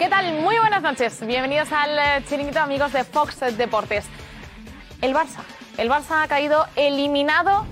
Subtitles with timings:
[0.00, 0.32] ¿Qué tal?
[0.40, 1.26] Muy buenas noches.
[1.26, 4.06] Bienvenidos al eh, chiringuito amigos de Fox Deportes.
[5.02, 5.42] El Barça.
[5.76, 7.66] El Barça ha caído eliminado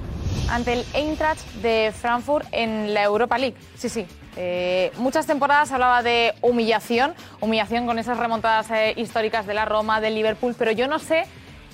[0.51, 3.57] ante el Eintracht de Frankfurt en la Europa League.
[3.77, 4.07] Sí, sí.
[4.37, 10.03] Eh, muchas temporadas hablaba de humillación, humillación con esas remontadas eh, históricas de la Roma,
[10.03, 11.25] del Liverpool, pero yo no sé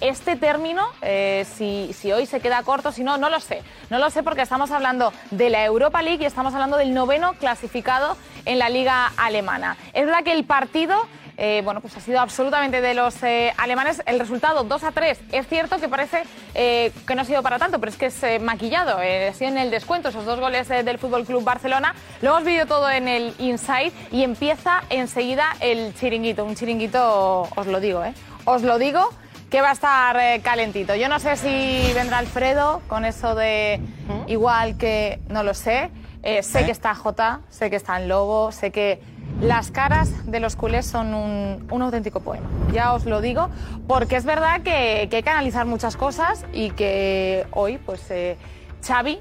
[0.01, 3.63] este término, eh, si, hoy se queda corto, si no, no lo sé.
[3.91, 7.35] No lo sé porque estamos hablando de la Europa League y estamos hablando del noveno
[7.35, 9.77] clasificado en la liga alemana.
[9.93, 14.03] Es verdad que el partido eh, bueno, pues ha sido absolutamente de los eh, alemanes.
[14.07, 15.19] El resultado 2 a 3.
[15.33, 16.23] Es cierto que parece
[16.55, 18.99] que no ha sido para tanto, pero es que es maquillado.
[18.99, 21.93] Ha sido en el descuento esos dos goles del Fútbol Club Barcelona.
[22.23, 26.45] Lo hemos visto todo en el inside y empieza enseguida el chiringuito.
[26.45, 28.15] Un chiringuito, os lo digo, ¿eh?
[28.45, 29.11] Os lo digo
[29.55, 30.97] que va a estar eh, calentito.
[30.97, 33.81] Yo no sé si vendrá Alfredo con eso de
[34.27, 35.93] igual que no lo sé.
[36.25, 39.01] Eh, sé que está Jota, sé que está en Lobo, sé que
[39.41, 42.49] las caras de los culés son un, un auténtico poema.
[42.73, 43.49] Ya os lo digo,
[43.87, 48.37] porque es verdad que, que hay que analizar muchas cosas y que hoy, pues, eh,
[48.85, 49.21] Xavi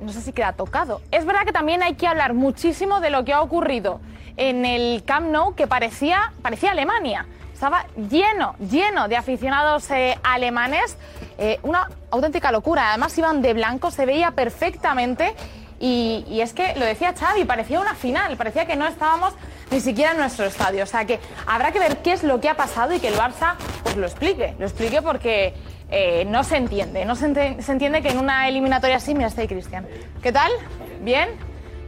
[0.00, 1.00] no sé si queda tocado.
[1.12, 4.00] Es verdad que también hay que hablar muchísimo de lo que ha ocurrido
[4.36, 7.26] en el Camp Nou, que parecía, parecía Alemania.
[7.56, 10.98] Estaba lleno, lleno de aficionados eh, alemanes.
[11.38, 12.90] Eh, una auténtica locura.
[12.90, 15.34] Además iban de blanco, se veía perfectamente.
[15.80, 19.32] Y, es que lo decía Xavi, parecía una final, parecía que no estábamos
[19.70, 20.82] ni siquiera en nuestro estadio.
[20.82, 23.14] O sea que habrá que ver qué es lo que ha pasado y que el
[23.14, 24.54] Barça pues lo explique.
[24.58, 25.54] Lo explique porque
[25.90, 27.06] eh, no se entiende.
[27.06, 29.86] No se entiende que en una eliminatoria así, mira, está ahí Cristian.
[30.22, 30.52] ¿Qué tal?
[31.00, 31.30] ¿Bien?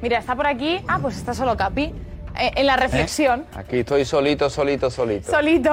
[0.01, 0.81] Mira, está por aquí.
[0.89, 1.93] Ah, pues está solo Capi.
[2.39, 3.45] Eh, en la reflexión.
[3.55, 5.31] Aquí estoy solito, solito, solito.
[5.31, 5.73] Solito.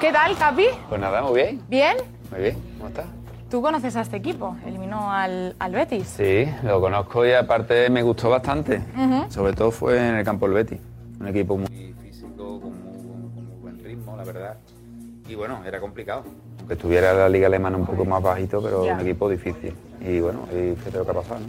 [0.00, 0.64] ¿Qué tal, Capi?
[0.88, 1.96] Pues nada, muy bien, ¿Bien?
[2.30, 2.56] muy bien.
[2.78, 3.04] ¿Cómo estás?
[3.50, 4.56] Tú conoces a este equipo.
[4.66, 6.06] Eliminó al, al Betis.
[6.16, 8.80] Sí, lo conozco y aparte me gustó bastante.
[8.96, 9.30] Ujú.
[9.30, 10.78] Sobre todo fue en el campo del Betis.
[11.20, 14.56] Un equipo muy físico, con muy, con muy buen ritmo, la verdad.
[15.28, 16.24] Y bueno, era complicado.
[16.58, 18.94] Aunque estuviera la liga alemana un poco más bajito, pero Ya.
[18.94, 19.74] un equipo difícil.
[20.00, 21.46] Y bueno, y qué tengo que pasar, ¿no?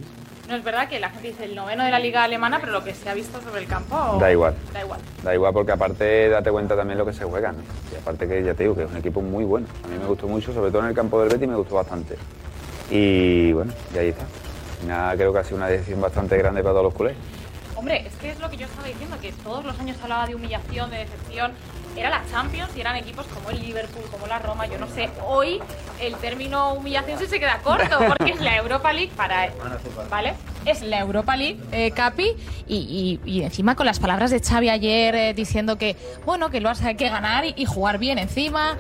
[0.50, 2.84] No es verdad que la gente dice el noveno de la Liga Alemana, pero lo
[2.84, 4.18] que se ha visto sobre el campo.
[4.20, 4.56] Da igual.
[4.74, 5.00] Da igual.
[5.24, 7.60] Da igual porque aparte date cuenta también lo que se juega, ¿no?
[7.94, 9.68] Y aparte que ya te digo que es un equipo muy bueno.
[9.84, 12.18] A mí me gustó mucho, sobre todo en el campo del Betis me gustó bastante.
[12.90, 14.26] Y bueno, y ahí está.
[14.82, 17.16] Final creo que ha sido una decisión bastante grande para todos los culés.
[17.80, 20.36] Hombre, es que es lo que yo estaba diciendo, que todos los años hablaba de
[20.36, 21.54] humillación, de decepción.
[21.96, 25.10] Era la Champions y eran equipos como el Liverpool, como la Roma, yo no sé.
[25.26, 25.62] Hoy
[26.02, 29.50] el término humillación sí se queda corto, porque es la Europa League para...
[30.10, 30.34] ¿Vale?
[30.66, 32.36] Es la Europa League, eh, Capi,
[32.68, 35.96] y, y- y encima con las palabras de Xavi ayer eh, diciendo que,
[36.26, 38.78] bueno, que Barça hay que ganar y, y jugar bien encima.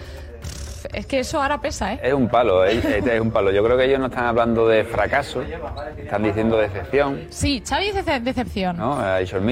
[0.93, 1.99] Es que eso ahora pesa, ¿eh?
[2.03, 2.83] Es un palo, es,
[3.21, 3.51] un palo.
[3.51, 5.41] Yo creo que ellos no están hablando de fracaso,
[5.97, 8.77] están diciendo decepción, Sí, Xavi dice ce- decepción.
[8.77, 8.99] ¿no?
[8.99, 9.43] Ha dicho el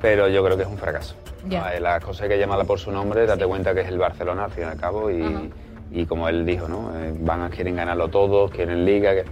[0.00, 1.14] pero yo creo que es un fracaso.
[1.48, 1.74] Ya.
[1.74, 4.44] Eh, Las cosas hay que llamarla por su nombre, date cuenta que es el Barcelona
[4.44, 5.50] al fin y al cabo y,
[5.90, 6.92] y como él dijo, ¿no?
[6.96, 9.12] Eh, Van a quieren ganarlo todos, quieren liga.
[9.14, 9.24] que-.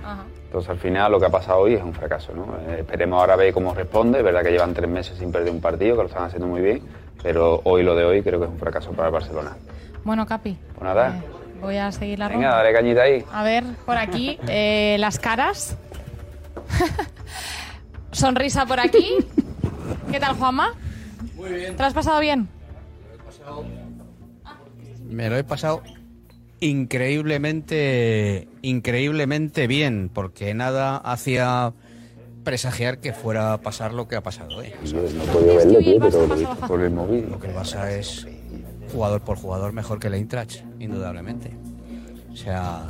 [0.46, 2.46] Entonces al final lo que ha pasado hoy es un fracaso, ¿no?
[2.68, 5.60] Eh, esperemos ahora ver cómo responde, es verdad que llevan tres meses sin perder un
[5.60, 6.82] partido, que lo están haciendo muy bien,
[7.22, 9.56] pero hoy lo de hoy creo que es un fracaso para el Barcelona.
[10.06, 10.56] Bueno, Capi.
[10.74, 11.22] Pues nada, eh,
[11.60, 12.56] voy a seguir la venga, ronda.
[12.62, 13.24] dale cañita ahí.
[13.32, 15.76] A ver, por aquí, eh, las caras.
[18.12, 19.16] Sonrisa por aquí.
[20.12, 20.74] ¿Qué tal, Juanma?
[21.34, 21.74] Muy bien.
[21.74, 22.48] ¿Te lo has pasado bien?
[25.08, 25.82] Me lo he pasado
[26.60, 31.72] increíblemente, increíblemente bien, porque nada hacía
[32.44, 34.72] presagiar que fuera a pasar lo que ha pasado hoy.
[34.84, 37.28] Yo no he podido verlo, tío, pero por el móvil.
[37.28, 38.24] Lo que el Barça es
[38.92, 41.52] jugador por jugador mejor que el Eintracht, indudablemente.
[42.32, 42.84] O sea,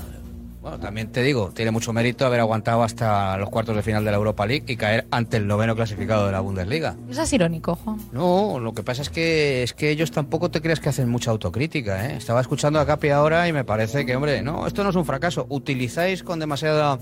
[0.61, 4.11] bueno, también te digo, tiene mucho mérito haber aguantado hasta los cuartos de final de
[4.11, 6.97] la Europa League y caer ante el noveno clasificado de la Bundesliga.
[7.07, 7.99] No seas irónico, Juan.
[8.11, 11.31] No, lo que pasa es que es que ellos tampoco te creas que hacen mucha
[11.31, 12.17] autocrítica, ¿eh?
[12.17, 15.05] Estaba escuchando a Capi ahora y me parece que, hombre, no, esto no es un
[15.05, 15.47] fracaso.
[15.51, 16.99] Utilizáis con demasiada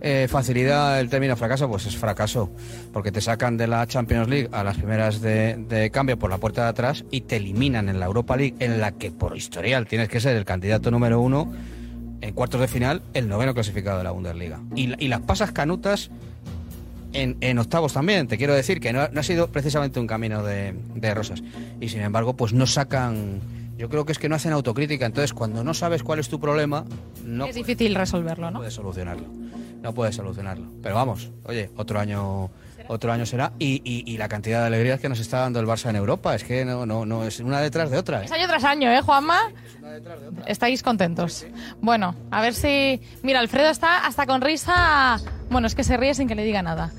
[0.00, 2.50] eh, facilidad el término fracaso, pues es fracaso,
[2.92, 6.38] porque te sacan de la Champions League a las primeras de, de cambio por la
[6.38, 9.86] puerta de atrás y te eliminan en la Europa League, en la que por historial
[9.86, 11.52] tienes que ser el candidato número uno
[12.20, 14.60] en cuartos de final, el noveno clasificado de la Bundesliga.
[14.74, 16.10] Y, la- y las pasas canutas
[17.12, 20.42] en, en octavos también, te quiero decir que no, no ha sido precisamente un camino
[20.42, 21.42] de, de rosas.
[21.80, 23.40] Y sin embargo, pues no sacan.
[23.78, 25.06] Yo creo que es que no hacen autocrítica.
[25.06, 26.84] Entonces, cuando no sabes cuál es tu problema,
[27.24, 28.58] no es difícil resolverlo, ¿no?
[28.58, 29.24] puedes solucionarlo.
[29.82, 30.70] No puedes solucionarlo.
[30.82, 32.50] Pero vamos, oye, otro año.
[32.90, 35.66] Otro año será y, y- y la cantidad de alegrías que nos está dando el
[35.66, 38.22] Barça en Europa es que no no no es una detrás de otra.
[38.22, 38.24] ¿eh?
[38.24, 39.38] Es año tras año, ¿eh, Juanma?
[40.46, 41.44] Estáis contentos.
[41.82, 43.00] Bueno, a ver si...
[43.22, 45.18] Mira, Alfredo está hasta con risa...
[45.50, 46.90] Bueno, es que se ríe sin que le diga nada.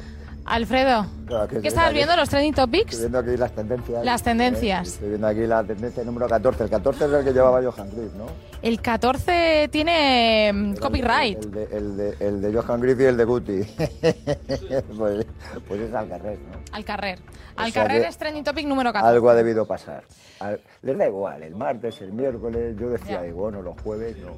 [0.49, 1.93] Alfredo, Claro, que ¿qué estoy aquí.
[1.93, 2.15] viendo?
[2.15, 2.99] ¿Los trending Estoy topics?
[2.99, 4.03] viendo aquí las tendencias.
[4.03, 4.87] Las tendencias.
[4.87, 6.63] Eh, Estoy viendo aquí la tendencia número 14.
[6.63, 8.25] El 14 es el que llevaba Johan Cruyff, ¿no?
[8.63, 11.37] El 14 tiene mm, copyright.
[11.45, 13.59] El de, el, de, el de Johan Cruyff y el de Guti.
[14.97, 15.25] pues,
[15.67, 16.59] pues es Alcarrés, ¿no?
[16.71, 17.19] Al carrer.
[17.55, 19.13] O Al sea carrer es trending topic número 14.
[19.15, 20.03] Algo ha debido pasar.
[20.39, 23.27] Al- les da igual, el martes, el miércoles, yo decía, Ya.
[23.27, 24.31] y bueno, los jueves no.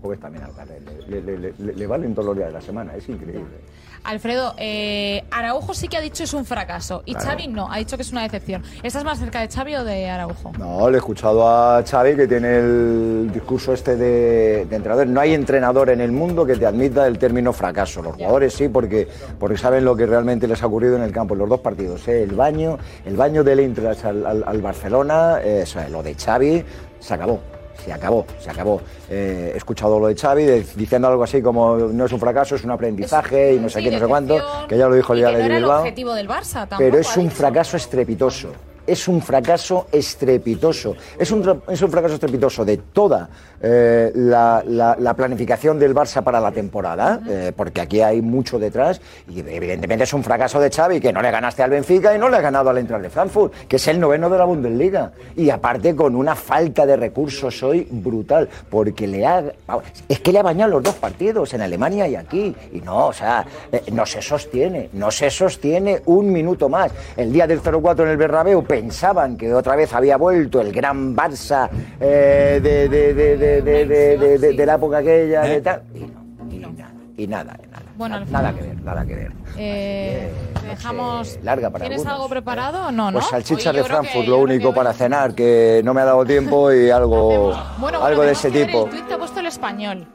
[0.00, 0.82] Jueves también Alcarrés.
[1.08, 3.44] Le, le, le- le- le valen todos los días de la semana, es increíble.
[4.04, 7.30] Alfredo, eh, Araujo sí que ha dicho es un fracaso y Claro.
[7.30, 8.62] Xavi no, ha dicho que es una decepción.
[8.84, 10.52] ¿Estás más cerca de Xavi o de Araujo?
[10.56, 15.08] No, le he escuchado a Xavi que tiene el discurso este de, de entrenador.
[15.08, 18.00] No hay entrenador en el mundo que te admita el término fracaso.
[18.00, 19.08] Los jugadores sí, porque,
[19.38, 22.06] porque saben lo que realmente les ha ocurrido en el campo en los dos partidos.
[22.06, 22.22] ¿eh?
[22.22, 26.64] El baño, el baño del Eintracht al, al- al Barcelona, eh, lo de Xavi,
[27.00, 27.40] se acabó.
[27.84, 28.80] Se acabó, se acabó.
[29.08, 32.56] Eh, he escuchado lo de Xavi de- diciendo algo así como no es un fracaso,
[32.56, 34.38] es un aprendizaje y no sé Sí, qué, no sé cuánto,
[34.68, 36.78] que ya lo dijo el día no de el Bilbao objetivo del Barça tampoco.
[36.78, 38.48] pero es un fracaso estrepitoso.
[38.88, 40.96] Es un fracaso estrepitoso.
[41.18, 43.28] Es un, es un fracaso estrepitoso de toda
[43.60, 48.58] eh, la, la- la planificación del Barça para la temporada, eh, porque aquí hay mucho
[48.58, 49.00] detrás.
[49.28, 52.28] Y evidentemente es un fracaso de Xavi, que no le ganaste al Benfica y no
[52.28, 55.12] le ha ganado al entrar de Frankfurt, que es el noveno de la Bundesliga.
[55.36, 59.44] Y aparte con una falta de recursos hoy brutal, porque le ha...
[60.08, 62.54] Es que le ha bañado los dos partidos, en Alemania y aquí.
[62.72, 66.92] Y no, o sea, eh, no se sostiene, no se sostiene un minuto más.
[67.16, 71.16] El día del 0-4 en el Bernabéu pensaban que otra vez había vuelto el gran
[71.16, 71.68] Barça
[72.00, 75.82] eh, de, la época aquella, de tal.
[75.94, 77.82] Y no, y nada, y nada, nada.
[77.96, 79.32] Bueno, nada, que ver, nada que ver.
[79.56, 80.30] Eh,
[80.60, 81.36] que, dejamos.
[81.42, 82.30] larga para ¿Tienes algunos, algo ¿eh?
[82.30, 83.10] preparado o no?
[83.10, 83.30] Pues no?
[83.30, 86.24] salchichas Hoy yo de que- Frankfurt, lo único para cenar, que no me ha dado
[86.24, 88.84] tiempo y algo, Bueno, algo de ese tipo.
[88.84, 90.06] El tuit que ha puesto el español.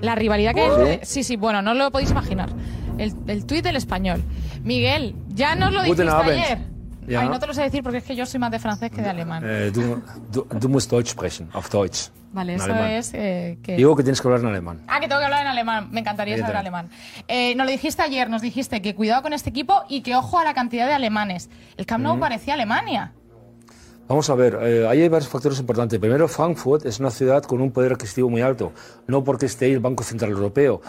[0.00, 0.80] La rivalidad que hay ¿Sí?
[0.80, 2.50] entre- Sí, sí, bueno, no lo podéis imaginar.
[2.98, 4.22] El, el tuit del español.
[4.62, 6.58] Miguel, ya nos lo dijiste ayer.
[7.08, 7.20] Ja.
[7.20, 9.02] Ay, no te lo sé decir porque es que yo soy más de francés que
[9.02, 9.42] de alemán.
[9.44, 12.10] Äh, du, du, du musst Deutsch sprechen, auf Deutsch.
[12.32, 12.90] Vale, en eso alemán.
[12.92, 13.76] es eh, que...
[13.76, 14.80] Digo que tienes que hablar en alemán.
[14.88, 15.88] Ah, que tengo que hablar en alemán.
[15.90, 16.88] Me encantaría saber alemán.
[17.28, 20.38] Eh, nos lo dijiste ayer, nos dijiste que cuidado con este equipo y que ojo
[20.38, 21.50] a la cantidad de alemanes.
[21.76, 23.12] El Camp Nou parecía Alemania.
[24.08, 25.98] Vamos a ver, eh, ahí hay varios factores importantes.
[25.98, 28.72] Primero, Frankfurt es una ciudad con un poder adquisitivo muy alto,
[29.06, 30.82] no porque esté ahí el Banco Central Europeo,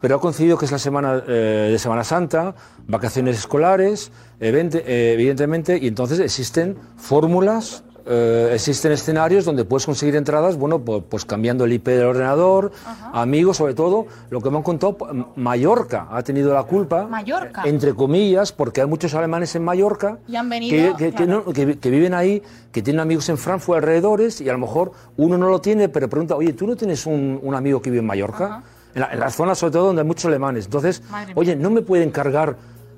[0.00, 2.54] pero ha coincidido que es la semana eh, de Semana Santa,
[2.86, 4.10] vacaciones escolares,
[4.40, 10.78] evente- eh, evidentemente, y entonces existen fórmulas, eh, existen escenarios donde puedes conseguir entradas, bueno,
[10.80, 12.70] pues, pues cambiando el IP del ordenador,
[13.12, 17.62] amigos, sobre todo, lo que me han contado, M- Mallorca ha tenido la culpa, Mallorca.
[17.64, 21.44] entre comillas, porque hay muchos alemanes en Mallorca Y han venido, que, que- que claro.
[21.46, 22.42] no- que, que viven ahí,
[22.72, 26.08] que tienen amigos en Frankfurt alrededores y a lo mejor uno no lo tiene, pero
[26.08, 28.62] pregunta, oye, ¿tú no tienes un, un amigo que vive en Mallorca?
[28.94, 30.64] En, la, en las zonas sobre todo donde hay muchos alemanes.
[30.66, 32.56] Entonces, Madre oye, ¿no me pueden cargar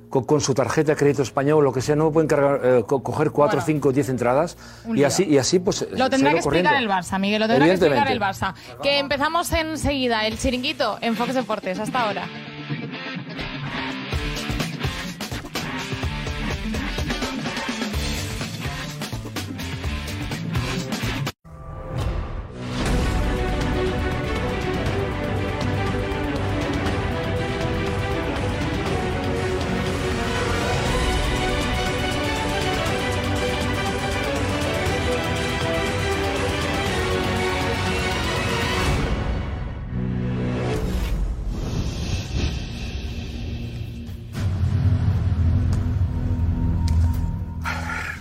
[0.08, 1.96] con, con su tarjeta de crédito español o lo que sea?
[1.96, 3.66] ¿No pueden cargar, eh, co- coger cuatro, Bueno.
[3.66, 4.56] cinco, diez entradas?
[4.84, 5.86] Un Y así, y así, pues...
[5.92, 6.70] Lo tendrá que explicar corriendo.
[6.76, 7.40] el Barça, Miguel.
[7.40, 8.20] Lo tendrá que explicar el.
[8.20, 8.54] Barça.
[8.82, 10.26] Que empezamos enseguida.
[10.26, 11.78] El chiringuito en Fox Deportes.
[11.78, 12.26] Hasta ahora.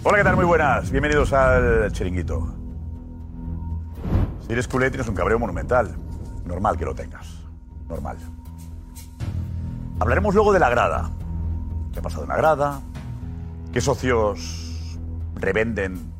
[0.09, 0.37] Hola, ¿qué tal?
[0.37, 0.89] Muy buenas.
[0.89, 2.47] Bienvenidos al Chiringuito.
[4.39, 5.97] Si eres culé, tienes un cabreo monumental.
[6.45, 7.27] Normal que lo tengas.
[7.89, 8.15] Normal.
[9.99, 11.11] Hablaremos luego de la grada.
[11.91, 12.79] ¿Qué ha pasado en la grada?
[13.73, 14.97] ¿Qué socios
[15.35, 16.13] revenden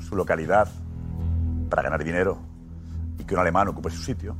[0.00, 0.66] su localidad
[1.68, 2.36] para ganar dinero
[3.16, 4.34] y que un alemán ocupe su sitio?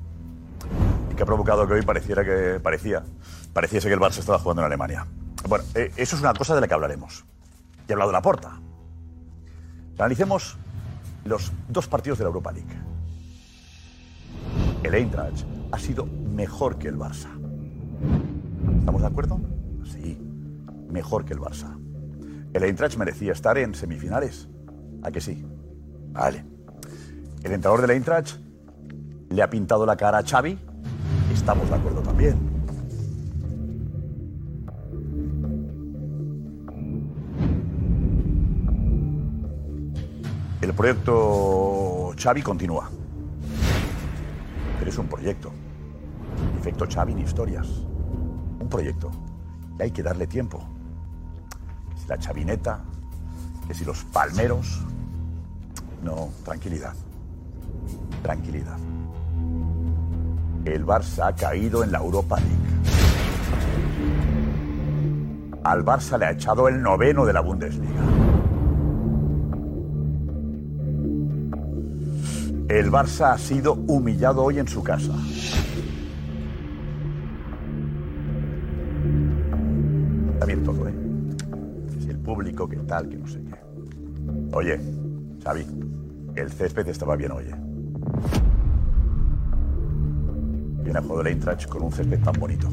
[1.12, 3.04] Y que ha provocado que hoy pareciera que parecía,
[3.52, 5.06] pareciese que el Barça estaba jugando en Alemania.
[5.48, 7.24] Bueno, eh, eso es una cosa de la que hablaremos.
[7.86, 8.58] Y he hablado de la porta.
[10.00, 10.56] Analicemos
[11.26, 12.74] los dos partidos de la Europa League.
[14.82, 17.28] El Eintracht ha sido mejor que el Barça.
[18.78, 19.38] ¿Estamos de acuerdo?
[19.84, 20.18] Sí.
[20.90, 21.76] mejor que el Barça.
[22.54, 24.48] El Eintracht merecía estar en semifinales.
[25.02, 25.44] ¿A que sí?
[26.12, 26.46] Vale.
[27.42, 28.38] El entrenador del Eintracht
[29.28, 30.58] le ha pintado la cara a Xavi.
[31.30, 32.59] Estamos de acuerdo también.
[40.60, 42.90] El proyecto Xavi continúa.
[44.78, 45.50] Pero es un proyecto.
[46.58, 47.66] Efecto Xavi ni historias.
[48.60, 49.10] Un proyecto.
[49.78, 50.62] Y hay que darle tiempo.
[51.96, 52.80] Si la chavineta,
[53.66, 54.82] que si los palmeros.
[56.02, 56.92] No, tranquilidad.
[58.22, 58.76] Tranquilidad.
[60.66, 62.56] El Barça ha caído en la Europa League.
[65.64, 68.29] Al Barça le ha echado el noveno de la Bundesliga.
[72.70, 75.12] El Barça ha sido humillado hoy en su casa.
[80.46, 80.94] Bien todo, ¿eh?
[81.98, 83.56] Si el público, que tal, que no sé qué.
[84.52, 84.80] Oye,
[85.42, 85.66] Xavi,
[86.36, 87.56] el césped estaba bien hoy, ¿eh?
[90.84, 92.68] Viene a jugar el Eintracht con un césped tan bonito.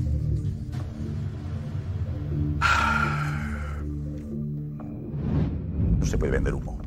[6.00, 6.78] No se puede vender humo.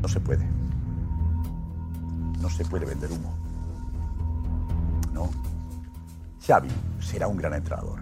[0.00, 0.59] No se puede.
[2.40, 3.34] No se puede vender humo.
[5.12, 5.28] No.
[6.46, 6.70] Xavi
[7.00, 8.00] será un gran entrenador.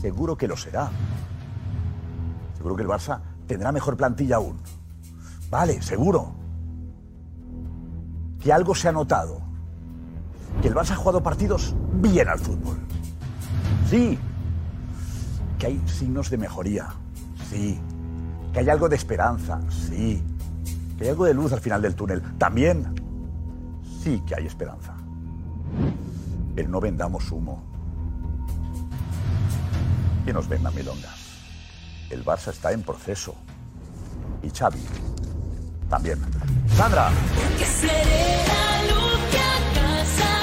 [0.00, 0.90] Seguro que lo será.
[2.56, 4.58] Seguro que el Barça tendrá mejor plantilla aún.
[5.50, 6.32] Vale, seguro.
[8.40, 9.40] Que algo se ha notado.
[10.62, 12.78] Que el Barça ha jugado partidos bien al fútbol.
[13.90, 14.18] Sí.
[15.58, 16.88] Que hay signos de mejoría.
[17.50, 17.78] Sí.
[18.52, 19.60] Que hay algo de esperanza.
[19.68, 20.22] Sí.
[20.96, 22.22] Que hay algo de luz al final del túnel.
[22.38, 23.05] También.
[24.06, 24.94] Sí que hay esperanza.
[26.54, 27.60] El no vendamos humo.
[30.24, 31.40] Que nos vendan milongas.
[32.08, 33.34] El Barça está en proceso.
[34.44, 34.78] Y Xavi
[35.90, 36.20] también.
[36.76, 37.10] Sandra.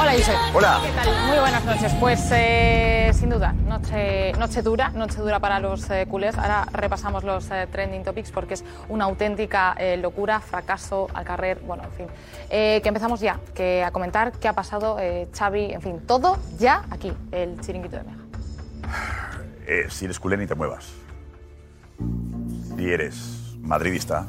[0.03, 0.35] Hola, Josep.
[0.53, 0.81] Hola.
[0.83, 1.27] ¿Qué tal?
[1.27, 1.93] Muy buenas noches.
[1.97, 6.37] Pues eh, sin duda, noche, noche dura, noche dura para los eh, culés.
[6.37, 11.83] Ahora repasamos los eh, trending topics porque es una auténtica locura, fracaso al carrer, bueno,
[11.83, 12.07] en fin.
[12.49, 14.97] Que empezamos ya, que a comentar qué ha pasado,
[15.33, 19.89] Xavi, en fin, todo ya aquí, el chiringuito de Mega.
[19.89, 20.91] Si eres culé ni te muevas.
[22.75, 24.27] Si eres madridista,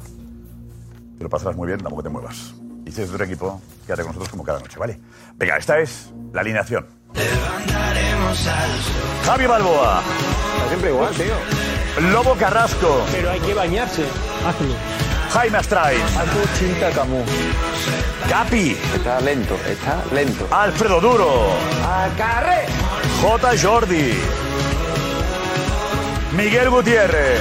[1.18, 2.54] te lo pasarás muy bien, tampoco te muevas.
[2.86, 5.00] Y si de otro equipo, quédate con nosotros como cada noche, ¿vale?
[5.36, 6.86] Venga, esta es la alineación.
[9.24, 10.02] Javi Balboa.
[10.68, 12.10] Siempre igual, tío.
[12.10, 13.04] Lobo Carrasco.
[13.12, 14.02] Pero hay que bañarse.
[14.46, 14.74] Hazlo.
[15.30, 15.96] Jaime Astray.
[15.96, 17.24] Hazlo chinta camú.
[18.28, 18.76] Capi.
[18.94, 20.48] Está lento, está lento.
[20.50, 21.52] Alfredo Duro.
[21.84, 22.66] ¡Acarre!
[23.22, 23.50] J.
[23.62, 24.14] Jordi.
[26.36, 27.40] Miguel Gutiérrez.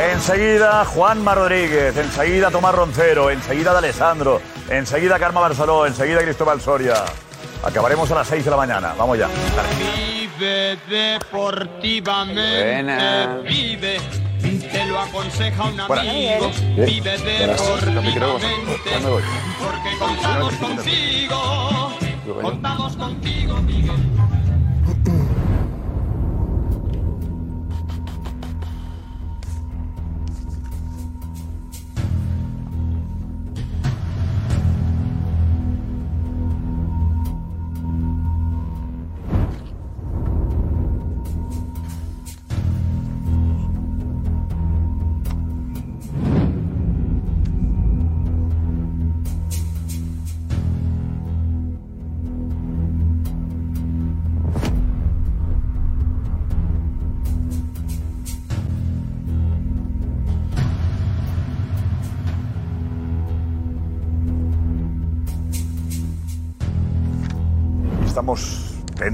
[0.00, 4.40] Enseguida Juanma Rodríguez, enseguida Tomás Roncero, enseguida de Alessandro,
[4.70, 6.94] enseguida Karma Barceló, enseguida Cristóbal Soria.
[7.62, 8.94] Acabaremos a las 6 de la mañana.
[8.96, 9.28] Vamos ya.
[10.38, 12.82] Vive deportivamente,
[13.46, 14.00] vive,
[14.72, 16.50] te lo aconseja un amigo.
[16.76, 18.90] Vive deportivamente,
[19.58, 21.92] porque contamos contigo,
[22.40, 24.00] contamos contigo, Miguel.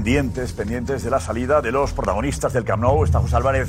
[0.07, 3.03] Pendientes, pendientes de la salida de los protagonistas del Camp Nou.
[3.03, 3.67] Está José Álvarez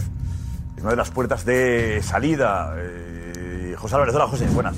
[0.77, 2.77] en una de las puertas de salida.
[2.77, 4.77] Eh, José Álvarez, hola José, buenas.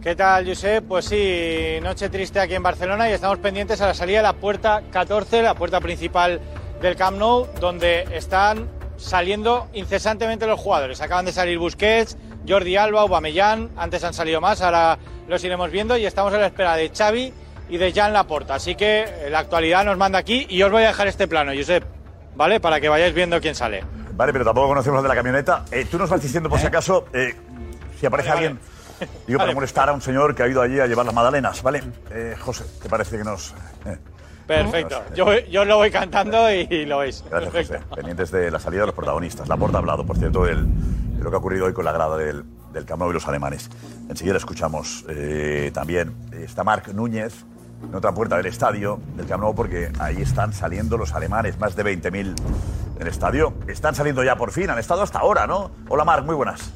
[0.00, 0.84] ¿Qué tal, Josep?
[0.86, 4.34] Pues sí, noche triste aquí en Barcelona y estamos pendientes a la salida de la
[4.34, 6.40] puerta 14, la puerta principal
[6.80, 11.00] del Camp Nou, donde están saliendo incesantemente los jugadores.
[11.00, 12.16] Acaban de salir Busquets,
[12.48, 16.46] Jordi Alba, Aubameyang, antes han salido más, ahora los iremos viendo y estamos a la
[16.46, 17.34] espera de Xavi
[17.72, 18.56] y de Jan Laporta.
[18.56, 21.52] Así que eh, la actualidad nos manda aquí y os voy a dejar este plano,
[21.56, 21.82] Josep,
[22.36, 22.60] ¿vale?
[22.60, 23.82] Para que vayáis viendo quién sale.
[24.14, 25.64] Vale, pero tampoco conocemos lo de la camioneta.
[25.72, 27.34] Eh, Tú nos vas diciendo, por si acaso, eh,
[27.98, 28.60] si aparece Vale, alguien.
[29.26, 29.54] Digo, para Vale.
[29.54, 31.82] molestar a un señor que ha ido allí a llevar las magdalenas, ¿vale?
[32.10, 33.54] Eh, José, ¿te parece que nos.
[34.46, 35.02] Perfecto.
[35.14, 37.24] Yo, yo lo voy cantando y, lo veis.
[37.30, 37.80] Gracias, José.
[37.94, 39.48] Pendientes de la salida de los protagonistas.
[39.48, 40.66] La porta ha hablado, por cierto, del-
[41.16, 43.26] de lo que ha ocurrido hoy con la grada del, del Camp Nou y los
[43.26, 43.70] alemanes.
[44.10, 45.06] Enseguida escuchamos
[45.72, 46.12] también.
[46.32, 47.32] Está Marc Núñez
[47.82, 51.74] en otra puerta del estadio del Camp Nou porque ahí están saliendo los alemanes, más
[51.76, 52.10] de 20.000
[52.96, 53.54] en el estadio.
[53.68, 55.70] Están saliendo ya por fin, han estado hasta ahora, ¿no?
[55.88, 56.70] Hola Marc, muy buenas.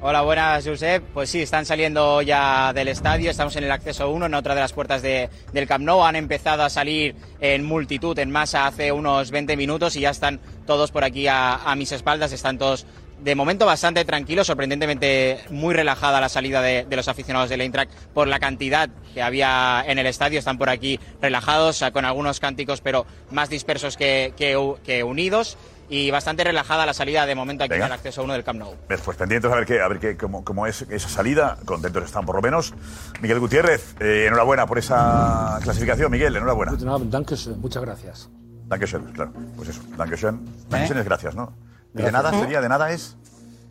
[0.00, 1.02] Hola, buenas, Josep.
[1.12, 3.32] Pues sí, están saliendo ya del estadio.
[3.32, 6.04] Estamos en el acceso 1, en otra de las puertas de- del Camp Nou.
[6.04, 10.38] Han empezado a salir en multitud, en masa, hace unos 20 minutos y ya están
[10.68, 12.30] todos por aquí a mis espaldas.
[12.32, 12.86] Están todos,
[13.20, 14.46] de momento, bastante tranquilos.
[14.46, 19.22] Sorprendentemente muy relajada la salida de, de los aficionados del Eintracht por la cantidad que
[19.22, 20.38] había en el estadio.
[20.38, 25.56] Están por aquí relajados, con algunos cánticos, pero más dispersos que, que que unidos.
[25.90, 27.86] Y bastante relajada la salida de momento aquí Venga.
[27.86, 28.74] en el acceso 1 del Camp Nou.
[28.86, 31.56] Pues, pues pendientes a ver, qué, a ver qué, cómo, cómo es esa salida.
[31.64, 32.74] Contentos están por lo menos.
[33.22, 36.10] Miguel Gutiérrez, eh, enhorabuena por esa clasificación.
[36.10, 36.72] Miguel, enhorabuena.
[36.76, 38.28] Dankeschön, muchas gracias.
[38.66, 39.32] Dankeschön, claro.
[39.56, 40.44] Pues eso, Dankeschön.
[40.68, 41.54] Dankeschön es gracias, ¿no?
[41.98, 42.60] ¿Y de nada sería?
[42.60, 43.16] ¿De nada es?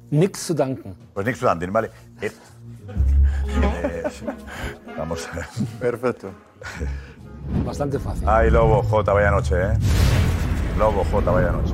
[0.10, 0.96] Nix zu danken.
[1.14, 1.92] Pues Nick Danken, vale.
[2.22, 2.32] Eh,
[3.48, 4.04] eh.
[4.98, 5.28] Vamos.
[5.80, 6.32] Perfecto.
[7.66, 8.28] Bastante fácil.
[8.28, 9.78] Ay, Lobo J, vaya noche, ¿eh?
[10.78, 11.74] Lobo J, vaya noche.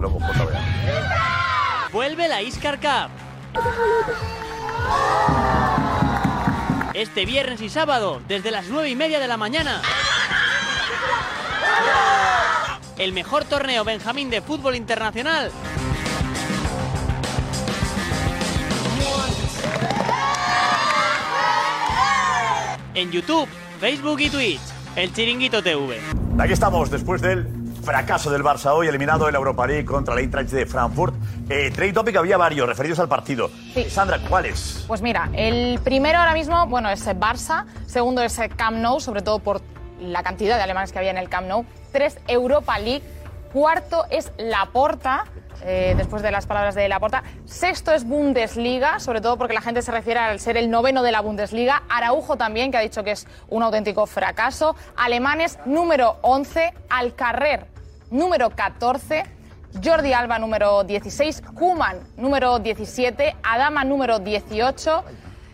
[0.00, 1.90] Lobo J, vaya noche.
[1.92, 3.10] Vuelve la Iscar Cup.
[6.94, 9.80] Este viernes y sábado, desde las 9 y media de la mañana.
[13.00, 15.50] El mejor torneo Benjamín de fútbol internacional.
[22.92, 23.48] En YouTube,
[23.80, 24.60] Facebook y Twitch.
[24.96, 25.98] El Chiringuito TV.
[26.38, 27.48] Aquí estamos, después del
[27.82, 31.14] fracaso del Barça hoy, eliminado en la Europa League contra la Eintracht de Frankfurt.
[31.48, 33.50] Eh, Trade Topic había varios referidos al partido.
[33.88, 34.84] Sandra, ¿cuáles?
[34.86, 39.38] Pues mira, el primero ahora mismo, bueno, es Barça, segundo es Camp Nou, sobre todo
[39.38, 39.62] por
[40.00, 43.02] la cantidad de alemanes que había en el Camp Nou, tres Europa League,
[43.52, 45.24] cuarto es Laporta,
[45.62, 49.82] eh, después de las palabras de Laporta, sexto es Bundesliga, sobre todo porque la gente
[49.82, 53.12] se refiere al ser el noveno de la Bundesliga, Araujo también, que ha dicho que
[53.12, 57.66] es un auténtico fracaso, alemanes número 11, Alcarrer
[58.10, 59.24] número 14,
[59.82, 65.04] Jordi Alba número 16, Kuman número 17, Adama número 18,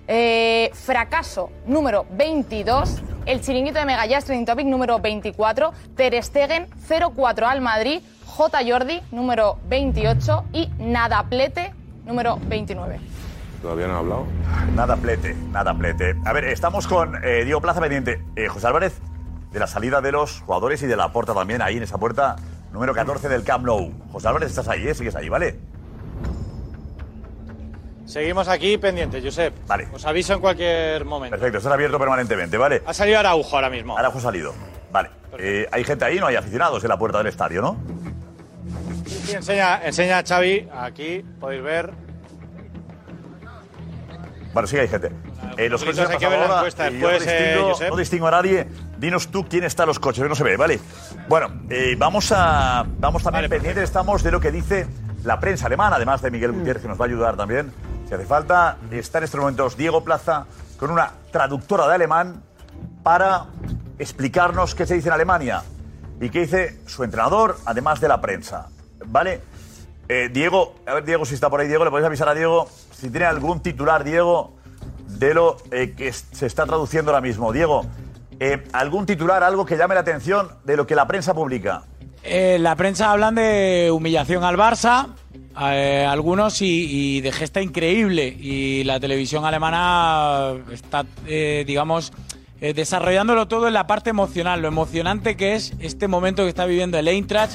[0.08, 7.46] eh, Fracaso número 22, el chiringuito de Megallás Trending Topic número 24, Ter Stegen 04
[7.46, 8.58] al Madrid, J.
[8.66, 13.00] Jordi número 28 y Nadaplete número 29.
[13.60, 14.26] Todavía no ha hablado.
[14.74, 16.14] Nada plete, nada plete.
[16.24, 18.22] A ver, estamos con eh, Diego Plaza pendiente.
[18.36, 19.00] Eh, José Álvarez,
[19.50, 22.36] de la salida de los jugadores y de la puerta también, ahí en esa puerta
[22.72, 23.92] número 14 del Camp Nou.
[24.12, 24.94] José Álvarez, estás ahí, ¿eh?
[24.94, 25.58] Sigues ahí, ¿vale?
[28.06, 29.52] Seguimos aquí pendientes, Josep.
[29.66, 29.88] Vale.
[29.92, 31.36] Os aviso en cualquier momento.
[31.36, 32.82] Perfecto, estás abierto permanentemente, ¿vale?
[32.86, 33.98] Ha salido Araujo ahora mismo.
[33.98, 34.54] Araujo ha salido.
[34.92, 35.10] Vale.
[35.38, 37.76] Eh, hay gente ahí, no hay aficionados en la puerta del estadio, ¿no?
[39.06, 41.90] Sí, enseña, enseña a Xavi, aquí podéis ver.
[44.54, 45.10] Bueno, sí hay gente.
[45.58, 48.26] Eh, los coches han hay que ver la encuesta después, no eh, distingo, no distingo
[48.28, 48.66] a nadie.
[48.98, 50.80] Dinos tú quién está en los coches, no se ve, ¿vale?
[51.28, 51.48] Bueno,
[51.98, 54.86] vamos a vamos también pendientes estamos de lo que dice
[55.24, 57.72] la prensa alemana, además de Miguel Gutiérrez, que nos va a ayudar también,
[58.06, 58.78] si hace falta.
[58.90, 60.46] Está en estos momentos Diego Plaza
[60.78, 62.42] con una traductora de alemán
[63.02, 63.46] para
[63.98, 65.62] explicarnos qué se dice en Alemania
[66.20, 68.68] y qué dice su entrenador, además de la prensa.
[69.06, 69.40] ¿Vale?
[70.08, 72.68] Eh, Diego, a ver, Diego, si está por ahí, Diego, le podéis avisar a Diego
[72.92, 74.54] si tiene algún titular, Diego,
[75.06, 77.52] de lo eh, que se está traduciendo ahora mismo.
[77.52, 77.84] Diego,
[78.38, 81.82] eh, algún titular, algo que llame la atención de lo que la prensa publica.
[82.28, 85.08] Eh, la prensa hablan de humillación al Barça,
[85.70, 88.26] eh, algunos, y, y de gesta increíble.
[88.26, 92.12] Y la televisión alemana está, eh, digamos,
[92.60, 96.64] eh, desarrollándolo todo en la parte emocional, lo emocionante que es este momento que está
[96.64, 97.52] viviendo el Eintracht,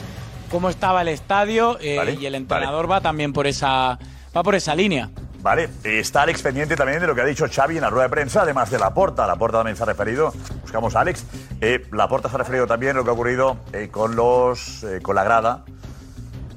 [0.52, 3.98] cómo estaba el estadio, eh, Vale, y el entrenador va también por esa,
[4.36, 5.10] va por esa línea.
[5.42, 8.10] Vale, está Alex pendiente también de lo que ha dicho Xavi en la rueda de
[8.10, 9.26] prensa, además de Laporta.
[9.26, 10.32] Laporta también se ha referido.
[10.62, 11.26] Buscamos a Alex.
[11.60, 15.00] Eh, Laporta se ha referido también a lo que ha ocurrido eh, con, los, eh,
[15.02, 15.64] con la grada,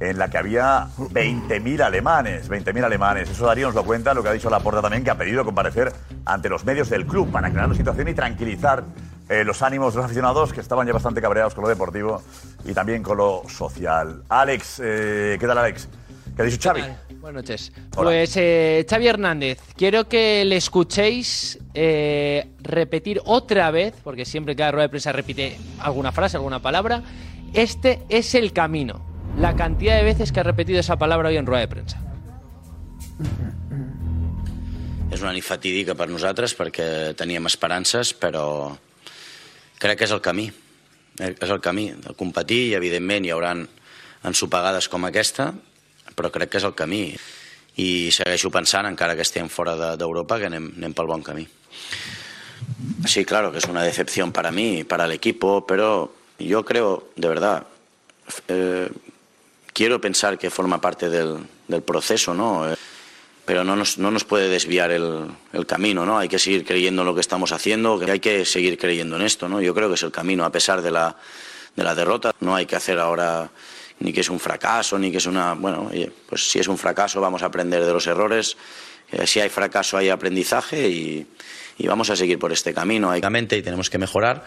[0.01, 2.51] en la que había 20.000 alemanes.
[2.51, 3.31] 20.000 alemanes.
[3.31, 5.91] Eso Darío nos lo cuenta, lo que ha dicho Laporta también, que ha pedido comparecer
[6.27, 8.85] ante los medios del club para aclarar la situación y tranquilizar
[9.27, 12.23] los ánimos de los aficionados que estaban ya bastante cabreados con lo deportivo
[12.67, 14.23] y también con lo social.
[14.29, 15.89] Alex, ¿qué tal, Alex?
[16.37, 16.83] ¿Qué ha dicho Xavi?
[17.25, 17.73] Buenas noches.
[17.97, 18.11] Hola.
[18.11, 24.73] Pues eh, Xavi Hernández, quiero que le escuchéis eh, repetir otra vez, porque siempre cada
[24.73, 27.03] rueda de prensa repite alguna frase, alguna palabra.
[27.55, 29.03] Este es el camino.
[29.39, 31.99] La cantidad de veces que ha repetido esa palabra hoy en rueda de prensa.
[35.09, 38.75] És una nit fatídica per nosaltres perquè teníem esperances, però
[39.81, 40.51] crec que és el camí.
[41.25, 43.57] Eh, És el camí de competir i, evidentment, hi haurà
[44.29, 45.55] ensopegades com aquesta,
[46.15, 47.15] però crec que és el camí.
[47.77, 51.47] I segueixo pensant, encara que estiguem fora de- d'Europa, que anem, anem pel bon camí.
[53.07, 57.29] Sí, claro, que es una decepción para mí, para el equipo, pero yo creo, de
[57.29, 57.67] verdad,
[58.49, 58.89] eh,
[59.73, 62.71] quiero pensar que forma parte del, del proceso, ¿no?
[62.71, 62.77] Eh,
[63.45, 66.19] pero no nos, no nos puede desviar el, el camino, ¿no?
[66.19, 69.23] Hay que seguir creyendo en lo que estamos haciendo, que hay que seguir creyendo en
[69.23, 69.61] esto, ¿no?
[69.61, 71.15] Yo creo que es el camino, a pesar de la,
[71.77, 72.33] de la derrota.
[72.41, 73.51] No hay que hacer ahora
[74.01, 75.55] ni que es un fracaso, ni que es una...
[75.55, 75.91] Bueno,
[76.29, 78.57] pues si es un fracaso vamos a aprender de los errores.
[79.13, 81.27] Eh, si hay fracaso hay aprendizaje y,
[81.79, 83.17] y vamos a seguir por este camino.
[83.17, 83.21] Y
[83.63, 84.45] tenemos que mejorar.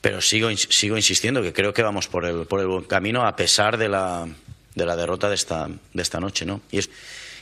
[0.00, 3.36] Pero sigo, sigo insistiendo que creo que vamos por el, por el buen camino a
[3.36, 4.28] pesar de la,
[4.74, 6.60] de la derrota de esta, de esta noche, ¿no?
[6.70, 6.90] Y, es,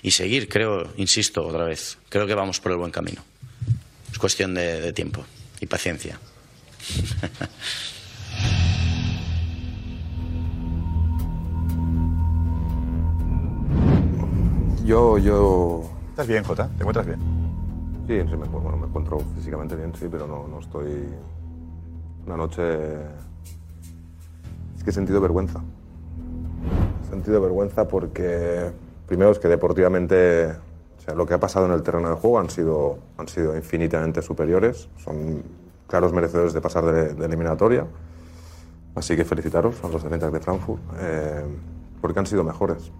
[0.03, 3.25] y seguir, creo, insisto otra vez, creo que vamos por el buen camino.
[4.13, 5.25] Es cuestión de tiempo
[5.61, 6.21] y paciencia.
[14.85, 15.83] Yo, yo...
[16.11, 16.67] ¿Estás bien, Jota?
[16.67, 17.21] ¿Te encuentras bien?
[18.09, 21.09] Sí, sí, me, bueno, me encuentro físicamente bien, sí, pero no, no estoy...
[22.27, 22.63] Una noche...
[24.77, 25.61] Es que he sentido vergüenza.
[27.05, 28.73] He sentido vergüenza porque,
[29.07, 32.41] primero, es que deportivamente, o sea, lo que ha pasado en el terreno de juego
[32.41, 34.89] han sido, han sido infinitamente superiores.
[34.97, 35.45] Son
[35.87, 37.87] claros merecedores de pasar de, de eliminatoria.
[38.97, 41.45] Así que felicitaros a los de Eintracht de Frankfurt, eh,
[42.01, 42.91] porque han sido mejores.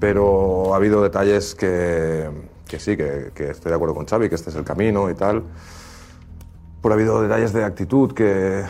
[0.00, 2.28] Pero ha habido detalles que,
[2.66, 5.14] que sí, que, que estoy de acuerdo con Xavi, que este es el camino y
[5.14, 5.42] tal.
[6.82, 8.62] Pero ha habido detalles de actitud que,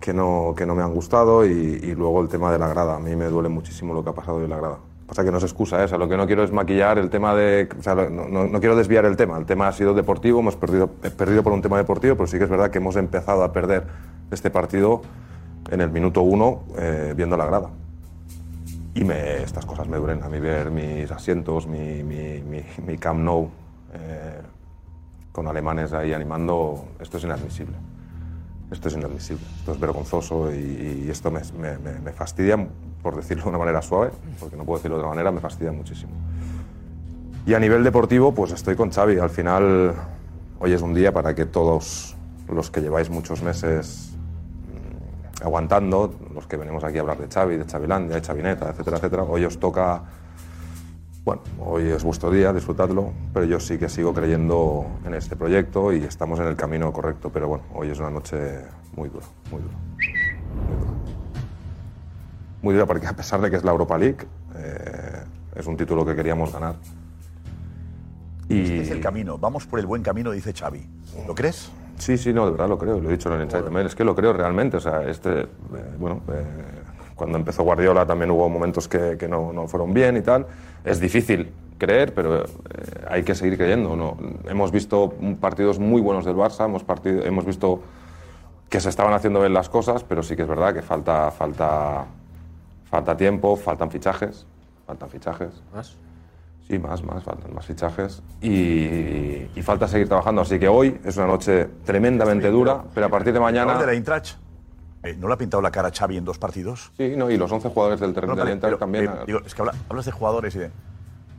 [0.00, 2.96] que, no, que no me han gustado y, y luego el tema de la grada.
[2.96, 4.78] A mí me duele muchísimo lo que ha pasado hoy en la grada.
[5.08, 5.84] Pasa que no es excusa, ¿eh?
[5.84, 7.66] o sea, lo que no quiero es maquillar el tema de...
[7.78, 9.38] O sea, no, no- no quiero desviar el tema.
[9.38, 12.36] El tema ha sido deportivo, hemos perdido, he perdido por un tema deportivo, pero sí
[12.36, 13.86] que es verdad que hemos empezado a perder
[14.30, 15.00] este partido
[15.70, 17.70] en el minuto uno eh, viendo la grada.
[18.98, 20.24] Y me, estas cosas me duelen.
[20.24, 23.48] A mí ver mis asientos, mi, mi, mi, mi Camp Nou,
[23.94, 24.40] eh,
[25.30, 27.76] con alemanes ahí animando, esto es inadmisible.
[28.72, 32.58] Esto es inadmisible, esto es vergonzoso y, y esto me, me- me- fastidia,
[33.02, 35.70] por decirlo de una manera suave, porque no puedo decirlo de otra manera, me fastidia
[35.72, 36.10] muchísimo.
[37.46, 39.18] Y a nivel deportivo, pues estoy con Xavi.
[39.20, 39.94] Al final,
[40.58, 42.16] hoy es un día para que todos
[42.48, 44.17] los que lleváis muchos meses
[45.42, 49.22] aguantando, los que venimos aquí a hablar de Xavi, de Xavilandia, de Chavineta, etcétera, etcétera,
[49.22, 50.02] hoy os toca,
[51.24, 55.92] bueno, hoy es vuestro día, disfrutadlo, pero yo sí que sigo creyendo en este proyecto
[55.92, 58.36] y estamos en el camino correcto, pero bueno, hoy es una noche
[58.96, 59.74] muy dura, muy dura.
[59.92, 60.92] Muy dura,
[62.62, 65.22] Muy dura porque a pesar de que es la Europa League, eh,
[65.54, 66.76] es un título que queríamos ganar.
[68.48, 68.62] Y...
[68.62, 69.38] Este es el camino.
[69.38, 70.88] Vamos por el buen camino, dice Xavi.
[71.26, 71.70] ¿Lo crees?
[71.98, 73.94] Sí, sí, no, de verdad lo creo, lo he dicho en el ensayo también, es
[73.94, 75.46] que lo creo realmente, o sea, este, eh,
[75.98, 76.44] bueno, eh,
[77.14, 80.46] cuando empezó Guardiola también hubo momentos que, que no, no fueron bien y tal,
[80.84, 82.46] es difícil creer, pero eh,
[83.08, 84.16] hay que seguir creyendo, ¿no?
[84.48, 87.82] Hemos visto partidos muy buenos del Barça, hemos, partido, hemos visto
[88.68, 92.04] que se estaban haciendo bien las cosas, pero sí que es verdad que falta, falta,
[92.90, 94.46] falta tiempo, faltan fichajes,
[94.86, 95.62] faltan fichajes.
[95.74, 95.96] ¿Más?
[96.68, 98.48] Sí, más, más, faltan más fichajes y,
[99.54, 100.42] y falta seguir trabajando.
[100.42, 103.72] Así que hoy es una noche tremendamente dura, pero a partir de mañana...
[103.72, 104.36] ¿El de la Eintracht?
[105.02, 106.92] eh, ¿No le ha pintado la cara a Xavi en dos partidos?
[106.98, 109.04] Sí, no, y los 11 jugadores del terreno No, de Eintracht pero, también...
[109.06, 110.70] eh, digo, es que habla- hablas de jugadores y de...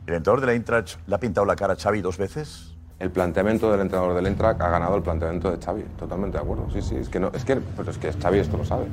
[0.06, 2.74] ¿El entrenador de la Eintracht le ha pintado la cara a Xavi dos veces?
[2.98, 6.66] El planteamiento del entrenador del Eintracht ha ganado el planteamiento de Xavi, totalmente de acuerdo.
[6.72, 8.86] Sí, sí, es que no, es que, pero es que Xavi esto lo sabe.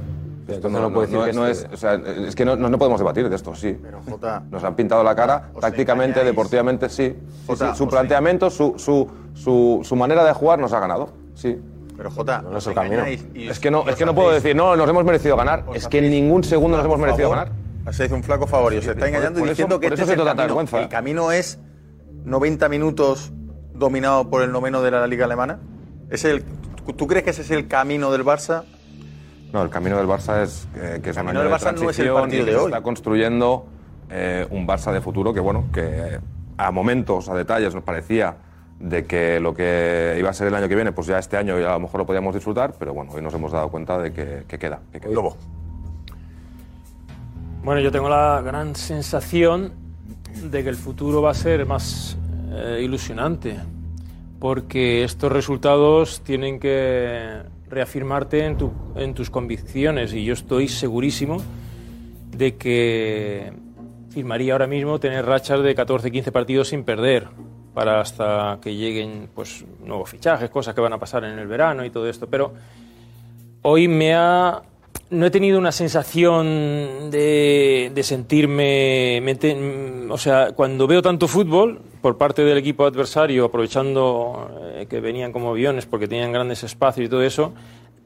[0.47, 2.69] Esto entonces no puede decir que no este- es, o sea, es que no, no-
[2.69, 3.77] no podemos debatir de esto, sí.
[4.09, 7.15] Jota, Nos han pintado la cara, tácticamente, deportivamente, sí.
[7.17, 10.79] Sí, Jota, sí, Su os planteamiento, su, su, su, su manera de jugar nos ha
[10.79, 11.59] ganado, sí.
[11.97, 13.03] Pero Jota, no es el camino.
[13.33, 15.65] y Es que no, es que no puedo decir, no, nos hemos merecido ganar.
[15.73, 17.93] Es que en ningún segundo nos hemos merecido favor, ganar.
[17.93, 19.87] Se hace un flaco favor y os está por- engañando por y eso- diciendo que
[19.87, 20.43] por este eso es el camino.
[20.43, 20.79] vergüenza.
[20.81, 21.59] El camino es
[22.25, 23.31] 90 minutos
[23.73, 25.59] dominado por el noveno de la Liga Alemana.
[26.09, 26.43] ¿Es el,
[26.95, 28.63] ¿Tú crees que ese es el camino del Barça?
[29.53, 31.73] No, el camino del Barça es eh, que es un camino año del de Barça
[31.73, 32.65] no es el transición partido de se hoy.
[32.65, 33.65] está construyendo
[34.09, 36.19] eh, un Barça de futuro que, bueno, que eh,
[36.57, 38.37] a momentos, a detalles, nos parecía
[38.79, 41.59] de que lo que iba a ser el año que viene, pues ya este año
[41.59, 44.13] ya a lo mejor lo podíamos disfrutar, pero bueno, hoy nos hemos dado cuenta de
[44.13, 44.79] que, que queda.
[44.91, 45.21] Que queda.
[47.63, 49.73] Bueno, yo tengo la gran sensación
[50.43, 52.17] de que el futuro va a ser más
[52.51, 53.57] eh, ilusionante,
[54.39, 60.13] porque estos resultados tienen que reafirmarte en, tu- en tus convicciones.
[60.13, 61.37] Y yo estoy segurísimo
[62.35, 63.51] de que
[64.09, 67.27] firmaría ahora mismo tener rachas de 14-15 partidos sin perder
[67.73, 71.85] para hasta que lleguen pues nuevos fichajes, cosas que van a pasar en el verano
[71.85, 72.53] y todo esto, pero
[73.61, 74.61] hoy me ha...
[75.09, 79.21] No he tenido una sensación de, de sentirme...
[80.09, 85.33] o sea, cuando veo tanto fútbol por parte del equipo adversario, aprovechando eh, que venían
[85.33, 87.51] como aviones porque tenían grandes espacios y todo eso,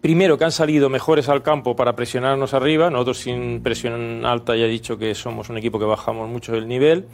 [0.01, 4.65] primero que han salido mejores al campo para presionarnos arriba, nosotros sin presión alta ya
[4.65, 7.05] he dicho que somos un equipo que bajamos mucho el nivel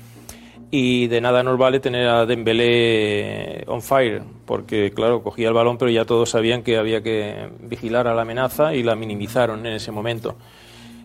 [0.71, 5.77] y de nada nos vale tener a Dembélé on fire, porque claro, cogía el balón,
[5.77, 9.73] pero ya todos sabían que había que vigilar a la amenaza y la minimizaron en
[9.73, 10.37] ese momento.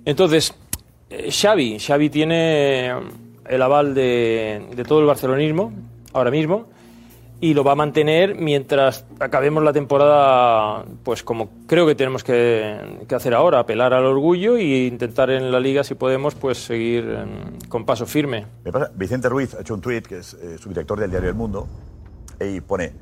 [0.05, 0.55] Entonces,
[1.11, 2.92] eh, Xavi, Xavi tiene
[3.48, 5.72] el aval de, todo el barcelonismo
[6.12, 6.66] ahora mismo
[7.40, 12.78] y lo va a mantener mientras acabemos la temporada, pues como creo que tenemos que,
[13.12, 17.59] hacer ahora, apelar al orgullo e intentar en la liga, si podemos, pues seguir em,
[17.68, 18.46] con paso firme.
[18.94, 21.66] Vicente Ruiz ha hecho un tuit, que es eh, subdirector del diario El Mundo,
[22.40, 22.92] y pone,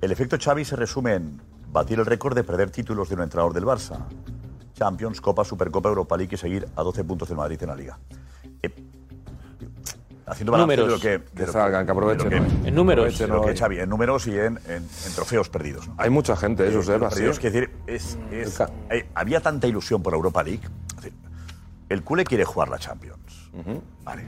[0.00, 3.52] el efecto Xavi se resume en batir el récord de perder títulos de un entrenador
[3.52, 3.98] del Barça.
[4.72, 7.98] Champions, Copa, Supercopa, Europa League y seguir a 12 puntos del Madrid en la Liga.
[10.30, 11.00] Haciendo balance de lo Números.
[11.02, 11.22] que...
[11.34, 12.66] Que de lo salgan, que aprovechen, de lo ¿no?
[12.66, 13.18] En números.
[13.18, 15.88] de lo que Xavi, en números y en, en- en trofeos perdidos.
[15.88, 15.94] ¿no?
[15.98, 17.14] Hay mucha gente, eso, Eh, los así.
[17.16, 20.62] perdidos, decir, es, es- hay- había tanta ilusión por Europa League.
[20.90, 21.12] Es decir,
[21.88, 23.50] el culé quiere jugar la Champions.
[24.04, 24.24] Vale.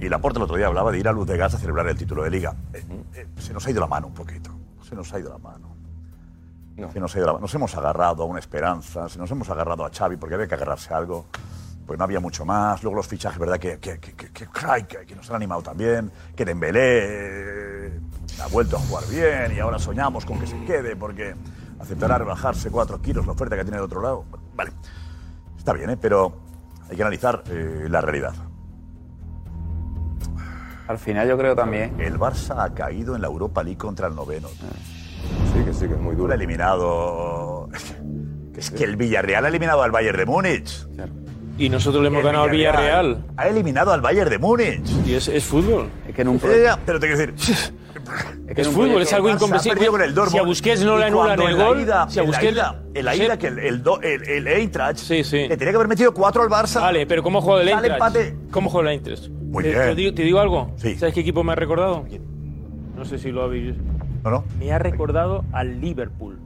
[0.00, 1.96] Y Laporte el otro día hablaba de ir a Luz de Gas a celebrar el
[1.98, 2.54] título de Liga.
[2.72, 4.50] Eh, eh, se nos ha ido la mano un poquito.
[4.88, 5.76] Se nos ha ido la mano.
[6.92, 7.42] Se nos ha ido la mano.
[7.42, 10.54] Nos hemos agarrado a una esperanza, se nos hemos agarrado a Xavi porque había que
[10.54, 11.26] agarrarse a algo.
[11.88, 12.82] Pues no había mucho más.
[12.82, 13.58] Luego los fichajes, ¿verdad?
[13.58, 16.12] Que, que, que, que, que- ay, que- que nos han animado también.
[16.36, 18.00] Que Dembélé eh,
[18.42, 21.34] ha vuelto a jugar bien y ahora soñamos con que se quede porque
[21.80, 24.26] aceptará rebajarse cuatro kilos la oferta que tiene del otro lado.
[24.54, 24.70] Vale,
[25.56, 25.96] está bien, ¿eh?
[25.96, 26.36] pero
[26.90, 28.34] hay que analizar eh, la realidad.
[30.88, 31.98] Al final yo creo también...
[31.98, 34.48] El Barça ha caído en la Europa League contra el noveno.
[34.48, 36.32] Sí, que sí, que es muy duro.
[36.32, 37.68] ha eliminado...
[38.58, 40.84] Es que el Villarreal ha eliminado al Bayern de Múnich.
[41.58, 43.24] Y nosotros le hemos ganado al Villarreal.
[43.36, 44.88] Ha eliminado al Bayern de Múnich.
[45.06, 45.88] Y es, es fútbol.
[46.08, 47.72] Es que en un ya, pero te quiero decir...
[48.56, 49.86] Es fútbol, es algo incomprensible.
[49.88, 50.32] Con el Dortmund.
[50.32, 52.22] Si a Busquets no Y le anulan cuando el en la gol, ida- si a
[52.22, 55.22] en la Busquets- ida- En la ida que el, el, do- el, el Eintracht Sí,
[55.24, 55.46] sí.
[55.46, 56.80] le tenía que haber metido cuatro al Barça.
[56.80, 58.16] Vale, pero ¿cómo juega el Sale Eintracht?
[58.16, 58.36] empate.
[58.50, 59.28] ¿Cómo juega el Eintracht?
[59.28, 59.82] Muy te, bien.
[59.82, 60.72] Te digo, te digo algo.
[60.76, 60.96] Sí.
[60.96, 62.06] ¿Sabes qué equipo me ha recordado?
[62.96, 63.74] No sé si lo habéis.
[64.24, 64.44] No, no.
[64.58, 66.38] Me ha recordado al Liverpool.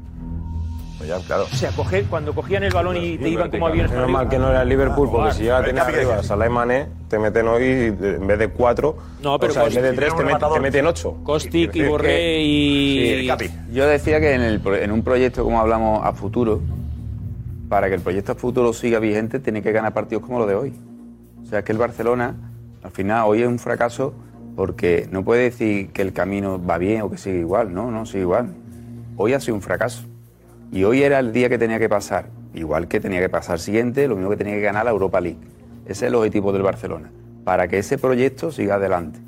[1.02, 1.48] Pues ya, claro.
[1.52, 4.38] O sea, coger, cuando cogían el balón y te iban como aviones Menos mal que
[4.38, 7.18] no era el Liverpool, porque si ya Capi, arriba ¿qué a Salah y Mané, te
[7.18, 10.60] meten hoy, en vez de cuatro, No, pero o sea, en vez de tres, te,
[10.60, 11.16] meten ocho.
[11.24, 13.28] Kostic y Borré y.
[13.36, 16.60] Sí, Yo decía que en, el, en un proyecto como hablamos a futuro,
[17.68, 20.54] para que el proyecto a futuro siga vigente, tiene que ganar partidos como lo de
[20.54, 20.72] hoy.
[21.42, 22.36] O sea, que el Barcelona,
[22.84, 24.14] al final, hoy es un fracaso
[24.54, 27.74] porque no puede decir que el camino va bien o que sigue igual.
[27.74, 28.54] No, no, sigue igual.
[29.16, 30.12] Hoy ha sido un fracaso.
[30.72, 32.30] Y hoy era el día que tenía que pasar.
[32.54, 35.38] Igual que tenía que pasar siguiente, lo mismo que tenía que ganar la Europa League.
[35.85, 37.11] Ese es el objetivo del Barcelona.
[37.44, 39.18] Para que ese proyecto siga adelante.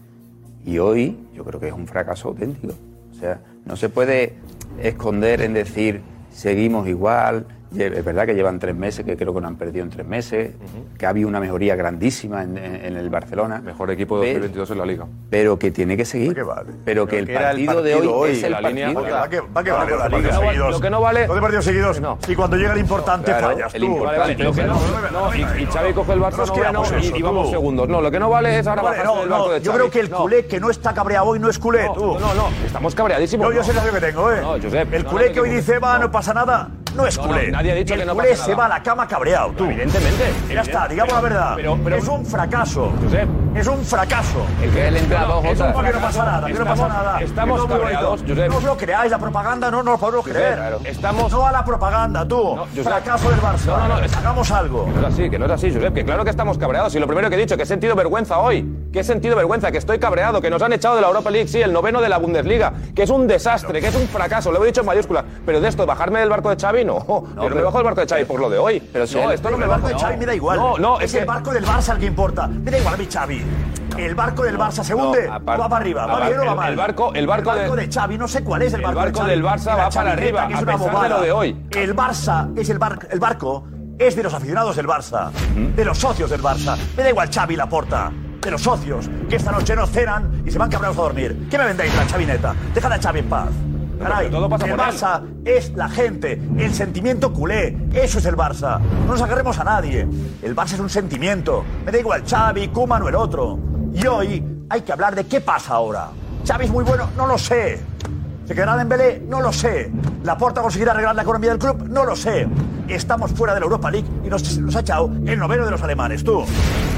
[0.64, 2.74] Y hoy yo creo que es un fracaso auténtico.
[3.10, 4.36] O sea, no se puede
[4.82, 6.00] esconder en decir
[6.32, 7.46] seguimos igual.
[7.76, 10.52] Es verdad que llevan tres meses, que creo que no han perdido en tres meses,
[10.98, 13.60] que ha habido una mejoría grandísima en, en- en el Barcelona.
[13.60, 15.06] Mejor equipo de 2022 en la Liga.
[15.30, 16.36] Pero que tiene que seguir.
[16.84, 18.92] Pero que el que era el partido, de partido hoy, hoy, es el la línea-
[18.94, 19.16] partido.
[19.16, 20.70] Va que, va que No, vale lo que partidos no vale- seguidos.
[20.72, 22.00] lo que no vale- Dos partidos seguidos.
[22.28, 23.86] Y cuando llega el importante Claro, fallas el tú.
[23.86, 24.20] importante.
[24.20, 26.20] Vale, vale, lo que no- no, y, y Xavi coge el
[26.54, 27.88] quedamos y, vamos segundos.
[27.88, 29.72] No, lo que no vale es ahora Vale, bajarse no, del barco no, de yo
[29.72, 29.78] Xavi.
[29.78, 30.16] creo que el No.
[30.18, 31.84] culé que no está cabreado hoy no es culé.
[31.86, 33.46] No, no, estamos cabreadísimos.
[33.46, 33.64] Yo, yo no.
[33.64, 34.40] sé la sensación que tengo, ¿eh?
[34.40, 37.22] No, el no, culé no que hoy dice, va, no pasa nada, no es No,
[37.24, 37.50] no, culé.
[37.50, 38.60] nadie ha dicho el que no culé pasa se nada.
[38.60, 39.64] va a la cama cabreado, tú.
[39.64, 40.24] Evidentemente.
[40.52, 41.52] Ya está, digamos la verdad.
[41.56, 42.92] Pero- pero- es un fracaso.
[43.02, 43.28] Josep.
[43.54, 44.44] Es un fracaso.
[44.62, 45.76] El que el entrenador, Es Jota.
[45.78, 47.20] un que no pasa nada, que no pasa Estamos- nada.
[47.20, 48.48] estamos Es cabreados, Josep.
[48.50, 50.54] No os lo creáis, la propaganda no nos lo podemos Josep, creer.
[50.56, 50.80] claro.
[50.84, 52.56] Estamos- No a la propaganda, tú.
[52.82, 53.66] Fracaso del Barça.
[53.66, 54.84] No, no, no, es- Hagamos algo.
[54.86, 56.94] Que no es así, que no es así, Josep, que claro que estamos cabreados.
[56.94, 58.66] Y lo primero que he dicho, que he sentido vergüenza hoy.
[58.92, 61.48] Que he sentido vergüenza, que estoy cabreado, que nos han echado de la Europa League,
[61.48, 64.62] sí, el noveno de la Bundesliga, que es un desastre, que es un fracaso, lo
[64.62, 65.24] he dicho en mayúscula.
[65.44, 67.04] Pero de esto, bajarme del barco de Xavi, no.
[67.34, 68.80] no me pero- bajo del barco de Xavi por lo de hoy.
[68.80, 69.94] Pero si no, el- esto no el me barco bajo.
[69.96, 70.58] de Xavi me da igual.
[70.58, 72.46] No, no, es, es el barco del Barça el que importa.
[72.46, 73.42] Me da igual a mí, Xavi.
[73.98, 76.06] El barco del Barça se hunde o va para arriba.
[76.06, 76.70] ¿Va aparte, bien o va el- mal?
[76.72, 79.18] el barco- el barco de- de Xavi, no sé cuál es el El barco, barco
[79.20, 79.30] de Xavi.
[79.30, 81.08] del Barça va para arriba, que es a una pesar de bobada.
[81.16, 81.66] lo de hoy.
[81.70, 83.64] El Barça es el, bar- el barco
[83.98, 85.30] es de los aficionados del Barça,
[85.76, 86.76] de los socios del Barça.
[86.96, 88.10] Me da igual Xavi la porta.
[88.40, 91.46] De los socios, que esta noche no cenan y se van cabreados a dormir.
[91.50, 92.54] ¿Qué me vendéis la chavineta?
[92.74, 93.48] Deja a Xavi en paz.
[93.98, 94.76] Caray, todo pasa el.
[94.76, 97.76] Barça es la gente, el sentimiento culé.
[97.92, 98.80] Eso es el Barça.
[99.06, 100.06] No nos agarremos a nadie.
[100.42, 101.64] El Barça es un sentimiento.
[101.84, 103.58] Me da igual Xavi, Koeman o el otro.
[103.92, 106.08] Y hoy hay que hablar de qué pasa ahora.
[106.46, 107.80] Xavi es muy bueno, no lo sé.
[108.46, 109.22] ¿Se quedará Dembélé?
[109.26, 109.90] No lo sé.
[110.22, 111.88] ¿La Porta conseguirá arreglar la economía del club?
[111.88, 112.46] No lo sé.
[112.88, 115.82] estamos fuera de la Europa League y nos, nos ha echado el noveno de los
[115.82, 116.22] alemanes.
[116.22, 116.44] Tú,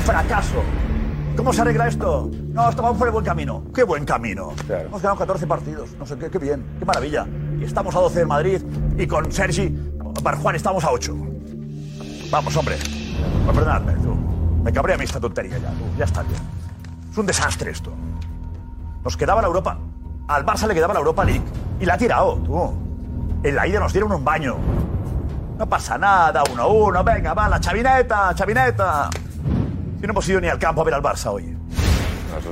[0.05, 0.63] fracaso.
[1.37, 2.31] ¿Cómo se arregla esto?
[2.53, 3.63] No, estamos por el buen camino.
[3.75, 4.53] ¡Qué buen camino!
[4.69, 5.91] Hemos ganado 14 partidos.
[5.99, 7.27] No sé, qué, qué bien, qué maravilla.
[7.61, 8.63] Y estamos a 12 en Madrid
[8.97, 9.77] y con Sergi
[10.23, 11.15] Barjuan estamos a 8.
[12.31, 12.77] Vamos, hombre.
[13.45, 14.15] Pues perdonadme, tú.
[14.65, 15.69] Me cabrea a mí esta tontería ya.
[15.69, 15.85] tú.
[15.99, 16.41] Ya está bien.
[17.11, 17.93] Es un desastre esto.
[19.05, 19.79] Nos quedaba la Europa.
[20.29, 21.45] Al Barça le quedaba la Europa League.
[21.79, 22.73] Y la ha tirado, tú.
[23.43, 24.57] En la ida nos dieron un baño.
[25.59, 27.05] No pasa nada, uno a uno.
[27.05, 29.11] Venga, va, la chavineta, chavineta.
[30.01, 31.57] Si no hemos ido ni al campo a ver al Barça hoy.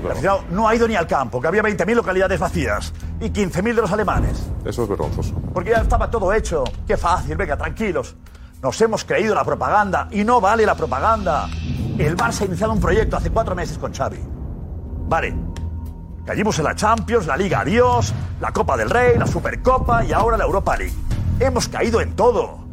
[0.03, 3.63] El aficionado no ha ido ni al campo, que había 20.000 localidades vacías y 15.000
[3.63, 4.51] de los alemanes.
[4.65, 5.35] Eso es vergonzoso.
[5.53, 6.65] Porque ya estaba todo hecho.
[6.87, 8.17] Qué fácil, venga, tranquilos.
[8.63, 11.49] Nos hemos creído la propaganda y no vale la propaganda.
[11.99, 14.21] El Barça ha iniciado un proyecto hace cuatro meses con Xavi.
[15.07, 15.35] Vale.
[16.25, 20.39] Caímos en la Champions, la Liga Adiós, la Copa del Rey, la Supercopa y ahora
[20.39, 20.95] la Europa League.
[21.39, 22.65] Hemos caído en todo.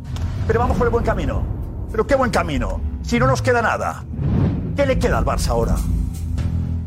[0.48, 1.44] Pero vamos por el buen camino.
[1.92, 2.80] Pero qué buen camino.
[3.02, 4.06] Si no nos queda nada.
[4.76, 5.76] ¿Qué le queda al Barça ahora?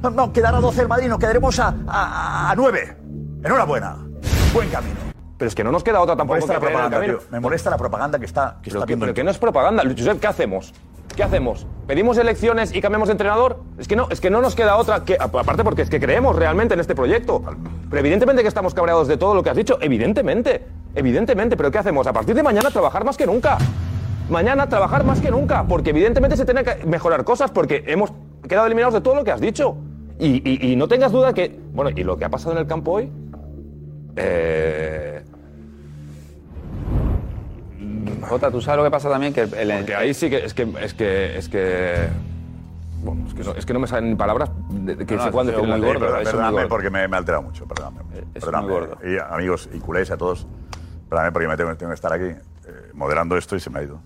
[0.03, 2.97] No, no quedará 12 el Madrid, nos quedaremos a, a, a 9.
[3.44, 3.97] Enhorabuena.
[4.53, 4.97] Buen camino.
[5.37, 6.40] Pero es que no nos queda otra Me tampoco.
[6.40, 7.18] molesta la que el propaganda, tío.
[7.31, 9.05] Me molesta la propaganda que está, que Pero está que, viendo.
[9.07, 9.83] pero que no es propaganda.
[9.83, 10.73] Josep, ¿qué hacemos?
[11.16, 11.66] ¿Qué hacemos?
[11.87, 13.61] ¿Pedimos elecciones y cambiamos de entrenador?
[13.79, 15.16] Es que no, es que no nos queda otra que.
[15.18, 17.42] Aparte, porque es que creemos realmente en este proyecto.
[17.88, 19.79] Pero evidentemente que estamos cabreados de todo lo que has dicho.
[19.81, 20.66] Evidentemente.
[20.94, 21.57] Evidentemente.
[21.57, 22.07] Pero ¿qué hacemos?
[22.07, 23.59] A partir de mañana trabajar más que nunca.
[24.31, 25.65] Mañana trabajar más que nunca.
[25.65, 28.13] Porque evidentemente se tienen que mejorar cosas porque hemos
[28.49, 29.77] quedado eliminados de todo lo que has dicho.
[30.19, 31.59] Y, y- y no tengas duda que.
[31.73, 33.11] Bueno, y lo que ha pasado en el campo hoy.
[34.17, 35.23] Eh.
[38.29, 40.55] Jota, tú sabes lo que pasa también que el, el- Porque ahí sí que es
[40.55, 42.09] que es que es que
[43.03, 45.21] bueno, es que no, es que no me salen ni palabras de, de que No,
[45.21, 46.69] se no, puedan es muy gordo, Eso es muy Perdóname gordo.
[46.71, 47.99] porque me, me ha alterado mucho, perdóname.
[48.33, 48.67] Perdóname.
[48.67, 48.99] muy gordo.
[49.07, 50.47] Y amigos y culés a todos,
[51.11, 52.39] perdóname porque me tengo, tengo que estar aquí eh,
[52.95, 54.01] moderando esto y se me ha ido.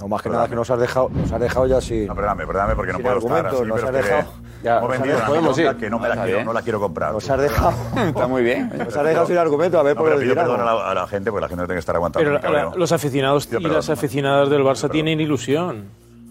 [0.00, 2.06] No, más que nada que nos has dejado, nos has dejado ya sin.
[2.06, 4.78] No, perdóname, perdóname porque no puedo estar argumentos, así, nos pero has es que dejado.
[4.78, 5.76] hemos vendido una podemos ir.
[5.76, 7.12] que no me la quiero, no la quiero comprar.
[7.12, 7.72] Nos has dejado.
[8.06, 8.72] Está muy bien.
[8.78, 10.94] Nos has dejado sin argumento, a ver No, por pero pido perdón a la, a
[10.94, 12.30] la gente porque la gente no tiene que estar aguantando.
[12.40, 13.94] Pero la- los aficionados Pido y perdón, las no.
[13.94, 15.86] aficionadas del Barça tienen ilusión.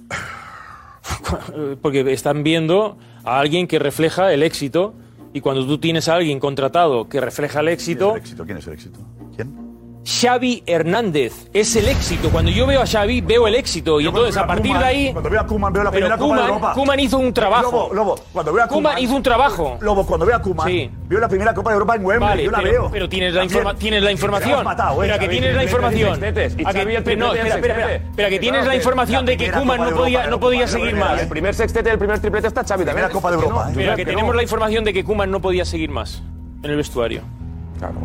[1.81, 4.93] Porque están viendo a alguien que refleja el éxito
[5.33, 8.45] y cuando tú tienes a alguien contratado que refleja el éxito, ¿Quién es el éxito?
[8.45, 8.99] ¿Quién es el éxito?
[9.35, 9.66] ¿Quién?
[10.07, 12.29] Xavi Hernández es el éxito.
[12.29, 13.99] Cuando yo veo a Xavi, veo el éxito.
[13.99, 15.11] Y Yo entonces, a partir Koeman- de ahí.
[15.11, 16.73] Cuando veo a Kuman veo la primera Copa de Koeman- Europa.
[16.73, 17.71] Koeman hizo un trabajo.
[17.71, 19.77] Lobo, Lobo, cuando veo a Koeman Koeman hizo un trabajo.
[19.81, 20.89] Lobo, cuando veo a Kuman Sí.
[21.09, 22.29] veo la primera Copa de Europa en Wembley.
[22.29, 22.89] Vale, yo la pero, veo.
[22.89, 24.59] pero tienes, la informa- tienes la Te información.
[24.59, 26.19] has matado, eh, pero a que tienes la información.
[27.17, 30.27] no, espera, que tienes la información de que Kuman no podía,
[30.61, 31.21] no seguir más.
[31.21, 33.07] El primer sextete, el primer triplete está Xavi también.
[33.07, 33.65] Primera Copa de Europa.
[33.69, 36.23] no, Pero a que tenemos la información de que Kuman no podía seguir más
[36.63, 37.21] en el vestuario.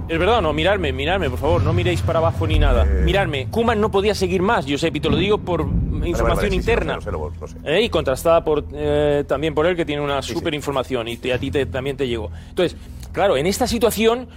[0.08, 2.84] Es verdad, o no, miradme, miradme, por favor, no miréis para abajo ni nada.
[2.84, 3.02] Eh.
[3.04, 6.50] Miradme, Kuman no podía seguir más, Josep, y te lo digo por información vale, sí,
[6.50, 6.94] sí, interna.
[6.96, 7.56] lo sé, lo sé, lo sé.
[7.64, 7.82] ¿eh?
[7.82, 11.38] y contrastada por, eh, también por él, que tiene una super información y te- a
[11.38, 12.30] ti te- también te llegó.
[12.48, 12.76] Entonces,
[13.12, 14.28] claro, en esta situación,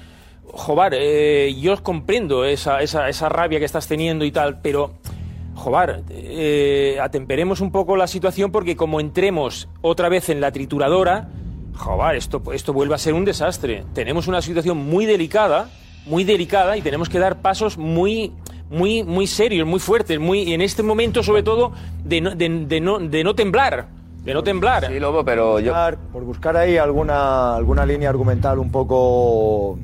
[0.47, 4.93] Jobar, eh, yo comprendo esa, esa, esa rabia que estás teniendo y tal, pero,
[5.55, 11.29] Jobar, eh, atemperemos un poco la situación porque como entremos otra vez en la trituradora,
[11.75, 13.83] Jobar, esto, esto vuelve a ser un desastre.
[13.93, 15.69] Tenemos una situación muy delicada,
[16.05, 18.31] muy delicada y tenemos que dar pasos muy
[18.69, 21.71] muy muy serios, muy fuertes, muy y en este momento sobre todo
[22.03, 23.87] de no, de, de no, de no temblar,
[24.23, 24.87] de no temblar.
[24.87, 25.71] Sí, Lobo, pero yo...
[25.71, 29.77] Buscar- por buscar ahí alguna, alguna línea argumental un poco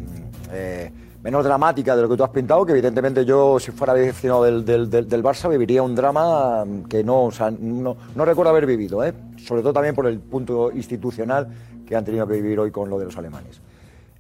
[0.52, 0.92] eh,
[1.24, 4.66] menos dramática de lo que tú has pintado, que evidentemente yo, si fuera aficionado del,
[4.66, 8.66] del, del, del Barça, viviría un drama que no, o sea, no, no recuerdo haber
[8.66, 9.14] vivido, ¿eh?
[9.38, 11.48] sobre todo también por el punto institucional
[11.92, 13.60] que han tenido que vivir hoy con lo de los alemanes.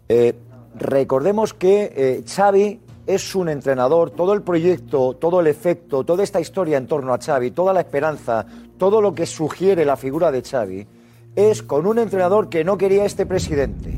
[0.10, 0.36] Eh,
[0.76, 6.42] recordemos que eh, Xavi es un entrenador, todo el proyecto, todo el efecto, toda esta
[6.42, 8.46] historia en torno a Xavi, toda la esperanza,
[8.78, 10.86] todo lo que sugiere la figura de Xavi,
[11.34, 13.98] es con un entrenador que no quería este presidente.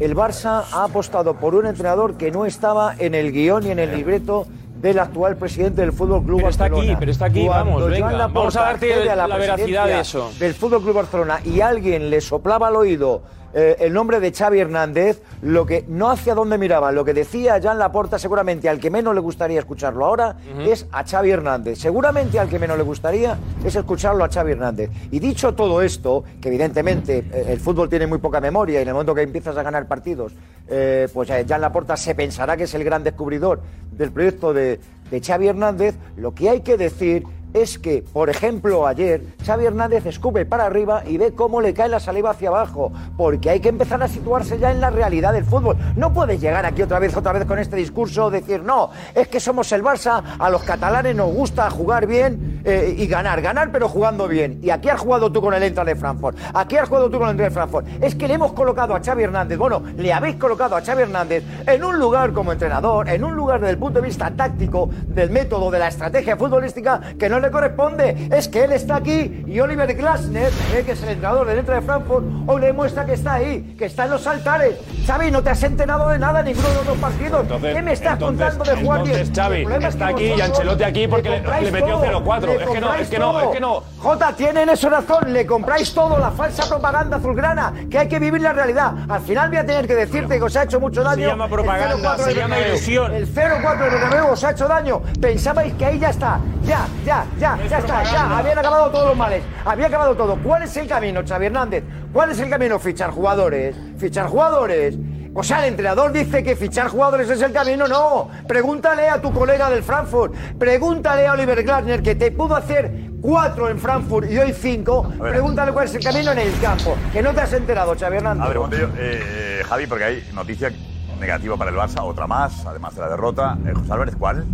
[0.00, 3.78] El Barça ha apostado por un entrenador que no estaba en el guion y en
[3.78, 4.48] el libreto
[4.82, 6.98] del actual presidente del Fútbol Club Pero está aquí, Barcelona.
[6.98, 9.86] pero está aquí, Cuando vamos, Joan venga, Laporta vamos a darte accede a la veracidad
[9.86, 10.32] de eso.
[10.38, 13.22] Del Fútbol Club Barcelona y alguien le soplaba al oído
[13.54, 17.60] eh, el nombre de Xavi Hernández, lo que no hacia dónde miraba, lo que decía
[17.62, 21.78] Jan Laporta, seguramente al que menos le gustaría escucharlo ahora es a Xavi Hernández.
[21.78, 24.90] Seguramente al que menos le gustaría es escucharlo a Xavi Hernández.
[25.10, 28.88] Y dicho todo esto, que evidentemente eh, el fútbol tiene muy poca memoria y en
[28.88, 30.32] el momento que empiezas a ganar partidos,
[30.66, 33.60] eh, pues eh, Jan Laporta se pensará que es el gran descubridor
[33.92, 34.80] del proyecto de,
[35.10, 37.24] de Xavi Hernández, lo que hay que decir
[37.54, 41.88] es que, por ejemplo, ayer Xavi Hernández escupe para arriba y ve cómo le cae
[41.88, 45.44] la saliva hacia abajo, porque hay que empezar a situarse ya en la realidad del
[45.44, 45.76] fútbol.
[45.96, 49.40] No puedes llegar aquí otra vez, otra vez con este discurso, decir, no, es que
[49.40, 53.88] somos el Barça, a los catalanes nos gusta jugar bien eh, y ganar, ganar pero
[53.88, 54.58] jugando bien.
[54.62, 57.28] Y aquí has jugado tú con el entra de Frankfurt, aquí has jugado tú con
[57.28, 57.86] el entra de Frankfurt.
[58.00, 61.44] Es que le hemos colocado a Xavi Hernández, bueno, le habéis colocado a Xavi Hernández
[61.66, 65.30] en un lugar como entrenador, en un lugar desde el punto de vista táctico, del
[65.30, 68.28] método, de la estrategia futbolística que no le corresponde.
[68.32, 71.74] Es que él está aquí y Oliver Glasner, eh, que es el entrenador del entra
[71.76, 74.76] de Frankfurt, hoy le muestra que está ahí, que está en los altares.
[75.06, 77.40] Xavi, no te has enterado de nada en ninguno de los dos partidos.
[77.42, 78.92] Entonces- ¿Qué me estás entonces- contando de bien?
[79.16, 82.46] entonces Xavi es está que aquí y Ancelotti aquí porque le- metió todo, 0-4.
[82.46, 83.82] le Es que no, es que no, es que no.
[83.98, 88.40] Jota, tienen eso razón, le compráis todo, la falsa propaganda azulgrana, que hay que vivir
[88.40, 88.92] la realidad.
[89.08, 91.28] Al final voy a tener que decirte que os ha hecho mucho daño.
[91.28, 93.12] llama el propaganda, 0-4 se llama ilusión.
[93.14, 95.02] El 0-4 del Bernabéu os ha hecho daño.
[95.20, 98.38] Pensabais que ahí ya está, ya, ya, ya, ya está, ya.
[98.38, 100.36] Habían acabado todos los males, había acabado todo.
[100.42, 101.84] ¿Cuál es el camino, Xavi Hernández?
[102.12, 102.78] ¿Cuál es el camino?
[102.78, 104.96] Fichar jugadores, fichar jugadores.
[105.34, 107.88] O sea, el entrenador dice que fichar jugadores es el camino.
[107.88, 112.92] No, pregúntale a tu colega del Frankfurt, pregúntale a Oliver Glasner que te pudo hacer
[113.22, 115.10] cuatro en Frankfurt y hoy cinco.
[115.18, 116.96] Pregúntale cuál es el camino en el campo.
[117.12, 118.44] Que no te has enterado, Xavi Hernández.
[118.44, 120.70] A ver, un momentillo, eh, eh, Javi, porque hay noticia
[121.18, 123.56] negativa para el Barça, otra más, además de la derrota.
[123.64, 124.44] Eh, José Álvarez, ¿cuál?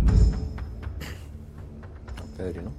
[2.39, 2.71] Pedri, ¿no?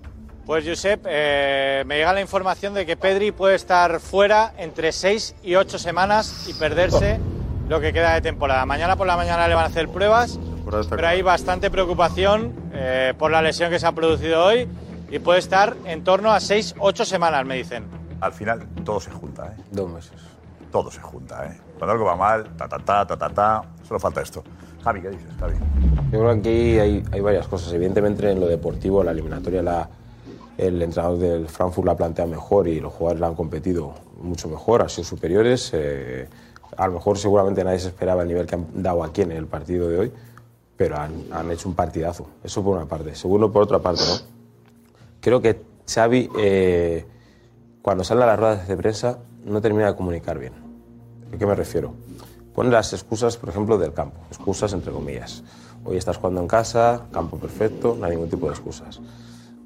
[0.46, 5.36] Pues Josep, eh, me llega la información de que Pedri puede estar fuera entre 6
[5.42, 7.20] y 8 semanas y perderse
[7.68, 8.64] lo que queda de temporada.
[8.64, 10.40] Mañana por la mañana le van a hacer pruebas,
[10.88, 14.66] pero hay bastante preocupación eh, por la lesión que se ha producido hoy
[15.10, 17.84] y puede estar en torno a 6, 8 semanas, me dicen.
[18.20, 19.62] Al final todo se junta, ¿eh?
[19.70, 20.20] Dos meses.
[20.72, 21.60] Todo se junta, ¿eh?
[21.78, 24.42] Cuando algo va mal, ta, ta, ta, ta, ta, ta, solo falta esto.
[24.82, 25.54] Javi, ¿qué dices, Javi?
[26.10, 27.72] Yo creo que aquí hay, hay varias cosas.
[27.72, 29.88] Evidentemente, en lo deportivo, la eliminatoria, la,
[30.56, 34.82] el entrenador del Frankfurt la plantea mejor y los jugadores la han competido mucho mejor,
[34.82, 35.70] han sido superiores.
[35.74, 36.28] eh,
[36.76, 39.46] a lo mejor, seguramente nadie se esperaba el nivel que han dado aquí en el
[39.46, 40.12] partido de hoy,
[40.76, 42.26] pero han, han hecho un partidazo.
[42.42, 43.14] Eso por una parte.
[43.14, 44.14] Segundo, por otra parte, ¿no?
[45.20, 47.04] Creo que Xavi, eh,
[47.82, 50.52] cuando sale a las ruedas de prensa, no termina de comunicar bien.
[51.34, 51.92] ¿A qué me refiero?
[52.60, 54.20] Pone las excusas, por ejemplo, del campo.
[54.28, 55.42] Excusas entre comillas.
[55.82, 59.00] Hoy estás jugando en casa, campo perfecto, no hay ningún tipo de excusas.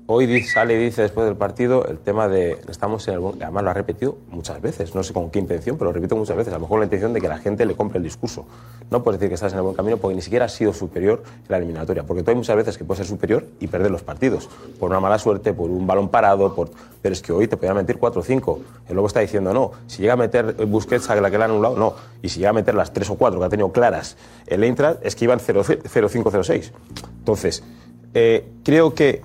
[0.07, 3.25] Hoy sale y dice después del partido el tema de estamos en el.
[3.41, 6.37] Además lo ha repetido muchas veces, no sé con qué intención, pero lo repito muchas
[6.37, 6.53] veces.
[6.53, 8.45] A lo mejor la intención de que la gente le compre el discurso.
[8.91, 11.23] No puedes decir que estás en el buen camino porque ni siquiera has sido superior
[11.25, 12.03] en la eliminatoria.
[12.03, 14.51] Porque tú hay muchas veces que puedes ser superior y perder los partidos.
[14.79, 16.71] Por una mala suerte, por un balón parado, por...
[17.01, 18.61] pero es que hoy te podían meter 4 o 5.
[18.91, 19.71] El lobo está diciendo no.
[19.87, 21.95] Si llega a meter Busquets a la que le han anulado, no.
[22.21, 24.99] Y si llega a meter las 3 o 4 que ha tenido claras el Eintracht,
[25.03, 26.73] es que iban 0-5-0-6.
[27.21, 27.65] Entonces,
[28.13, 29.23] eh, creo que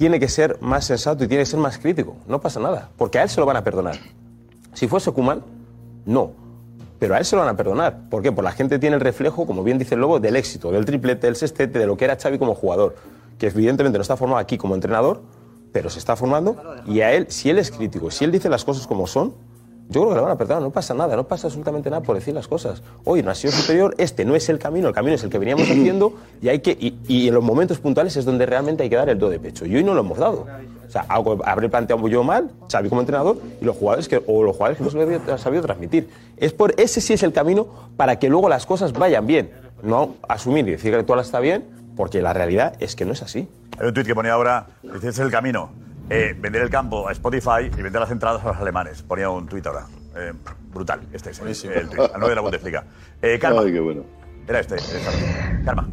[0.00, 2.16] tiene que ser más sensato y tiene que ser más crítico.
[2.26, 3.96] No pasa nada, porque a él se lo van a perdonar.
[4.72, 5.42] Si fuese Kuman,
[6.06, 6.32] no.
[6.98, 8.08] Pero a él se lo van a perdonar.
[8.08, 8.32] ¿Por qué?
[8.32, 11.26] Porque la gente tiene el reflejo, como bien dice el Lobo, del éxito, del triplete,
[11.26, 12.96] del sextete, de lo que era Xavi como jugador.
[13.36, 15.20] Que evidentemente no está formado aquí como entrenador,
[15.70, 16.56] pero se está formando.
[16.86, 19.34] Y a él, si él es crítico, si él dice las cosas como son,
[19.90, 20.62] yo creo que le van a perdonar.
[20.62, 22.82] No pasa nada, no pasa absolutamente nada por decir las cosas.
[23.04, 25.38] Hoy no ha sido superior, este no es el camino, el camino es el que
[25.38, 28.88] veníamos haciendo y, hay que, y, y en los momentos puntuales es donde realmente hay
[28.90, 29.66] que dar el do de pecho.
[29.66, 30.46] Y hoy no lo hemos dado.
[30.86, 34.42] O sea, algo habré planteado yo mal, Xavi como entrenador, y los jugadores que, o
[34.42, 36.08] los jugadores que no se lo habían sabido transmitir.
[36.36, 39.50] Es por, ese sí es el camino para que luego las cosas vayan bien.
[39.82, 41.64] No asumir y decir que todo está bien,
[41.96, 43.48] porque la realidad es que no es así.
[43.78, 45.70] Hay un tuit que ponía ahora, dice, "Ese es el camino.
[46.12, 49.00] Eh, vender el campo a Spotify y vender las entradas a los alemanes.
[49.02, 49.86] Ponía un tuit ahora.
[50.16, 50.32] Eh,
[50.72, 52.84] brutal, este es el, el tuit, al 9 de la Bundesliga.
[53.22, 53.60] Eh, Karma.
[53.60, 54.02] Ay, qué bueno.
[54.48, 55.62] Era este, era.
[55.64, 55.88] Karma.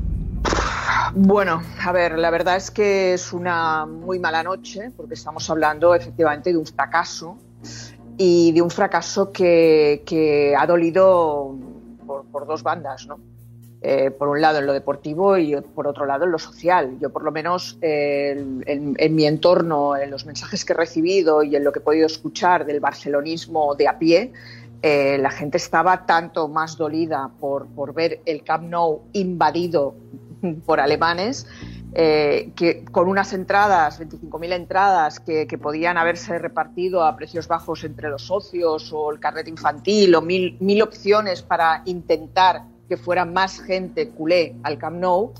[1.13, 5.93] Bueno, a ver, la verdad es que es una muy mala noche porque estamos hablando
[5.93, 7.38] efectivamente de un fracaso
[8.18, 11.55] y de un fracaso que, que ha dolido
[12.07, 13.20] por, por dos bandas, ¿no?
[13.80, 16.98] Eh, por un lado en lo deportivo y por otro lado en lo social.
[17.00, 21.64] Yo por lo menos en, mi entorno, en los mensajes que he recibido y en
[21.64, 24.34] lo que he podido escuchar del barcelonismo de a pie,
[24.82, 29.94] eh, la gente estaba tanto más dolida por, por ver el Camp Nou invadido
[30.66, 31.46] por alemanes,
[31.94, 37.84] eh, que con unas entradas, 25.000 entradas, que, que podían haberse repartido a precios bajos
[37.84, 43.26] entre los socios o el carnet infantil o mil, mil opciones para intentar que fuera
[43.26, 45.34] más gente culé al Camp Nou,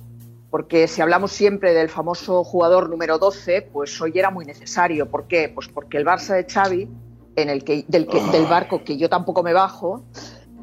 [0.50, 5.10] porque si hablamos siempre del famoso jugador número 12, pues hoy era muy necesario.
[5.10, 5.52] ¿Por qué?
[5.54, 6.88] Pues porque el Barça de Xavi,
[7.36, 10.04] en el que, del, que- del barco que yo tampoco me bajo,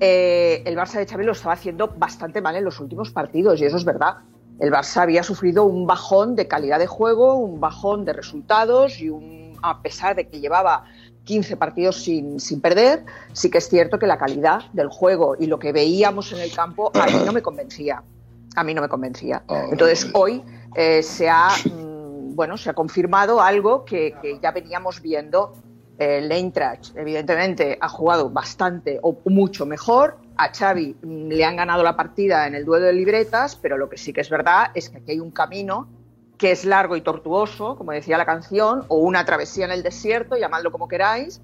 [0.00, 3.64] eh, el Barça de Xavi lo estaba haciendo bastante mal en los últimos partidos, y
[3.66, 4.16] eso es verdad.
[4.58, 9.08] El Barça había sufrido un bajón de calidad de juego, un bajón de resultados y
[9.10, 10.84] un, a pesar de que llevaba
[11.24, 15.46] 15 partidos sin, sin perder, sí que es cierto que la calidad del juego y
[15.46, 18.02] lo que veíamos en el campo a mí no me convencía.
[18.56, 19.42] A mí no me convencía.
[19.70, 20.42] Entonces hoy
[20.76, 25.54] eh, se ha mm, bueno se ha confirmado algo que, que ya veníamos viendo.
[25.96, 30.18] El Eintracht, evidentemente, ha jugado bastante o mucho mejor.
[30.36, 33.88] A Xavi mm, le han ganado la partida en el duelo de libretas, pero lo
[33.88, 35.88] que sí que es verdad es que aquí hay un camino
[36.38, 40.36] que es largo y tortuoso, como decía la canción, o una travesía en el desierto,
[40.36, 41.40] llamadlo como queráis,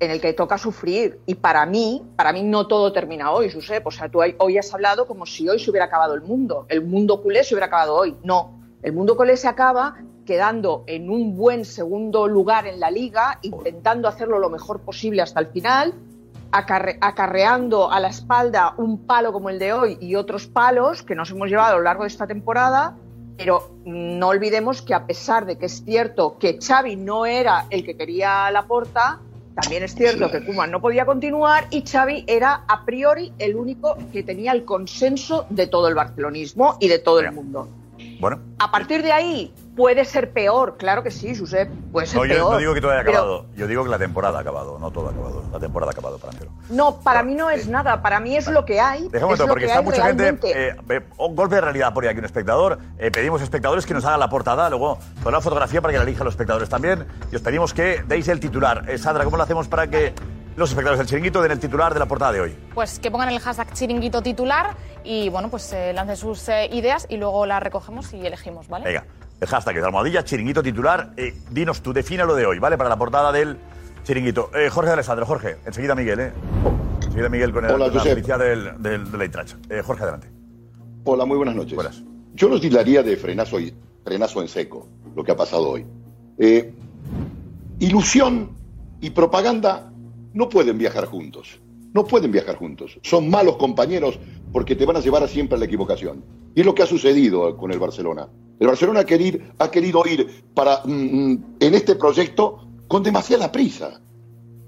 [0.00, 1.20] en el que toca sufrir.
[1.26, 3.86] Y para mí, para mí no todo termina hoy, Josep.
[3.86, 6.64] O sea, tú hoy- has hablado como si hoy se hubiera acabado el mundo.
[6.70, 8.16] El mundo culé se hubiera acabado hoy.
[8.24, 13.38] No, el mundo culé se acaba quedando en un buen segundo lugar en la liga,
[13.42, 15.92] intentando hacerlo lo mejor posible hasta el final,
[16.50, 21.14] acarre- acarreando a la espalda un palo como el de hoy y otros palos que
[21.14, 22.96] nos hemos llevado a lo largo de esta temporada,
[23.40, 27.86] pero no olvidemos que a pesar de que es cierto que Xavi no era el
[27.86, 29.18] que quería la porta,
[29.54, 33.96] también es cierto que Koeman no podía continuar y Xavi era a priori el único
[34.12, 37.66] que tenía el consenso de todo el barcelonismo y de todo el mundo.
[38.20, 42.24] Bueno, A partir de ahí puede ser peor, claro que sí, Josep, puede ser no,
[42.26, 42.52] yo peor.
[42.52, 43.46] no digo que todo haya pero- acabado.
[43.56, 45.42] Yo digo que la temporada ha acabado, no todo ha acabado.
[45.52, 46.38] La temporada ha acabado para mí.
[46.70, 49.08] No, para mí no es nada, para mí es lo que hay.
[49.08, 50.48] Déjame un es momento, porque que está mucha realmente.
[50.48, 50.68] gente.
[50.68, 52.78] eh, ve- un golpe de realidad por ahí aquí un espectador.
[52.98, 56.04] Eh, pedimos espectadores que nos hagan la portada, luego toda la fotografía para que la
[56.04, 57.06] elijan los espectadores también.
[57.32, 58.84] Y os pedimos que deis el titular.
[58.88, 60.12] Eh, Sandra, ¿cómo lo hacemos para que
[60.56, 62.56] los espectadores del chiringuito den el titular de la portada de hoy?
[62.74, 67.06] Pues que pongan el hashtag chiringuito titular y bueno, pues eh, lancen sus eh, ideas
[67.08, 68.84] y luego las recogemos y elegimos, ¿vale?
[68.84, 69.04] Venga,
[69.40, 71.12] el hashtag es almohadilla, chiringuito titular.
[71.16, 72.76] Eh, dinos tú, define lo de hoy, ¿vale?
[72.76, 73.56] Para la portada del
[74.04, 74.50] chiringuito.
[74.54, 76.32] Eh, Jorge Alessandro, Jorge, enseguida Miguel, ¿eh?
[77.04, 79.54] Enseguida Miguel con el, Hola, la noticia del, del, del Eintracht.
[79.70, 80.28] Eh, Jorge, adelante.
[81.04, 81.78] Hola, muy buenas noches.
[82.34, 83.74] Yo los tildaría de frenazo, y-
[84.04, 84.86] frenazo en seco,
[85.16, 85.86] lo que ha pasado hoy.
[86.38, 86.72] Eh,
[87.78, 88.50] ilusión
[89.00, 89.90] y propaganda
[90.34, 91.60] no pueden viajar juntos.
[91.92, 92.98] No pueden viajar juntos.
[93.02, 94.18] Son malos compañeros
[94.52, 96.22] porque te van a llevar siempre a la equivocación.
[96.54, 98.28] Y es lo que ha sucedido con el Barcelona.
[98.60, 104.02] El Barcelona ha querido, ir para, mm, mm, en este proyecto con demasiada prisa.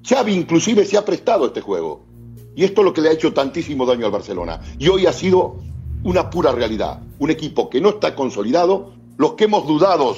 [0.02, 2.00] Xavi inclusive se ha prestado este juego.
[2.56, 4.60] Y esto es lo que le ha hecho tantísimo daño al Barcelona.
[4.78, 5.56] Y hoy ha sido
[6.04, 7.00] una pura realidad.
[7.18, 8.94] Un equipo que no está consolidado.
[9.18, 10.16] Los que hemos dudado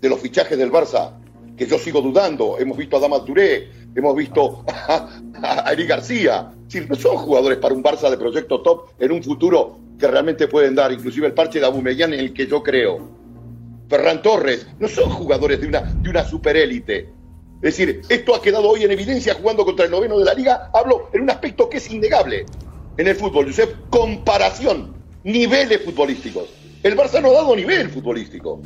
[0.00, 1.12] de los fichajes del Barça,
[1.58, 2.56] que yo sigo dudando.
[2.58, 5.10] Hemos visto a Dama Touré, hemos visto a,
[5.42, 6.54] a García.
[6.68, 10.48] Si no son jugadores para un Barça de proyecto top en un futuro que realmente
[10.48, 13.16] pueden dar, inclusive el parche de Aubameyang en el que yo creo.
[13.88, 17.08] Ferran Torres, no son jugadores de una, de una superélite.
[17.62, 20.70] Es decir, esto ha quedado hoy en evidencia jugando contra el noveno de la liga.
[20.74, 22.44] Hablo en un aspecto que es innegable
[22.98, 23.88] en el fútbol, Josep.
[23.90, 24.94] Comparación,
[25.24, 26.48] niveles futbolísticos.
[26.82, 28.60] El Barça no ha dado nivel futbolístico.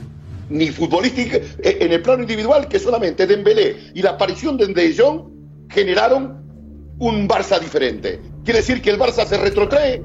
[0.48, 4.94] Ni futbolístico eh, en el plano individual, que solamente Dembélé y la aparición de De
[4.96, 8.20] Jong generaron un Barça diferente.
[8.44, 10.02] Quiere decir que el Barça se retrotrae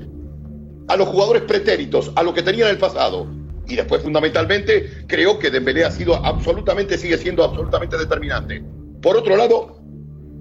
[0.88, 3.28] a los jugadores pretéritos, a lo que tenía en el pasado.
[3.68, 8.64] Y después, fundamentalmente, creo que Dembélé ha sido absolutamente, sigue siendo absolutamente determinante.
[9.02, 9.82] Por otro lado,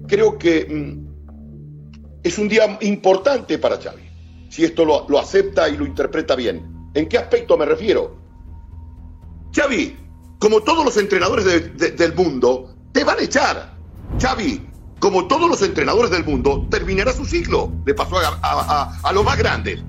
[0.07, 4.03] creo que mm, es un día importante para Xavi,
[4.49, 6.89] si esto lo, acepta y lo interpreta bien.
[6.93, 8.15] ¿En qué aspecto me refiero?
[9.55, 9.97] Xavi,
[10.39, 13.75] como todos los entrenadores de- de- del mundo, te van a echar.
[14.21, 14.67] Xavi,
[14.99, 17.71] como todos los entrenadores del mundo, terminará su ciclo.
[17.85, 19.81] Le pasó a- a los más grandes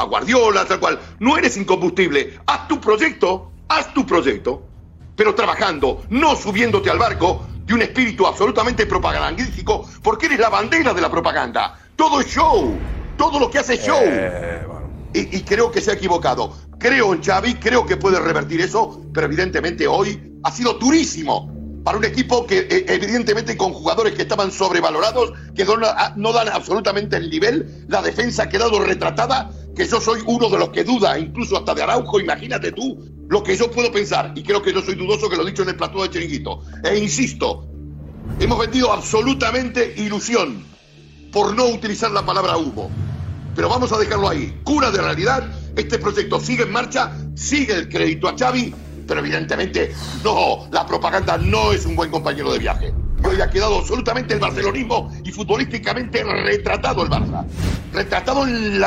[0.00, 0.98] a Guardiola, tal cual.
[1.18, 2.38] No eres incombustible.
[2.46, 4.62] Haz tu proyecto, haz tu proyecto,
[5.14, 10.94] pero trabajando, no subiéndote al barco de un espíritu absolutamente propagandístico, porque eres la bandera
[10.94, 11.78] de la propaganda.
[11.94, 12.74] Todo es show,
[13.16, 14.02] todo lo que hace es show.
[15.12, 16.56] y, y creo que se ha equivocado.
[16.78, 21.98] Creo en Xavi, creo que puede revertir eso, pero evidentemente hoy ha sido durísimo para
[21.98, 25.76] un equipo que eh, evidentemente con jugadores que estaban sobrevalorados, que no,
[26.16, 30.58] no dan absolutamente el nivel, la defensa ha quedado retratada, que yo soy uno de
[30.58, 34.42] los que duda, incluso hasta de Araujo, imagínate tú lo que yo puedo pensar, y
[34.42, 36.62] creo que yo soy dudoso que lo he dicho en el plató de Chiringuito.
[36.82, 37.66] E insisto,
[38.40, 40.64] hemos vendido absolutamente ilusión
[41.32, 42.90] por no utilizar la palabra humo.
[43.54, 44.60] Pero vamos a dejarlo ahí.
[44.64, 45.48] Cura de realidad.
[45.76, 48.74] Este proyecto sigue en marcha, sigue el crédito a Xavi,
[49.10, 49.92] pero evidentemente,
[50.22, 52.94] no, la propaganda no es un buen compañero de viaje.
[53.24, 57.44] Hoy ha quedado absolutamente el barcelonismo y futbolísticamente retratado el Barça.
[57.92, 58.80] Retratado en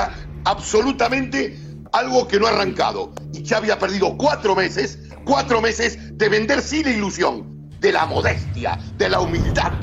[0.45, 1.59] absolutamente
[1.91, 3.11] algo que no ha arrancado.
[3.33, 8.05] Y Xavi ha perdido cuatro meses, cuatro meses de vender sí la ilusión, de la
[8.05, 9.73] modestia, de la humildad.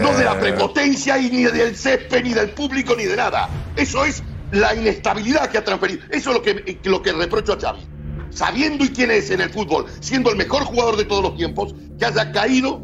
[0.00, 0.40] No de la eh.
[0.40, 3.48] prepotencia y ni del césped, ni del público, ni de nada.
[3.74, 4.22] Eso es
[4.52, 6.04] la inestabilidad que ha transferido.
[6.08, 7.88] Eso es lo que, lo que reprocho a Xavi
[8.34, 11.74] sabiendo y quién es en el fútbol, siendo el mejor jugador de todos los tiempos,
[11.98, 12.82] que haya caído,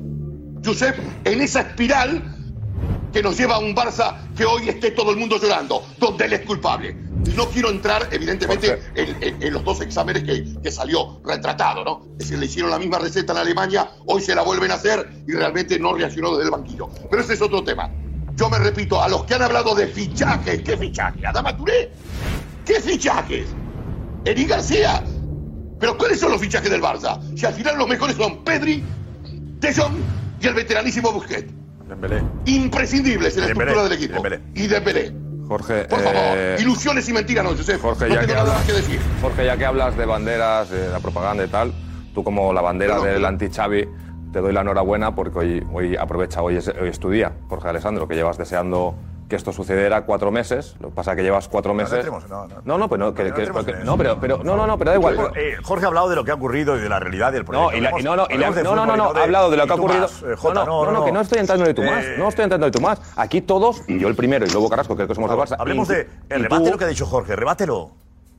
[0.64, 2.34] Josep, en esa espiral
[3.12, 6.32] que nos lleva a un Barça que hoy esté todo el mundo llorando, donde él
[6.34, 6.94] es culpable.
[7.34, 12.03] No quiero entrar, evidentemente, en, los dos exámenes que, que, salió retratado, ¿no?
[12.12, 15.09] Es decir, le hicieron la misma receta en Alemania, hoy se la vuelven a hacer
[15.26, 16.88] y realmente no reaccionó desde el banquillo.
[17.11, 17.90] Pero ese es otro tema.
[18.36, 21.26] Yo me repito, a los que han hablado de fichajes, ¿qué fichaje?
[21.26, 21.90] Adama Touré,
[22.64, 23.49] ¿qué fichajes?
[24.24, 25.03] Eri García,
[25.79, 27.20] pero ¿cuáles son los fichajes del Barça?
[27.37, 28.83] Si al final los mejores son Pedri,
[29.61, 29.95] De Jong
[30.41, 31.53] y el veteranísimo Busquets.
[31.89, 32.22] Dembélé.
[32.47, 34.14] Imprescindibles en la estructura del equipo.
[34.14, 34.41] Dembélé.
[34.55, 35.12] Y Dembélé.
[35.49, 37.51] Jorge, por favor, eh, ilusiones y mentiras no,
[37.81, 39.01] Jorge, no ya que hablas, que decir.
[39.22, 41.72] Jorge, ya que hablas de banderas, de la propaganda y tal,
[42.14, 43.89] tú como la bandera del anti-Xavi
[44.31, 47.68] te doy la enhorabuena porque hoy, hoy aprovecha, hoy es, hoy es tu día, Jorge
[47.68, 48.95] Alessandro, que llevas deseando
[49.29, 50.74] que esto sucediera cuatro meses.
[50.81, 52.07] Lo que pasa es que llevas cuatro meses.
[52.07, 53.05] No, no, no, no, pues pero
[53.85, 55.33] no, no, pero, no, no, no, pero da igual.
[55.37, 57.70] Eh, Jorge ha hablado de lo que ha ocurrido y de la realidad del proyecto.
[57.70, 59.66] No, y la, y no, no, y la, no, no, no, ha hablado de lo
[59.66, 60.03] que ha ocurrido.
[60.03, 62.05] Más, eh, J, no, no, no, que no estoy entrando de tú más.
[62.05, 63.01] Eh, no estoy entrando de tú más.
[63.16, 65.57] Aquí todos, y yo el primero, y luego Carrasco, creo que somos de Barça.
[65.59, 67.91] Hablemos de el rebate lo que ha dicho Jorge, rebátelo.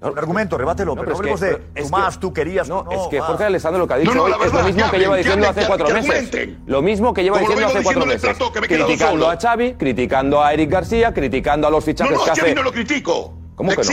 [0.02, 2.70] Argumento, rebátelo, no, pero, es que, de es más, tú querías.
[2.70, 5.18] No, no es que Jorge Alessandro lo que ha dicho es lo mismo que lleva
[5.18, 6.50] diciendo hace cuatro meses.
[6.66, 8.38] Lo mismo que lleva diciendo hace cuatro meses.
[8.62, 12.56] Criticando a Xavi, criticando a Eric García, criticando a los fichajes que hace.
[12.56, 13.34] No, lo critico.
[13.56, 13.84] ¿Cómo que.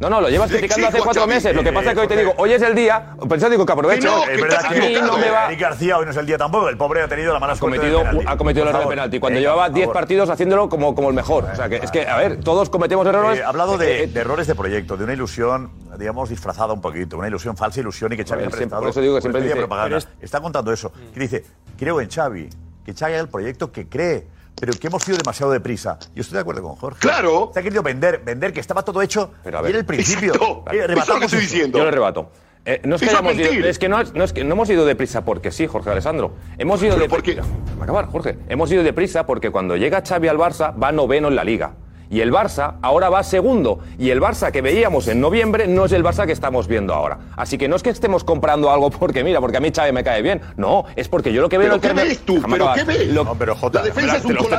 [0.00, 1.54] No, no, lo llevas criticando hace cuatro meses.
[1.54, 3.72] Lo que pasa es que hoy te digo, hoy es el día, pensando digo que
[3.72, 4.08] aprovecho.
[4.08, 5.48] No, verdad que, que no me va.
[5.48, 7.58] Eric García hoy no es el día tampoco, el pobre ha tenido la mala ha
[7.58, 11.14] cometido, Ha cometido el error de penalti, cuando llevaba 10 partidos haciéndolo como, como el
[11.14, 11.44] mejor.
[11.52, 13.40] O sea, que es que, a ver, todos cometemos eh, errores.
[13.40, 17.58] Eh, hablado de, errores de proyecto, de una ilusión, digamos, disfrazada un poquito, una ilusión
[17.58, 18.80] falsa ilusión y que Xavi ha prestado.
[18.80, 19.98] Por eso digo que siempre dice, propaganda.
[20.18, 21.18] Está contando eso, mm.
[21.18, 21.44] dice,
[21.78, 22.48] creo en Xavi,
[22.86, 24.26] que Xavi es el proyecto que cree
[24.58, 25.98] pero que hemos sido demasiado deprisa.
[26.14, 27.00] Yo estoy de acuerdo con Jorge.
[27.00, 27.50] ¡Claro!
[27.52, 29.86] Se ha querido vender, vender, que estaba todo hecho pero a ver, y era el
[29.86, 30.34] principio.
[30.70, 31.78] Eh, lo que estoy diciendo.
[31.78, 32.30] Yo lo rebato.
[32.66, 35.24] Eh, no es, que ido, es que no, no, es que no hemos ido deprisa
[35.24, 36.34] porque sí, Jorge Alessandro.
[36.58, 37.42] Hemos ido deprisa.
[37.80, 38.36] Acabar, Jorge.
[38.48, 41.72] Hemos ido deprisa porque cuando llega Xavi al Barça va noveno en la liga.
[42.10, 43.78] Y el Barça ahora va segundo.
[43.96, 47.18] Y el Barça que veíamos en noviembre no es el Barça que estamos viendo ahora.
[47.36, 50.02] Así que no es que estemos comprando algo porque, mira, porque a mí Chávez me
[50.02, 50.40] cae bien.
[50.56, 51.68] No, es porque yo lo que veo...
[51.68, 52.02] ¿Pero qué me...
[52.02, 52.42] ves tú?
[52.50, 52.74] ¿Pero.
[53.12, 54.02] No, pero Jota, te,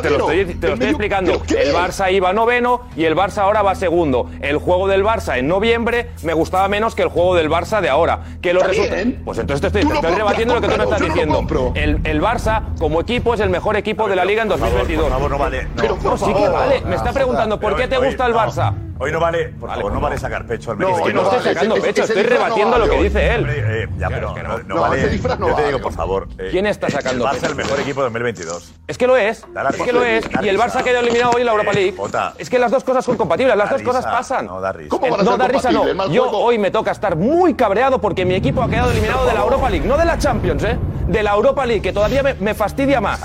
[0.10, 1.34] lo, estoy, explicando.
[1.50, 4.30] El Barça iba noveno y el Barça ahora va segundo.
[4.40, 7.90] El juego del Barça en noviembre me gustaba menos que el juego del Barça de
[7.90, 8.22] ahora.
[8.42, 9.08] Que los resultados...
[9.26, 11.46] Pues entonces te estoy, te estoy rebatiendo lo que tú me estás diciendo.
[11.76, 15.04] El, el Barça, como equipo, es el mejor equipo de la Liga en 2022.
[15.04, 15.68] Por favor, no vale.
[16.02, 16.82] No, sí que vale.
[16.82, 18.74] Me está preguntando por qué te gusta el Barça.
[19.04, 20.92] Hoy no vale, por favor, no, vale sacar pecho al Messi.
[20.92, 23.48] No, que no, estoy sacando pecho, estoy rebatiendo lo que dice él.
[23.50, 25.16] Eh, ya, pero es no, vale.
[25.16, 26.28] Este Yo te digo, por favor.
[26.38, 27.36] Eh, ¿Quién está sacando pecho?
[27.36, 28.74] El Barça es el mejor equipo de 2022.
[28.88, 30.24] Es que lo es, es que lo es.
[30.44, 31.96] Y el Barça quedó eliminado hoy en la Europa eh, League.
[32.38, 34.46] Es que las dos cosas son compatibles, las dos cosas pasan.
[34.46, 34.96] No da risa.
[35.24, 36.12] No da risa, no.
[36.12, 39.42] Yo hoy me toca estar muy cabreado porque mi equipo ha quedado eliminado de la
[39.42, 40.78] Europa League, no de la Champions, ¿eh?
[41.12, 43.22] de la Europa League, que todavía me, fastidia más.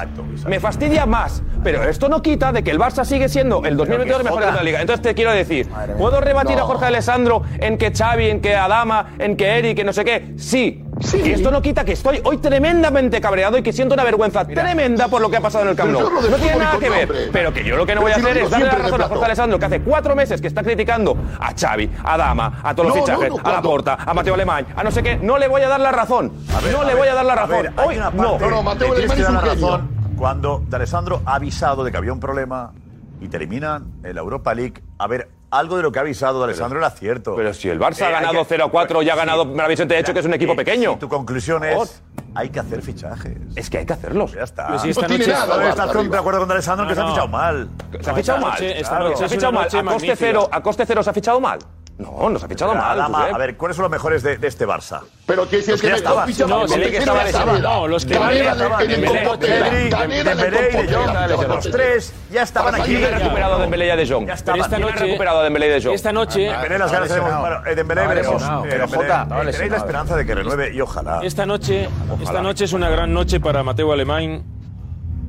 [0.46, 1.42] Me fastidia más.
[1.62, 4.62] Pero esto no quita de que el Barça sigue siendo el 2022 mejor de la
[4.62, 4.80] liga.
[4.80, 5.68] Entonces te quiero decir,
[5.98, 9.86] ¿puedo rebatir a Jorge Alessandro en que Xavi, en que Adama, en que Eric, en
[9.86, 10.34] no sé qué?
[10.36, 10.84] Sí,
[11.14, 15.08] y esto no quita que estoy hoy tremendamente cabreado y que siento una vergüenza tremenda
[15.08, 17.64] por lo que ha pasado en el Camp No, tiene nada que ver, pero que
[17.64, 19.64] yo lo que no voy a hacer es darle la razón a Jorge Alessandro, que
[19.66, 23.52] hace cuatro meses que está criticando a Xavi, a Dama, a todos los fichajes, a
[23.52, 25.16] Laporta, a Mateo Alemán, a no sé qué.
[25.16, 26.32] No le voy a dar la razón.
[26.72, 27.62] No le voy a dar la razón.
[27.62, 28.10] Ver, hoy no.
[28.10, 32.20] No, no, Mateo Alemán es un razón cuando D'Alessandro ha avisado de que había un
[32.20, 32.72] problema
[33.20, 34.82] y terminan en la Europa League.
[34.98, 37.34] A ver, algo de lo que ha avisado Alessandro era cierto.
[37.36, 40.12] Pero si el Barça ha eh, ganado 0-4 y ha ganado sí, maravillosamente, de hecho,
[40.12, 40.96] que es un equipo pequeño.
[40.98, 42.02] Tu conclusión es.
[42.34, 43.38] Hay que hacer fichajes.
[43.54, 44.32] Es que hay que hacerlos.
[44.32, 44.66] Ya está.
[44.66, 47.68] Pero si estás con, de acuerdo con Alessandro que se ha fichado mal.
[48.00, 48.58] Se ha fichado mal.
[48.58, 49.66] Se ha fichado mal.
[49.66, 51.58] A coste, cero, a coste cero se ha fichado mal.
[51.98, 53.00] No, nos ha fichado mal.
[53.00, 55.00] A ver, ¿cuáles son los mejores de, este Barça?
[55.24, 57.88] Pero que si es que, que estaba, no, que estaba lesionado.
[57.88, 63.00] Los que estaban en Dembélé y De Jong, los tres ya estaban aquí.
[63.00, 64.26] Yo recuperado Dembélé y De Jong.
[64.26, 64.60] Ya estaban.
[64.60, 65.94] Esta noche recuperado Dembélé y De Jong.
[65.94, 68.42] Esta noche Dembélé las ah, ganas eh, Dembélé ah, veremos.
[68.68, 71.20] Pero eh, Jota, tenéis la esperanza de que renueve y ojalá.
[71.22, 71.88] Esta noche,
[72.20, 74.44] esta noche es una gran noche para Mateo Alemán,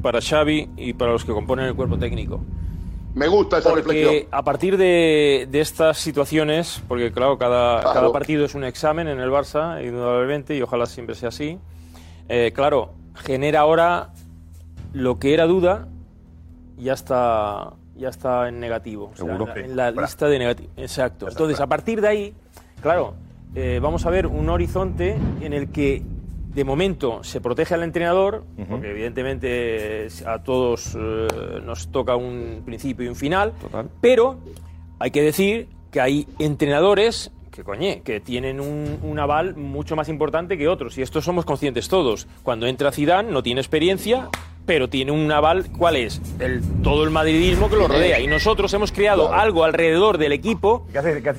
[0.02, 2.42] para Xavi y para los que componen el cuerpo técnico.
[3.18, 4.28] Me gusta esa Porque reflexión.
[4.32, 7.94] a partir de, de estas situaciones, porque claro cada, Claro.
[8.00, 11.58] cada partido es un examen en el Barça, indudablemente, y ojalá siempre sea así,
[12.30, 14.10] eh, claro, genera ahora
[14.94, 15.88] lo que era duda,
[16.78, 19.12] ya está, ya está en negativo.
[19.14, 19.56] O sea, Seguro.
[19.56, 20.70] en la- en lista de negativo.
[20.78, 21.28] Exacto.
[21.28, 22.34] Entonces, a partir de ahí,
[22.84, 23.16] claro,
[23.56, 26.04] eh, vamos a ver un horizonte en el que
[26.58, 31.28] de momento se protege al entrenador, porque evidentemente eh, a todos eh,
[31.64, 33.54] nos toca un principio y un final,
[34.02, 34.40] pero
[34.98, 40.10] hay que decir que hay entrenadores que, coñe, que tienen un, un aval mucho más
[40.10, 40.98] importante que otros.
[40.98, 42.28] Y esto somos conscientes todos.
[42.42, 44.28] Cuando entra Zidane no tiene experiencia,
[44.66, 46.20] pero tiene un aval, ¿cuál es?
[46.40, 48.20] El, todo el madridismo que lo rodea.
[48.20, 50.88] Y nosotros hemos creado algo alrededor del equipo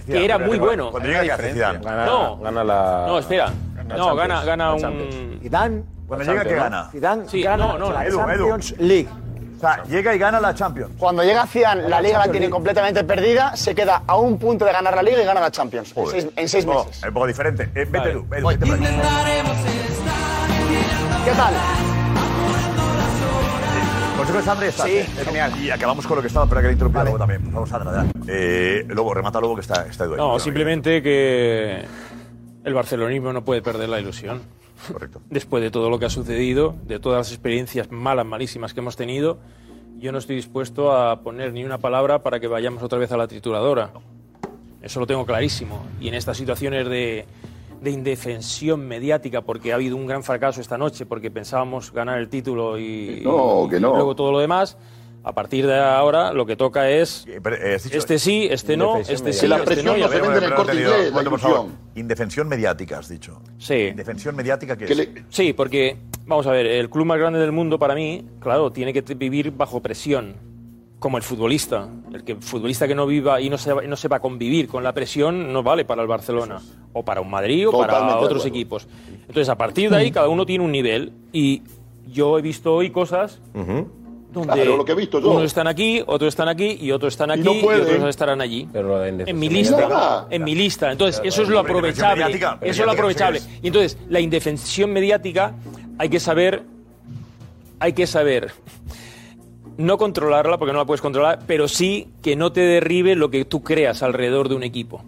[0.06, 0.92] que era muy bueno.
[0.92, 1.80] Cuando llega, ¿qué hace Zidane?
[1.80, 3.04] No, Gana la.
[3.08, 3.52] no, espera.
[3.96, 5.38] No, gana, gana un...
[5.42, 5.82] Zidane.
[6.06, 6.88] Cuando llega, ¿qué gana?
[6.90, 8.48] Zidane Sí, gana no, no, la Edu, Edu.
[8.48, 9.08] Champions League.
[9.56, 10.92] O sea, llega y gana la Champions.
[10.98, 14.72] Cuando llega Zidane, la Liga la tiene completamente perdida, se queda a un punto de
[14.72, 15.92] ganar la Liga y gana la Champions.
[15.96, 16.98] En seis, en seis No, meses.
[16.98, 17.64] es un poco diferente.
[17.74, 18.10] Eh, vete Vale.
[18.12, 18.66] Edu, vete.
[21.24, 21.54] ¿Qué tal?
[24.16, 24.84] Consejo de Sandra está.
[24.84, 25.52] Sí, eh, genial.
[25.60, 27.52] Y acabamos con lo que estaba, pero que le interrumpí luego también.
[27.52, 28.18] Favor, Sandra, adelante.
[28.26, 30.18] Eh, luego, remata luego que está, está Edu ahí.
[30.18, 31.84] No, simplemente que
[32.64, 34.42] el barcelonismo no puede perder la ilusión.
[34.92, 35.20] Correcto.
[35.30, 38.96] Después de todo lo que ha sucedido, de todas las experiencias malas, malísimas que hemos
[38.96, 39.38] tenido,
[39.98, 43.16] yo no estoy dispuesto a poner ni una palabra para que vayamos otra vez a
[43.16, 43.90] la trituradora.
[44.80, 45.84] Eso lo tengo clarísimo.
[46.00, 47.26] Y en estas situaciones de,
[47.80, 52.28] de indefensión mediática, porque ha habido un gran fracaso esta noche, porque pensábamos ganar el
[52.28, 53.92] título y, no, que no.
[53.92, 54.76] y luego todo lo demás,
[55.28, 57.38] a partir de ahora lo que toca es eh,
[57.84, 60.44] dicho- este sí, este no, este sí, La este presión a no se vende en
[60.44, 61.66] el corte inglés, la.
[61.96, 63.42] Indefensión mediática, has dicho.
[63.58, 63.74] Sí.
[63.74, 65.08] Indefensión mediática, ¿qué es?
[65.28, 68.94] Sí, porque, vamos a ver, el club más grande del mundo para mí, claro, tiene
[68.94, 70.34] que vivir bajo presión,
[70.98, 71.88] como el futbolista.
[72.10, 75.52] El que futbolista que no viva y no, se, no sepa convivir con la presión
[75.52, 76.58] no vale para el Barcelona,
[76.94, 78.88] o para un Madrid, o Totalmente para otros equipos.
[79.20, 81.64] Entonces, a partir de ahí, cada uno tiene un nivel, y
[82.06, 83.42] yo he visto hoy cosas
[84.38, 85.30] donde Claro, lo que he visto yo.
[85.30, 88.40] unos están aquí, otros están aquí, y otros están Y aquí, no y, otros estarán
[88.40, 88.68] allí.
[88.74, 90.26] en mi lista.
[90.30, 90.90] En mi lista.
[90.92, 92.24] Entonces, eso es lo Pero aprovechable.
[92.24, 93.40] mediática, Eso es lo aprovechable.
[93.40, 95.54] ¿qué Y entonces, la indefensión mediática
[95.98, 96.62] hay que saber.
[97.80, 98.52] Hay que saber.
[99.76, 103.44] No controlarla, porque no la puedes controlar, pero sí que no te derribe lo que
[103.44, 105.04] tú creas alrededor de un equipo.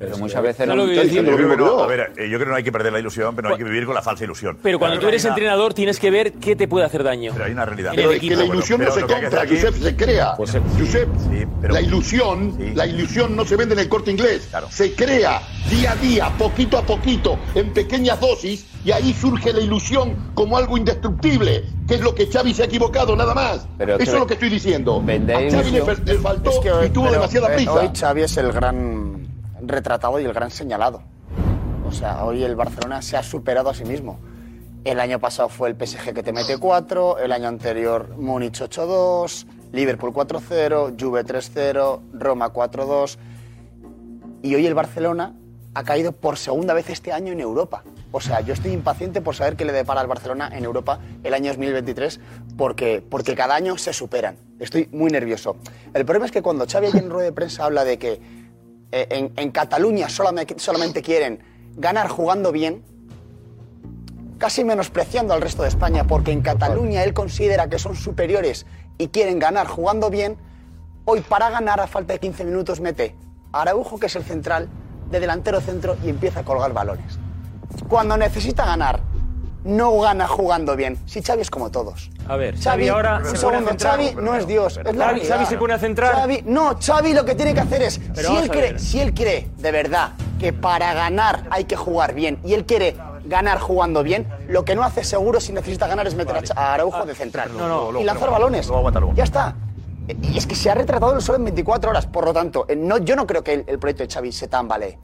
[0.00, 0.86] Pero muchas veces ¿Sabes no.
[0.86, 0.92] lo?
[0.94, 1.82] Yo creo no.
[1.84, 3.58] A ver, eh, yo creo que no hay que perder la ilusión, pero no hay
[3.58, 4.56] que vivir con la falsa ilusión.
[4.62, 7.32] Pero cuando tú eres entrenador, tienes que ver qué te puede hacer daño.
[7.34, 7.92] Pero hay una realidad.
[7.94, 10.34] Pero es que la ilusión no se compra, aquí- Josep, se crea.
[10.38, 11.08] Pues, Josep,
[11.60, 14.48] pero- la ilusión, la ilusión no se vende en el corte inglés.
[14.70, 19.60] Se crea día a día, poquito a poquito, en pequeñas dosis, y ahí surge la
[19.60, 23.68] ilusión como algo indestructible, que es lo que Xavi se ha equivocado, nada más.
[23.76, 25.02] Pero Eso es lo que estoy diciendo.
[25.06, 25.82] A Xavi le,
[26.18, 27.72] faltó Es que hoy- y tuvo pero, demasiada prisa.
[27.74, 29.19] Hoy Xavi es el gran
[29.70, 31.02] retratado y el gran señalado.
[31.86, 34.18] O sea, hoy el Barcelona se ha superado a sí mismo.
[34.84, 39.46] El año pasado fue el PSG que te mete 4, el año anterior Múnich 8-2,
[39.72, 43.18] Liverpool 4-0, Juve 3-0, Roma 4-2.
[44.42, 45.34] Y hoy el Barcelona
[45.74, 47.84] ha caído por segunda vez este año en Europa.
[48.12, 51.34] O sea, yo estoy impaciente por saber qué le depara al Barcelona en Europa el
[51.34, 52.20] año 2023,
[52.56, 54.36] porque, porque cada año se superan.
[54.58, 55.56] Estoy muy nervioso.
[55.94, 58.20] El problema es que cuando Xavi en rueda de prensa habla de que
[58.92, 61.42] eh, en, Cataluña solamente, solamente quieren
[61.76, 62.84] ganar jugando bien,
[64.38, 68.66] casi menospreciando al resto de España, porque en Cataluña él considera que son superiores
[68.98, 70.36] y quieren ganar jugando bien,
[71.04, 73.14] hoy para ganar a falta de 15 minutos mete
[73.52, 74.68] a Araujo, que es el central,
[75.10, 77.18] de delantero centro y empieza a colgar balones.
[77.88, 79.00] Cuando necesita ganar,
[79.64, 80.98] no gana jugando bien.
[81.06, 82.10] Si Xavi es como todos.
[82.28, 83.92] A ver, Xavi, Xavi, ahora un se pone a segundo, centrar.
[83.92, 85.28] Xavi no es Dios, es la Xavi-.
[85.28, 86.14] Xavi se pone a centrar.
[86.14, 89.14] Xavi- no, Xavi lo que tiene que hacer es, Pero si él, cree, si él
[89.14, 92.96] cree de verdad que para ganar hay que jugar bien y él quiere
[93.26, 97.04] ganar jugando bien, lo que no hace seguro si necesita ganar es meter a Araujo
[97.04, 98.66] de central no, y lanzar balones.
[99.14, 99.54] Ya está.
[100.22, 102.74] Y es que se ha retratado el sol en 24 horas, por lo tanto, eh,
[102.74, 104.98] no, yo no creo que el, el proyecto de Xavi se tambalee.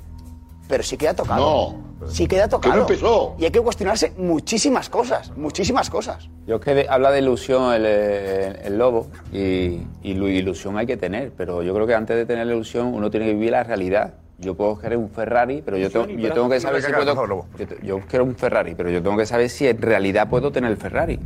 [0.69, 1.75] Pero sí queda tocado.
[2.09, 2.75] Sí queda tocado.
[2.75, 3.35] no empezó.
[3.39, 6.29] Y hay que cuestionarse muchísimas cosas, muchísimas cosas.
[6.47, 10.77] Yo es que de- habla de ilusión el, el- el lobo y, y lu- ilusión
[10.79, 13.35] hay que tener, pero yo creo que antes de tener la ilusión uno tiene que
[13.35, 14.15] vivir la realidad.
[14.39, 17.47] Yo puedo querer un Ferrari, pero yo tengo, yo tengo que saber si puedo...
[17.83, 20.77] Yo quiero un Ferrari, pero yo tengo que saber si en realidad puedo tener el
[20.77, 21.19] Ferrari.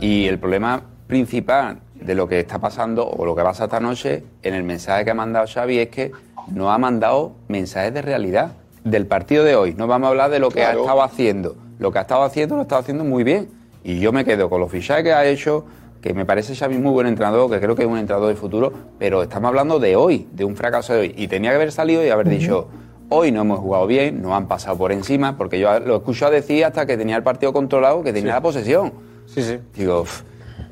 [0.00, 4.22] Y el problema principal de lo que está pasando o lo que pasa esta noche
[4.42, 6.12] en el mensaje que ha mandado Xavi es que
[6.46, 8.52] no ha mandado mensajes de realidad
[8.84, 9.74] del partido de hoy.
[9.74, 11.56] No vamos a hablar de lo que ha estado haciendo.
[11.78, 13.48] Lo que ha estado haciendo lo ha estado haciendo muy bien.
[13.84, 15.64] Y yo me quedo con los fichajes que ha hecho,
[16.00, 18.72] que me parece Xavi muy buen entrenador, que creo que es un entrenador de futuro,
[18.98, 21.14] pero estamos hablando de hoy, de un fracaso de hoy.
[21.16, 22.68] Y tenía que haber salido y haber dicho,
[23.08, 26.32] hoy no hemos jugado bien, nos han pasado por encima, porque yo lo he escuchado
[26.32, 28.92] decir hasta que tenía el partido controlado, que tenía la posesión.
[29.26, 29.58] Sí, sí.
[29.74, 30.22] Digo, "Uf,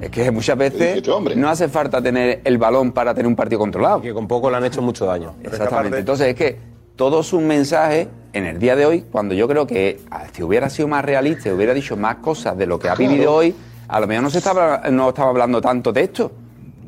[0.01, 1.03] es que muchas veces
[1.37, 4.01] no hace falta tener el balón para tener un partido controlado.
[4.03, 5.35] Que con poco le han hecho mucho daño.
[5.43, 5.99] Exactamente.
[5.99, 6.59] Entonces es que
[6.97, 10.69] todos sus mensajes en el día de hoy, cuando yo creo que ah, si hubiera
[10.71, 13.13] sido más realista, hubiera dicho más cosas de lo que ha Claro.
[13.13, 13.55] vivido hoy,
[13.89, 16.33] a lo mejor no se estaba, no estaba hablando tanto de esto.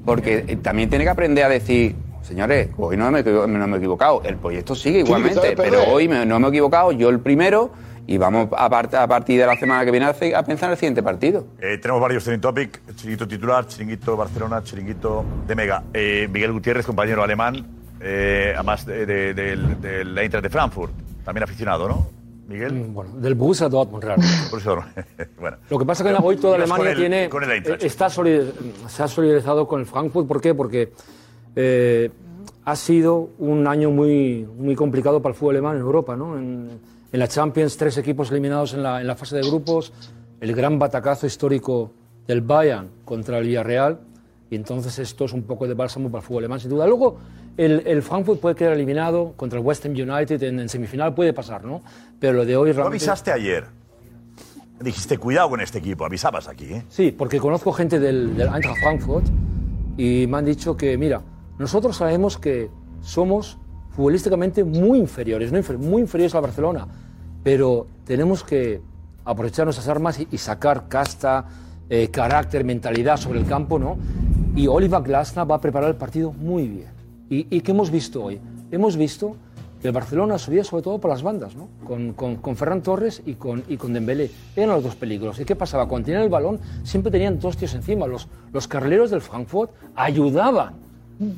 [0.05, 3.79] Porque eh, también tiene que aprender a decir, Señores, hoy no me, no me he
[3.79, 4.21] equivocado.
[4.23, 6.93] El proyecto sigue igualmente, pero hoy me- no me he equivocado.
[6.93, 7.71] Yo el primero
[8.07, 10.77] y vamos a, part- a partir de la semana que viene a pensar en el
[10.77, 11.47] siguiente partido.
[11.59, 15.83] Eh, tenemos varios trending topic, chiringuito titular, chiringuito Barcelona, chiringuito de Mega.
[15.95, 17.67] Eh, Miguel Gutiérrez, compañero alemán,
[18.01, 20.93] eh, además de, de- del, del Eintracht de Frankfurt,
[21.25, 22.07] también aficionado, ¿no?
[22.49, 22.73] Miguel.
[22.73, 24.33] Mm, Bueno, del Borussia Dortmund, realmente.
[25.41, 25.57] Bueno.
[25.69, 27.83] Lo que pasa es que hoy toda Alemania el- tiene, Con el Eintracht.
[27.83, 30.27] eh, está se ha solidarizado con el Frankfurt.
[30.27, 30.55] ¿Por qué?
[30.55, 30.93] Porque
[31.57, 32.11] eh,
[32.65, 36.17] ha sido un año muy, muy complicado para el fútbol alemán en Europa.
[36.17, 36.37] ¿no?
[36.39, 36.71] En,
[37.13, 39.93] en la Champions, tres equipos eliminados en la, en la fase de grupos,
[40.41, 41.93] el gran batacazo histórico
[42.27, 44.01] del Bayern contra el Villarreal.
[44.51, 46.87] Y entonces esto es un poco de bálsamo para el fútbol alemán, sin duda.
[46.87, 47.19] Luego,
[47.59, 51.35] el, el Frankfurt puede quedar eliminado contra el West Ham United en, en semifinal, puede
[51.35, 51.83] pasar, ¿no?
[52.19, 53.05] Pero lo de hoy realmente...
[53.05, 53.67] avisaste ayer.
[54.81, 56.85] Dijiste, cuidado con este equipo, avisabas aquí, ¿eh?
[56.89, 59.27] Sí, porque conozco gente del, del Eintracht Frankfurt
[59.97, 61.21] y me han dicho que, mira,
[61.59, 63.59] nosotros sabemos que somos
[63.91, 66.87] futbolísticamente muy inferiores, no infer- muy inferiores a Barcelona,
[67.43, 68.81] pero tenemos que
[69.25, 71.47] aprovechar nuestras armas y, y sacar casta,
[71.91, 73.99] eh, carácter, mentalidad sobre el campo, ¿no?
[74.55, 76.98] Y Oliver Glasner va a preparar el partido muy bien.
[77.31, 78.41] ¿Y, y qué hemos visto hoy?
[78.71, 79.37] Hemos visto
[79.81, 81.69] que el Barcelona subía sobre todo por las bandas, ¿no?
[81.87, 84.31] Con, con, Ferran Torres y con, y con Dembélé.
[84.57, 85.39] Eran los dos peligros.
[85.39, 85.87] ¿Y qué pasaba?
[85.87, 88.07] Cuando tenían el balón siempre tenían dos tíos encima.
[88.07, 88.69] Los, los
[89.11, 90.75] del Frankfurt ayudaban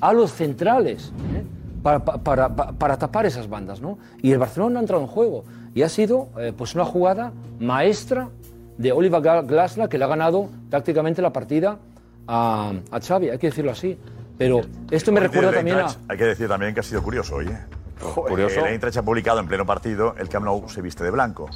[0.01, 1.43] a los centrales ¿eh?
[1.82, 3.99] para, pa- para, pa- para tapar esas bandas, ¿no?
[4.22, 5.45] Y el Barcelona ha entrado en juego.
[5.74, 8.30] Y ha sido eh, pues una jugada maestra
[8.78, 11.78] de Oliver Gla- Glasner que le ha ganado prácticamente la partida
[12.26, 13.99] a, a Xavi, hay que decirlo así.
[14.41, 15.88] Pero esto me recuerda también a...
[16.09, 17.59] Hay que decir también que ha sido curioso hoy, ¿eh?
[18.01, 18.61] Curioso.
[18.61, 21.51] El Eintracht ha publicado en pleno partido, el Camp Nou se viste de blanco.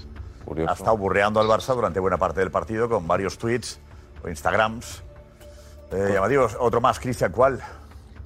[0.69, 3.81] Ha estado burreando al Barça durante buena parte del partido con varios tweets
[4.23, 5.03] o Instagrams.
[5.93, 6.59] Eh, llamativos.
[6.61, 7.59] Otro más, Cristian, ¿cuál?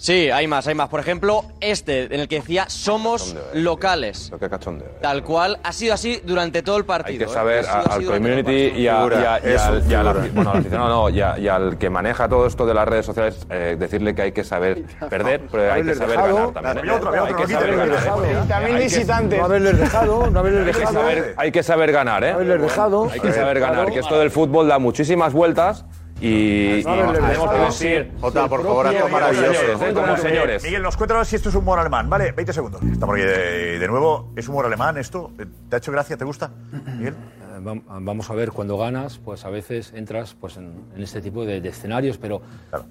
[0.00, 0.88] Sí, hay más, hay más.
[0.88, 4.30] Por ejemplo, este, en el que decía somos locales.
[4.38, 4.86] Qué cachondeo.
[5.02, 7.14] Tal cual, ha sido así durante todo el partido.
[7.14, 7.34] Hay que ¿eh?
[7.34, 10.30] saber Ha sido a- al community y, a- y a- y Eso, al, y al
[10.30, 13.06] bueno, al aficionado no, y, a- y al que maneja todo esto de las redes
[13.06, 16.52] sociales, eh, decirle que hay que saber perder, pero hay que saber dejado.
[16.52, 16.94] ganar también.
[16.94, 18.06] Otro, Hay que no saber ganar.
[18.06, 18.44] no.
[18.46, 19.38] También Hay que- visitantes.
[19.40, 20.94] No haberles dejado, no haberles Hay que dejado.
[21.00, 22.30] saber, hay que saber ganar, ¿eh?
[22.30, 23.10] haberles dejado.
[23.10, 25.84] Hay que saber ganar, que esto del fútbol da muchísimas vueltas
[26.20, 29.52] y, tenemos que decir Jota, por favor, algo maravilloso.
[29.78, 30.64] señores, como señores.
[30.64, 32.08] Miguel, nos cuenta si esto es humor alemán.
[32.10, 32.82] Vale, 20 segundos.
[32.82, 34.32] Estamos aquí de, de nuevo.
[34.36, 35.30] ¿Es humor alemán esto?
[35.68, 36.16] ¿Te ha hecho gracia?
[36.16, 36.50] ¿Te gusta,
[36.96, 37.14] Miguel?
[37.14, 41.20] Eh, vam- Vamos a ver, cuando ganas, pues a veces entras pues, en, en este
[41.20, 42.42] tipo de, de escenarios, pero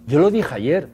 [0.05, 0.87] yo lo dije ayer,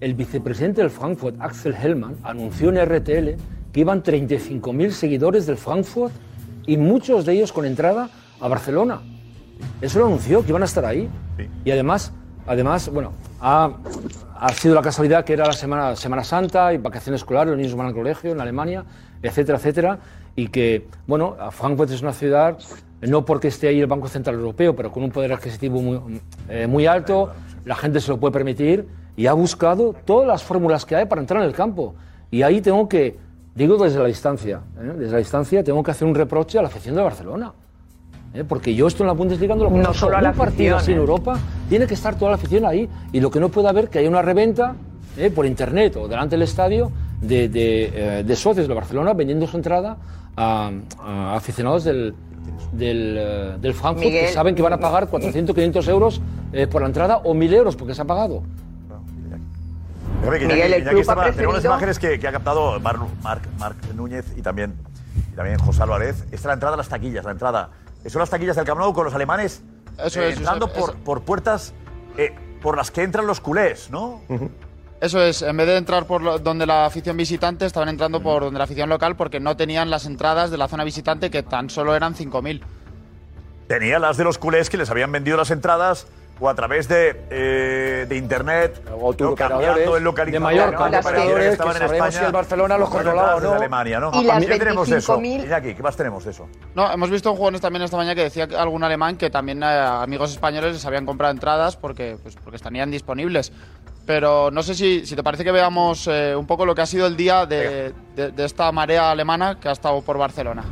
[0.00, 3.40] el vicepresidente del Frankfurt, Axel Hellmann, anunció en RTL
[3.72, 6.12] que iban 35.000 seguidores del Frankfurt
[6.66, 8.10] y muchos de ellos con entrada
[8.40, 9.00] a Barcelona.
[9.80, 11.08] Eso lo anunció, que iban a estar ahí.
[11.64, 12.12] Y además,
[12.46, 13.70] además bueno, ha,
[14.38, 17.74] ha sido la casualidad que era la Semana, semana Santa y vacaciones escolares, los niños
[17.74, 18.84] van al colegio en Alemania,
[19.22, 19.98] etcétera, etcétera.
[20.36, 22.58] Y que, bueno, Frankfurt es una ciudad,
[23.02, 26.66] no porque esté ahí el Banco Central Europeo, pero con un poder adquisitivo muy, eh,
[26.66, 27.32] muy alto,
[27.64, 28.86] la gente se lo puede permitir
[29.16, 31.94] y ha buscado todas las fórmulas que hay para entrar en el campo.
[32.30, 33.18] Y ahí tengo que,
[33.54, 34.92] digo desde la distancia, ¿eh?
[34.96, 37.52] desde la distancia tengo que hacer un reproche a la afición de Barcelona.
[38.34, 38.44] ¿Eh?
[38.44, 39.94] Porque yo esto en la Bundesliga no lo No conozco.
[39.94, 41.00] solo a la Un partido así en ¿eh?
[41.00, 42.88] Europa tiene que estar toda la afición ahí.
[43.12, 44.74] Y lo que no puede haber que haya una reventa
[45.16, 45.30] ¿eh?
[45.30, 49.56] por internet o delante del estadio de, de, eh, de socios de Barcelona vendiendo su
[49.56, 49.96] entrada
[50.36, 50.70] a,
[51.04, 52.14] a aficionados del,
[52.72, 56.20] del, del Frankfurt que saben que van a pagar 400, 500 euros
[56.52, 58.42] eh, por la entrada o 1.000 euros porque se ha pagado.
[60.22, 62.98] Miguel, Iñaki- el club estaba- ha tenemos las preferido- imágenes que, que ha captado Mar-
[63.22, 64.74] Marc, Núñez y también,
[65.32, 66.22] y también José Álvarez.
[66.24, 67.70] Esta es la entrada a las taquillas, la entrada.
[68.08, 69.62] Son las taquillas del Camp Nou con los alemanes
[69.98, 70.98] Eso eh, es, entrando Josep, por, eso.
[71.04, 71.74] por puertas
[72.16, 74.20] eh, por las que entran los culés, ¿no?
[75.00, 78.42] Eso es, en vez de entrar por lo- donde la afición visitante, estaban entrando por
[78.42, 81.70] donde la afición local porque no tenían las entradas de la zona visitante que tan
[81.70, 82.60] solo eran 5.000.
[83.66, 86.06] Tenía las de los culés que les habían vendido las entradas
[86.40, 90.50] o a través de, eh, de internet, o cambiando el localizador.
[90.50, 93.40] de Mallorca, operadores que estaban en sabremos España, si el Barcelona los con controlaba o
[93.40, 93.52] no.
[93.54, 94.10] Alemania, ¿no?
[94.14, 95.18] Y las ¿Qué tenemos de eso?
[95.20, 96.48] 25.000 Iñaki, ¿qué más tenemos de eso?
[96.74, 99.62] No, hemos visto en jugones también esta mañana que decía que algún alemán que también
[99.62, 103.52] eh, amigos españoles les habían comprado entradas porque, pues, porque estarían disponibles.
[104.06, 106.86] Pero no sé si, si te parece que veamos eh, un poco lo que ha
[106.86, 110.64] sido el día de, de- de esta marea alemana que ha estado por Barcelona.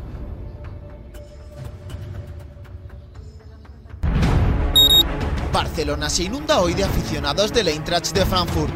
[5.58, 8.72] Barcelona se inunda hoy de aficionados del Eintracht de Frankfurt.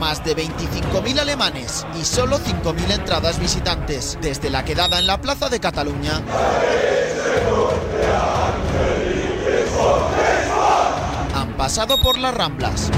[0.00, 5.50] Más de 25.000 alemanes y solo 5.000 entradas visitantes, desde la quedada en la Plaza
[5.50, 6.22] de Cataluña
[11.34, 12.90] han pasado por las Ramblas.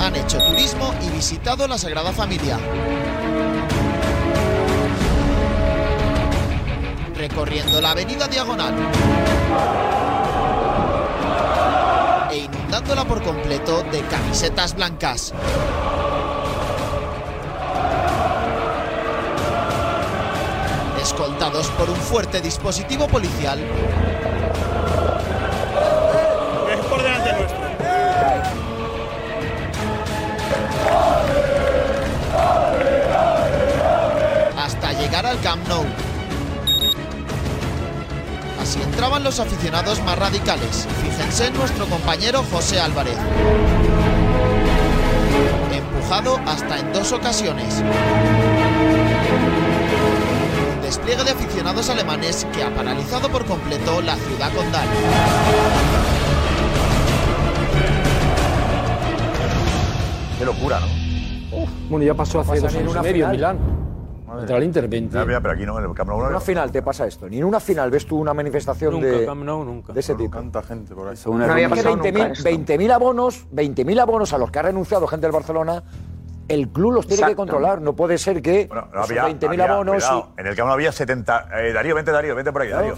[0.00, 2.60] Han hecho turismo y visitado la Sagrada Familia.
[7.28, 8.74] Recorriendo la avenida Diagonal.
[12.30, 15.32] E inundándola por completo de camisetas blancas.
[21.00, 23.58] Escoltados por un fuerte dispositivo policial.
[26.70, 27.64] Es por delante nuestro.
[34.56, 36.13] hasta llegar al Camp Nou.
[38.74, 40.88] Así entraban los aficionados más radicales.
[41.00, 43.16] Fíjense en nuestro compañero José Álvarez.
[45.72, 47.84] Empujado hasta en dos ocasiones.
[50.74, 54.88] Un despliegue de aficionados alemanes que ha paralizado por completo la ciudad condal.
[60.36, 61.66] Qué locura, ¿no?
[61.88, 63.30] Bueno, ya pasó hace dos años y una medio en.
[63.30, 63.73] Milán.
[64.44, 65.14] Contra el Inter 20.
[65.14, 66.30] Ya, ya, pero aquí no, en el Camp Nou En no.
[66.30, 67.28] una final te pasa esto.
[67.28, 69.92] Ni en una final ves tú una manifestación Nunca, de, Camp Nou nunca.
[69.92, 70.30] de ese tipo.
[70.36, 71.16] Tanta gente por ahí.
[71.26, 75.82] No había pasado 20.000 abonos, 20.000 abonos a los que ha renunciado gente del Barcelona,
[76.48, 77.80] el club los tiene que controlar.
[77.80, 79.94] No puede ser que No esos había, 20.000 había- abonos.
[79.96, 81.48] cuidado, En el Camp Nou había 70.
[81.58, 82.94] eh, Darío, vente, Darío, vente por aquí, Darío.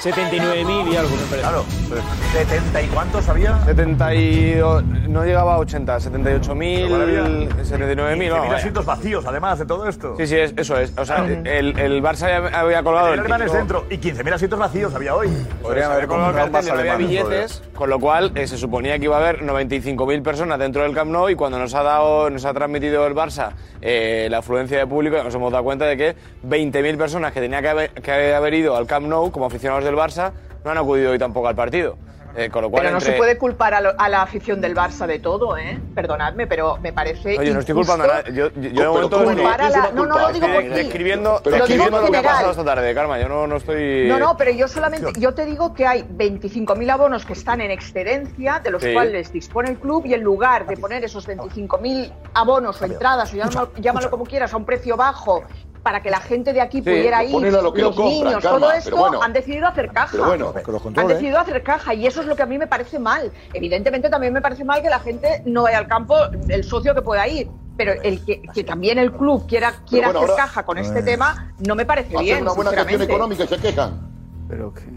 [0.00, 1.38] 79.000 y algo, me parece.
[1.40, 2.02] Claro, pues,
[2.32, 3.64] 70 y cuántos había.
[3.64, 7.24] 72, no llegaba a 80, Pero 78.000, había
[7.64, 8.46] 79.000, 15.000 vamos.
[8.46, 8.56] vaya.
[8.58, 10.14] asientos vacíos, además de todo esto.
[10.16, 10.92] Sí, sí, es- eso es.
[10.96, 14.58] O sea, el, el Barça ya había colgado El el título- dentro y 15.000 asientos
[14.58, 15.28] vacíos había hoy.
[15.62, 19.04] Podrían haber colgado el cartel no había billetes, con lo cual eh, se suponía que
[19.04, 22.44] iba a haber 95.000 personas dentro del Camp Nou y cuando nos ha dado, nos
[22.44, 23.50] ha transmitido el Barça
[23.80, 27.60] eh, la afluencia de público nos hemos dado cuenta de que 20.000 personas que tenían
[27.60, 30.30] que haber, que haber ido al Camp Nou como aficionados del Barça
[30.64, 31.98] no han acudido hoy tampoco al partido.
[32.34, 34.60] Eh, con lo cual, Pero no entre- se puede culpar a, lo- a la afición
[34.60, 35.78] del Barça de todo, ¿eh?
[35.94, 37.38] Perdonadme, pero me parece.
[37.38, 38.32] Oye, no estoy culpando a nadie.
[38.32, 40.68] Yo, yo, yo momento culpar a la- no, no lo digo por ti.
[40.68, 43.18] describiendo, Pero lo describiendo que ha pasado esta tarde, Karma.
[43.20, 44.06] Yo no, no estoy.
[44.08, 47.70] No, no, pero yo solamente, yo te digo que hay 25.000 abonos que están en
[47.70, 48.92] excedencia, de los Sí.
[48.94, 53.36] cuales dispone el club, y en lugar de poner esos 25.000 abonos o entradas, o
[53.36, 55.44] llámalo, llámalo como quieras, a un precio bajo,
[55.82, 58.42] para que la gente de aquí Sí, pudiera ir, lo que lo los compran, niños,
[58.42, 59.22] Karma, todo pero esto, bueno.
[59.22, 60.08] han decidido hacer caja.
[60.12, 62.58] Pero bueno, que los Han decidido hacer caja y eso es lo que a mí
[62.58, 63.32] me parece mal.
[63.52, 66.16] Evidentemente también me parece mal que la gente no vaya al campo,
[66.48, 67.48] el socio que pueda ir.
[67.76, 70.98] Pero el que, que también el club quiera, quiera bueno, hacer ahora- caja con este
[71.00, 71.02] Eh.
[71.02, 72.42] tema no me parece Hacen bien.
[72.42, 74.12] una buena gestión económica y se quejan.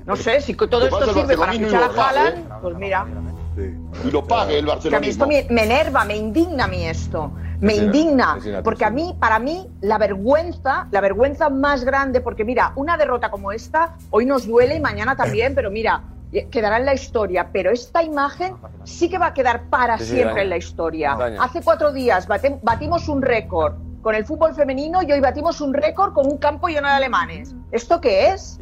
[0.05, 3.05] No sé, si todo Que esto sirve para barcelonismo fichar a Haaland, pues mira.
[4.05, 5.09] Y lo pague el Que a mí barcelonismo.
[5.25, 7.31] esto me, me enerva, me indigna a mí esto.
[7.59, 8.37] Me indigna.
[8.63, 13.29] Porque a mí, para mí, la vergüenza, la vergüenza más grande, porque mira, una derrota
[13.29, 17.49] como esta, hoy nos duele y mañana también, pero mira, eh, quedará en la historia.
[17.51, 21.17] Pero esta imagen sí que va a quedar para Sí, sí, siempre en la historia.
[21.39, 26.13] Hace cuatro días batimos un récord con el fútbol femenino y hoy batimos un récord
[26.13, 27.55] con un campo lleno de alemanes.
[27.71, 28.59] ¿Esto qué es?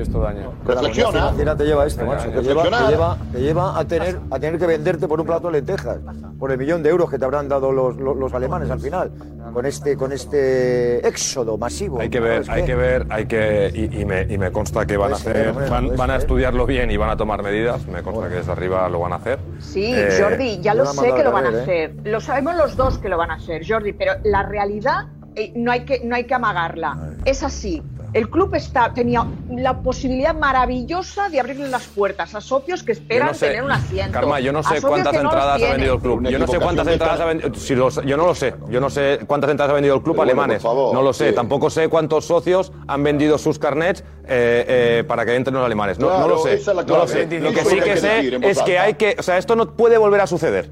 [0.00, 0.48] Esto daña.
[0.64, 1.10] Reflexiona.
[1.12, 2.30] financiera te lleva esto, macho.
[2.30, 2.90] Te lleva, te Reflexionar.
[2.90, 5.98] lleva, te lleva a, tener, a tener que venderte por un plato de lentejas,
[6.38, 9.12] por el millón de euros que te habrán dado los, los, los alemanes al final,
[9.52, 12.00] con este, con este éxodo masivo.
[12.00, 14.96] Hay que ver, hay que ver, hay que y, y me, y me consta que
[14.96, 17.86] van a Puede ser, hacer, van, a estudiarlo bien y van a tomar medidas.
[17.86, 19.38] Me consta que desde arriba lo van a hacer.
[19.60, 21.60] Sí, Eh, Jordi, ya lo sé que lo van a ¿eh?
[21.62, 21.94] hacer.
[22.04, 25.72] Lo sabemos los dos que lo van a hacer, Jordi, pero la realidad eh, no,
[25.72, 26.96] hay que, no hay que amagarla.
[27.24, 27.82] Es así.
[28.14, 33.28] El club está, tenía la posibilidad maravillosa de abrirle las puertas a socios que esperan
[33.28, 34.12] no sé, tener un asiento.
[34.12, 36.28] Karma, yo no sé cuántas no entradas ha vendido el club.
[36.28, 37.54] Yo no sé cuántas entradas ha vendido.
[37.54, 38.54] si los- yo no lo sé.
[38.70, 40.62] Yo no sé cuántas entradas ha vendido el club bueno, alemanes.
[40.62, 41.30] no lo sé.
[41.30, 41.34] sí.
[41.34, 45.98] Tampoco sé cuántos socios han vendido sus carnets eh, eh, para que entren los alemanes.
[45.98, 46.54] No, lo sé.
[46.54, 47.40] es no lo sé.
[47.40, 49.16] Lo que sí que sé es que hay que.
[49.18, 50.70] O sea, esto no puede volver a suceder.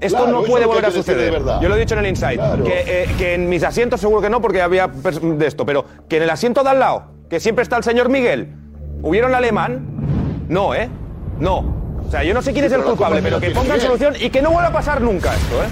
[0.00, 1.42] Esto Claro, no puede volver a suceder.
[1.60, 2.36] Yo lo he dicho en el Inside.
[2.36, 2.64] Claro.
[2.64, 5.66] Que, eh, que en mis asientos seguro que no, porque había de esto.
[5.66, 8.48] Pero que en el asiento de al lado, que siempre está el señor Miguel,
[9.02, 9.86] ¿hubiera un alemán?
[10.48, 10.88] No, ¿eh?
[11.38, 11.58] No.
[12.06, 14.14] O sea, yo no sé quién Sí, es el culpable, culpa pero que pongan solución
[14.18, 15.68] y que no vuelva a pasar nunca esto, ¿eh?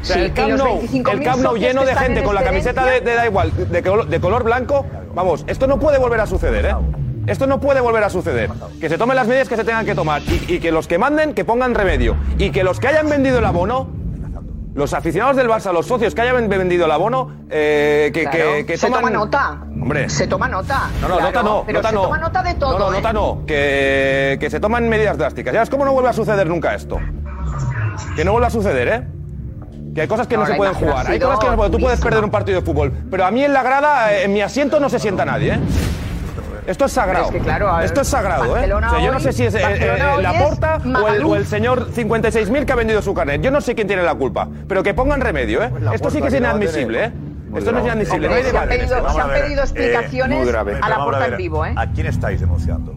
[0.00, 2.34] O sea, Sí, el Camp Nou, 25.000 el Camp Nou lleno de gente en con
[2.34, 4.84] la camiseta de, de da igual, de color, de color blanco,
[5.14, 6.74] vamos, esto no puede volver a suceder, ¿eh?
[7.26, 8.50] Esto no puede volver a suceder.
[8.80, 10.98] Que se tomen las medidas que se tengan que tomar y, y que los que
[10.98, 12.16] manden que pongan remedio.
[12.38, 13.88] Y que los que hayan vendido el abono,
[14.74, 18.66] los aficionados del Barça, los socios que hayan vendido el abono, eh, que, Claro, que,
[18.66, 19.58] que se toman- toma nota.
[19.80, 20.08] Hombre.
[20.10, 20.90] Se toma nota.
[21.00, 22.02] No, no, claro, nota no, Pero nota se no.
[22.02, 22.78] toma nota de todo.
[22.78, 22.96] No, no, ¿eh?
[22.96, 23.42] nota no.
[23.46, 25.54] Que, que se toman medidas drásticas.
[25.54, 26.98] Ya ves cómo no vuelve a suceder nunca esto.
[28.16, 29.08] Que no vuelva a suceder, ¿eh?
[29.94, 31.06] Que hay cosas que no, No, se pueden jugar.
[31.06, 31.72] Hay cosas que no se pueden.
[31.72, 32.92] Tú puedes perder un partido de fútbol.
[33.10, 35.60] Pero a mí en la grada, eh, en mi asiento, no se sienta nadie, ¿eh?
[36.66, 37.26] Esto es sagrado.
[37.26, 38.50] Es que, claro, a ver, Esto es sagrado, ¿eh?
[38.50, 41.22] Barcelona O sea, yo no sé si es eh, eh, hoy la porta o el,
[41.24, 43.42] o el señor 56.000 que ha vendido su carnet.
[43.42, 45.70] Yo no sé quién tiene la culpa, pero que pongan remedio, ¿eh?
[45.92, 47.12] Esto sí que es Porta a inadmisible, ¿eh?
[47.56, 49.42] Esto no es inadmisible, no hay Hombre, se han pedido- Vamos se han a ver,
[49.44, 50.48] pedido explicaciones
[50.82, 51.74] a la puerta ver, en vivo, ¿eh?
[51.76, 52.94] ¿A quién estáis denunciando?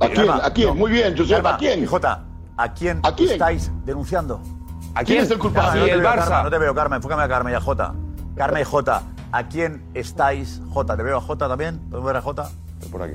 [0.00, 0.30] ¿A quién?
[0.30, 0.76] ¿A quién?
[0.76, 1.86] Muy bien, Josep, ¿a quién?
[1.86, 2.24] Jota,
[2.56, 3.30] ¿a quién, ¿A quién?
[3.30, 4.40] estáis denunciando?
[4.94, 6.02] ¿A quién es el culpable?
[6.02, 6.96] Carmen, no te veo, Carmen.
[6.98, 7.94] Enfócame a Carmen y a Jota.
[8.36, 9.02] Carmen y Jota,
[9.32, 10.60] ¿a quién estáis?
[10.70, 11.78] Jota, ¿te veo a Jota también?
[11.90, 12.50] ¿Podemos ver a Jota?
[12.90, 13.14] Por aquí.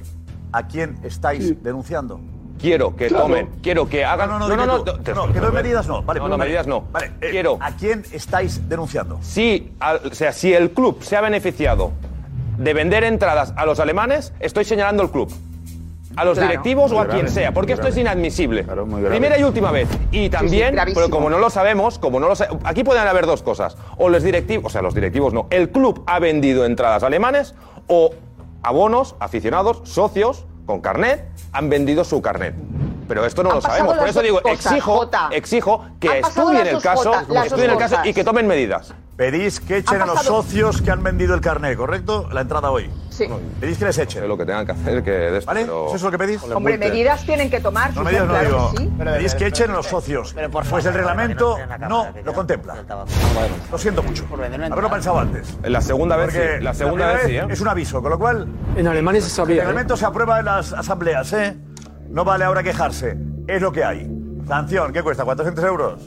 [0.51, 2.19] ¿A quién estáis denunciando?
[2.59, 3.25] Quiero que Claro.
[3.25, 4.29] tomen, quiero que hagan.
[4.29, 5.03] No, no, no, dime tú.
[5.03, 6.01] te- No, que no medidas no.
[6.01, 6.49] Vale, no, no, vale.
[6.49, 6.81] medidas no.
[6.91, 7.57] Vale, eh, quiero.
[7.61, 9.19] ¿A quién estáis denunciando?
[9.21, 11.91] Si, al- o sea, si el club se ha beneficiado
[12.57, 15.31] de vender entradas a los alemanes, estoy señalando el club.
[16.17, 16.49] A los Claro.
[16.49, 18.63] directivos Muy o a quien sea, porque esto es inadmisible.
[18.63, 19.09] muy grave.
[19.09, 19.87] Primera y última vez.
[20.11, 23.43] Y también, pero como no lo sabemos, como no lo sa- aquí pueden haber dos
[23.43, 23.77] cosas.
[23.97, 25.47] O los directivos, o sea, los directivos no.
[25.51, 27.53] El club ha vendido entradas alemanes
[27.87, 28.11] o
[28.63, 32.55] abonos, aficionados, socios con carnet han vendido su carnet.
[33.07, 33.97] Pero esto no Han lo sabemos.
[33.97, 35.29] Por eso digo, cosas, exijo, Jota.
[35.31, 38.93] exijo que estudien el caso, las estudien el caso y que tomen medidas.
[39.17, 42.29] Pedís que echen a los socios que han vendido el carnet, ¿correcto?
[42.31, 42.87] La entrada hoy.
[43.09, 43.27] Sí.
[43.59, 44.27] Pedís que les echen.
[44.27, 45.61] lo que tengan que hacer, que de esto, ¿Vale?
[45.61, 46.43] pero- ¿Eso es lo que pedís?
[46.43, 47.95] Hombre, medidas tienen que tomar.
[47.95, 48.71] No medidas no claro digo.
[48.73, 48.91] que sí.
[49.17, 50.35] Pedís que echen a los socios.
[50.69, 51.57] Pues el reglamento
[51.89, 52.75] no lo contempla.
[53.71, 54.23] Lo siento mucho.
[54.31, 55.57] Haberlo pensado antes.
[55.63, 57.53] La segunda vez Porque sí, la segunda primera vez sí, ¿eh?
[57.53, 58.47] Es un aviso, con lo cual.
[58.75, 59.55] En Alemania se El sabía.
[59.55, 59.59] ¿eh?
[59.61, 61.57] reglamento se aprueba en las asambleas, ¿eh?
[62.09, 63.17] No vale ahora quejarse.
[63.47, 64.07] Es lo que hay.
[64.47, 65.25] Sanción, ¿qué cuesta?
[65.25, 66.01] ¿400 euros?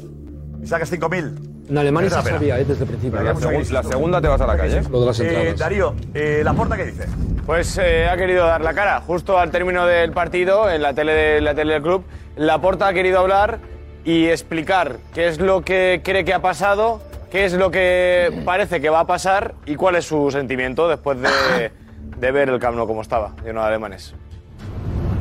[0.63, 1.50] Y sacas 5.000.
[1.71, 2.65] En Alemania se la sabía, ¿eh?
[2.65, 3.19] desde el principio.
[3.21, 4.83] Pero ya hemos La segunda te vas a la calle.
[4.91, 5.59] Lo de las Eh, entradas.
[5.59, 7.07] Darío, eh, ¿la porta qué dice?
[7.47, 9.01] Pues eh, ha querido dar la cara.
[9.03, 12.05] Justo al término del partido, en la tele, de, la tele del club,
[12.37, 13.61] Laporta ha querido hablar
[14.05, 17.01] y explicar qué es lo que cree que ha pasado,
[17.31, 21.19] qué es lo que parece que va a pasar y cuál es su sentimiento después
[21.21, 21.71] de,
[22.19, 24.15] de ver el Camp Nou como estaba, lleno de alemanes.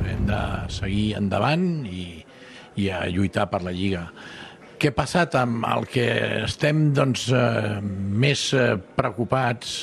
[0.10, 0.40] hem de
[0.74, 2.26] seguir endavant i,
[2.76, 4.08] i a lluitar per la Lliga.
[4.80, 6.06] Què ha passat amb el que
[6.46, 9.74] estem doncs, eh, més eh, preocupats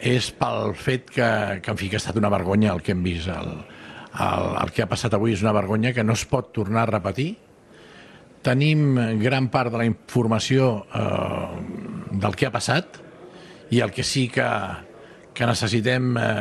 [0.00, 1.28] és pel fet que,
[1.62, 3.28] que, en fi, que ha estat una vergonya el que hem vist.
[3.30, 3.52] El,
[4.10, 6.90] el, el que ha passat avui és una vergonya que no es pot tornar a
[6.90, 7.34] repetir.
[8.42, 12.98] Tenim gran part de la informació eh, del que ha passat
[13.70, 14.48] i el que sí que,
[15.36, 16.32] que necessitem eh,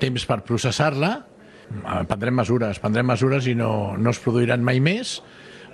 [0.00, 5.18] temps per processar-la, eh, prendrem mesures, prendrem mesures i no, no es produiran mai més,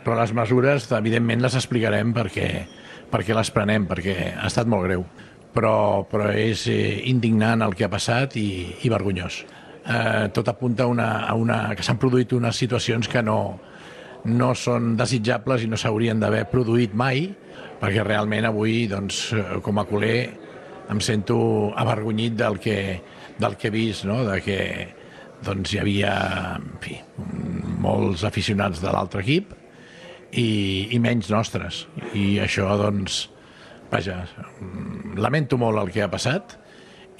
[0.05, 2.49] però les mesures, evidentment, les explicarem perquè,
[3.11, 5.07] perquè les prenem, perquè ha estat molt greu.
[5.55, 8.49] Però, però és eh, indignant el que ha passat i,
[8.85, 9.45] i vergonyós.
[9.85, 13.39] Eh, tot apunta a una, a una, que s'han produït unes situacions que no,
[14.27, 17.29] no són desitjables i no s'haurien d'haver produït mai,
[17.81, 20.19] perquè realment avui, doncs, eh, com a culer,
[20.91, 21.39] em sento
[21.81, 22.79] avergonyit del que,
[23.39, 24.21] del que he vist, no?
[24.27, 24.59] de que
[25.45, 26.15] doncs, hi havia
[26.59, 26.99] en fi,
[27.85, 29.55] molts aficionats de l'altre equip
[30.35, 30.49] i,
[30.95, 31.85] i menys nostres.
[32.15, 33.25] I això, doncs,
[33.93, 34.25] vaja,
[35.17, 36.59] lamento molt el que ha passat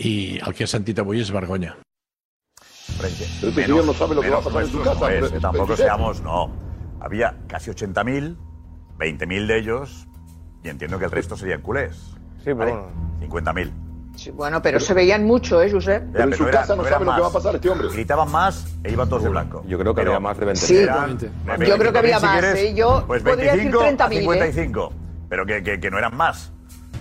[0.03, 1.77] i el que he sentit avui és vergonya.
[2.97, 5.01] Pero este señor no sabe lo que va a pasar en su casa.
[5.01, 6.53] no es, tampoco seamos, no.
[7.01, 8.37] Había casi 80.000,
[8.99, 10.07] 20.000 de ellos,
[10.63, 11.97] y entiendo que el resto serían culés.
[12.39, 12.91] Sí, pero
[13.21, 13.29] ¿Vale?
[13.29, 13.84] 50.000.
[14.17, 16.05] Sí, bueno, pero se veían mucho, ¿eh, Josep?
[16.13, 17.33] Pero eran- eran sabe lo que va a más.
[17.33, 17.89] pasar este hombre.
[17.89, 19.65] Gritaban más e iban todos de blanco.
[19.67, 20.61] Yo creo que Pero había más de 20.
[20.67, 22.75] Sí, eran yo creo que había 25.000 si más, quieres, ¿eh?
[22.75, 24.21] Yo pues podría decir 25 a 30.000, ¿eh?
[24.21, 24.93] 55.
[25.29, 26.53] Pero que, que, que no eran más.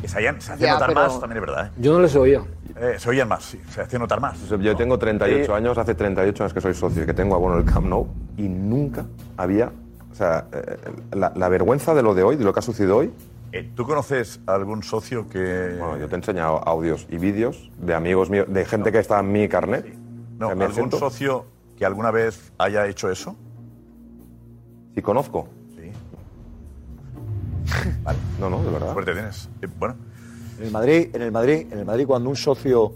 [0.02, 1.66] Que se, hayan, se hacían Ya, notar pero- más, también es verdad.
[1.68, 1.72] ¿eh?
[1.78, 2.42] Yo no les oía.
[2.82, 3.62] Eh, se oían más, sí.
[3.72, 4.38] Se hacían notar más.
[4.50, 7.66] Yo tengo 38 años, hace 38 años que soy socio y que tengo abono del
[7.66, 9.06] Camp Nou y nunca
[9.38, 9.72] había,
[10.12, 10.78] o sea, eh,
[11.14, 13.12] la, la vergüenza de lo de hoy, de lo que ha sucedido hoy.
[13.56, 15.76] Eh, ¿Tú conoces algún socio que...?
[15.78, 19.20] Bueno, yo te he enseñado audios y vídeos de amigos míos, de gente que está
[19.20, 19.94] en mi carnet.
[20.40, 21.46] No, que me ¿Algún siento- socio
[21.78, 23.36] que alguna vez haya hecho eso?
[24.96, 25.48] Sí, conozco.
[25.76, 25.92] Sí.
[28.40, 28.94] No, no, de verdad.
[28.94, 29.50] Suerte tienes.
[29.62, 29.96] Eh, bueno,
[30.60, 32.94] En el Madrid, en el Madrid, en el Madrid cuando un socio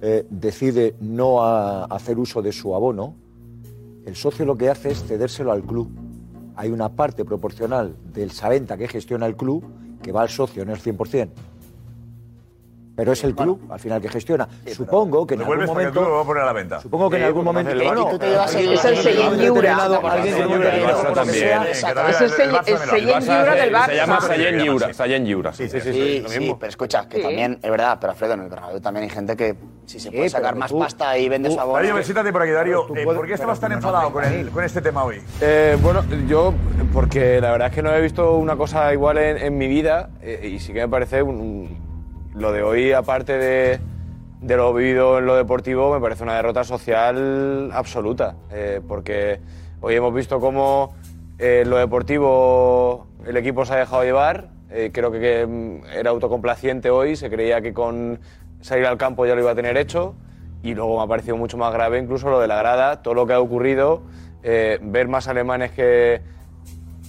[0.00, 3.14] eh, decide no a- hacer uso de su abono,
[4.04, 5.88] el socio lo que hace es cedérselo al club.
[6.56, 9.64] Hay una parte proporcional del Saventa que gestiona el club
[10.02, 11.51] que va al socio, no es 100%.
[12.94, 14.46] Pero es el club, al final, que gestiona.
[14.74, 16.12] Supongo que en algún porque tú lo momento...
[16.12, 16.80] vas a poner a la venta.
[16.80, 17.74] Supongo que en algún momento...
[17.74, 19.02] Y bueno, tú te llevas el- alguien- es el que
[21.14, 21.34] también.
[21.34, 23.86] sea, Es el Sey- el Seyén Lliure del Barça.
[23.86, 24.94] Se llama Sayen Lliura.
[24.94, 25.52] Sayen Lliura.
[25.52, 27.22] Sí, sí, sí, pero escucha, que Sí.
[27.22, 29.56] también, es verdad, pero Alfredo, en el Bernabéu también hay gente que
[29.86, 31.76] si se puede Sí, sacar más pasta y vende su abono...
[31.78, 32.86] Darío, siéntate por aquí, Darío.
[32.94, 35.20] Eh, ¿Por qué estabas tan enfadado con, el- con este tema hoy?
[35.40, 36.54] Eh, bueno, yo,
[36.92, 40.50] porque la verdad es que no he visto una cosa igual en, mi vida eh,
[40.54, 41.81] y sí que me parece un- un-
[42.34, 43.80] lo de hoy, aparte de,
[44.40, 48.36] de lo vivido en lo deportivo, me parece una derrota social absoluta.
[48.50, 49.40] eh, porque
[49.80, 50.94] hoy hemos visto cómo
[51.38, 54.48] eh, lo deportivo el equipo se ha dejado llevar.
[54.70, 58.20] eh, creo que, que, mm, era autocomplaciente hoy, se creía que con
[58.60, 60.14] salir al campo ya lo iba a tener hecho.
[60.62, 63.26] Y luego me ha parecido mucho más grave incluso lo de la grada, todo lo
[63.26, 64.02] que ha ocurrido,
[64.44, 66.22] eh, ver más alemanes que,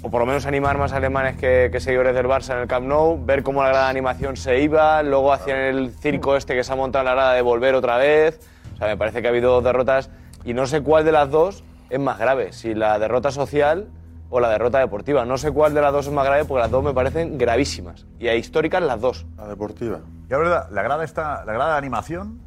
[0.06, 2.86] o por lo menos animar más alemanes que, que seguidores del Barça en el Camp
[2.86, 6.64] Nou, ver cómo la grada de animación se iba, luego hacían el circo este que
[6.64, 8.40] se ha montado en la grada de volver otra vez.
[8.76, 10.10] O sea, me parece que ha habido dos derrotas
[10.44, 13.88] y no sé cuál de las dos es más grave, si la derrota social
[14.30, 15.24] o la derrota deportiva.
[15.26, 18.06] No sé cuál de las dos es más grave porque las dos me parecen gravísimas
[18.20, 19.26] y a históricas las dos.
[19.38, 20.00] La deportiva.
[20.28, 22.40] Y la verdad, la grada, está, la grada de animación,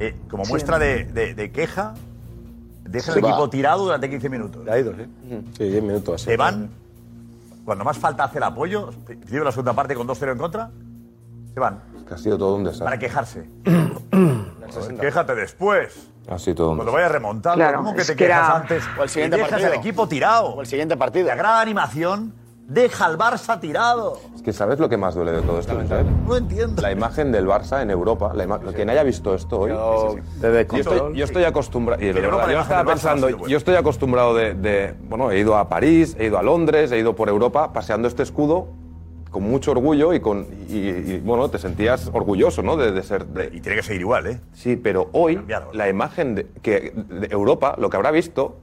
[0.00, 0.50] eh, como Sí.
[0.50, 1.94] muestra de, de- de queja,
[2.94, 4.66] deja Se el equipo tirado durante 15 minutos.
[4.68, 5.06] Ha ido, sí.
[5.58, 6.22] Sí, 10 minutos.
[6.22, 6.70] Se van,
[7.64, 10.70] cuando más falta hace el apoyo, principio la segunda parte con 2-0 en contra,
[11.52, 12.84] se van Que ha sido todo un desastre.
[12.84, 13.48] para quejarse.
[14.14, 16.08] Joder, Quéjate después.
[16.28, 18.56] Ha sido todo un Cuando vayas remontando, Claro, ¿cómo que es te que quejas era-
[18.56, 18.82] antes?
[18.98, 19.72] o el siguiente y dejas partido.
[19.72, 20.46] al equipo tirado.
[20.54, 21.26] O el siguiente partido.
[21.28, 22.32] La de animación
[22.68, 24.18] deja al Barça tirado.
[24.34, 25.74] Es que ¿sabes lo que más duele de todo esto?
[26.26, 26.82] No entiendo.
[26.82, 29.70] La imagen del Barça en Europa, la ima- quien haya visto esto hoy.
[29.70, 32.02] Yo- yo, estoy, yo estoy acostumbrado.
[32.02, 33.56] Y de En Europa verdad, la yo imagen estaba del Barça no ha pensando, yo
[33.56, 37.14] estoy acostumbrado de, de- Bueno, he ido a París, he ido a Londres, he ido
[37.14, 38.68] por Europa paseando este escudo
[39.30, 40.46] con mucho orgullo y con.
[40.68, 42.76] Y, y, bueno, te sentías orgulloso, ¿no?
[42.76, 43.26] De, de ser.
[43.26, 44.40] de- Y tiene que seguir igual, ¿eh?
[44.52, 45.40] Sí, pero hoy
[45.72, 48.56] la imagen de, que de Europa, lo que habrá visto,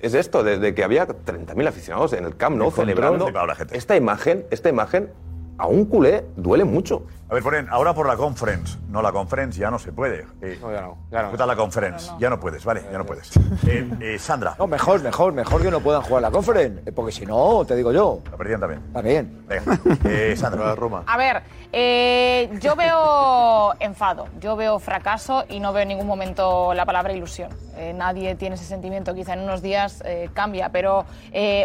[0.00, 3.28] es esto, de, de que había 30.000 aficionados en el Camp Nou celebrando.
[3.72, 5.10] Esta imagen, esta imagen,
[5.58, 7.04] a un culé duele mucho.
[7.30, 8.78] A ver, ponen ahora por la conference.
[8.90, 10.26] No, la conference ya no se puede.
[10.42, 11.22] Eh, No, ya no, ya no.
[11.24, 12.10] disfruta la conference.
[12.20, 13.30] Ya no puedes, vale, ya no puedes.
[13.66, 14.54] Eh, eh, Sandra.
[14.58, 16.92] No, mejor, mejor, mejor que no puedan jugar la conference.
[16.92, 18.20] Porque si no, te digo yo.
[18.30, 18.82] La perdían también.
[18.92, 19.44] También.
[19.48, 19.80] Venga.
[20.04, 20.74] Eh, Sandra.
[20.76, 21.04] Roma.
[21.06, 21.42] A ver,
[21.78, 27.12] eh, yo veo enfado, yo veo fracaso y no veo en ningún momento la palabra
[27.12, 27.50] ilusión.
[27.76, 31.04] Eh, nadie tiene ese sentimiento, quizá en unos días eh, cambia, pero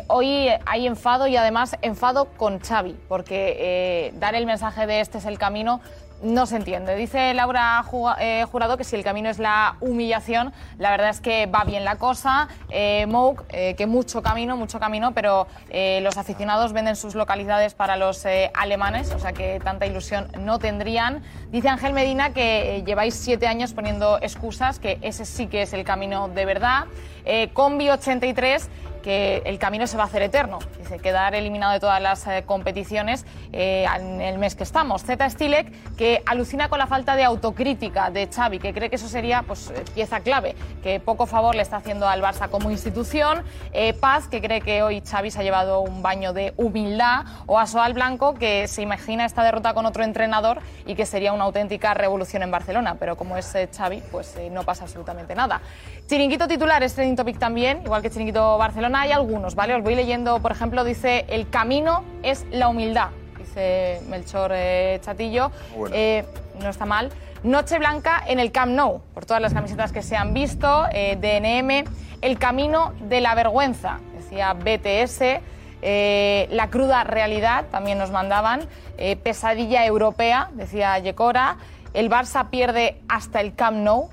[0.07, 5.25] hoy hay enfado y además enfado con Xavi, porque dar el mensaje de este es
[5.25, 5.79] el camino
[6.21, 6.95] no se entiende.
[6.95, 7.83] Dice Laura
[8.19, 11.83] eh, Jurado que si el camino es la humillación, la verdad es que va bien
[11.83, 12.47] la cosa.
[12.69, 17.73] Eh, Mouk, eh, que mucho camino, mucho camino, pero eh, los aficionados venden sus localidades
[17.73, 21.23] para los alemanes, o sea que tanta ilusión no tendrían.
[21.51, 25.83] Dice Ángel Medina que lleváis siete años poniendo excusas, que ese sí que es el
[25.83, 26.85] camino de verdad.
[27.53, 28.69] Combi 83
[29.01, 30.59] que el camino se va a hacer eterno.
[30.79, 35.03] Dice, quedar eliminado de todas las eh, competiciones eh, en el mes que estamos.
[35.03, 39.07] Z Stilek, que alucina con la falta de autocrítica de Xavi, que cree que eso
[39.07, 43.43] sería pues, eh, pieza clave, que poco favor le está haciendo al Barça como institución.
[43.73, 47.25] Eh, Paz, que cree que hoy Xavi se ha llevado un baño de humildad.
[47.47, 51.45] O Asoal Blanco, que se imagina esta derrota con otro entrenador y que sería una
[51.45, 52.95] auténtica revolución en Barcelona.
[52.99, 55.61] Pero como es Xavi, pues no pasa absolutamente nada.
[56.07, 58.90] Chiringuito titular es trending topic también, igual que Chiringuito Barcelona.
[58.95, 59.75] Hay algunos, ¿vale?
[59.75, 65.51] Os voy leyendo, por ejemplo, dice: el camino es la humildad, dice Melchor eh, Chatillo.
[65.75, 65.95] Bueno.
[65.95, 66.25] Eh,
[66.61, 67.09] no está mal.
[67.43, 70.85] Noche Blanca en el Camp Nou, por todas las camisetas que se han visto.
[70.91, 71.89] eh, DNM,
[72.21, 75.41] el camino de la vergüenza, decía BTS.
[75.83, 78.67] eh, la cruda realidad, también nos mandaban.
[78.97, 81.57] eh, pesadilla europea, decía Yecora.
[81.95, 84.09] El Barça pierde hasta el Camp Nou,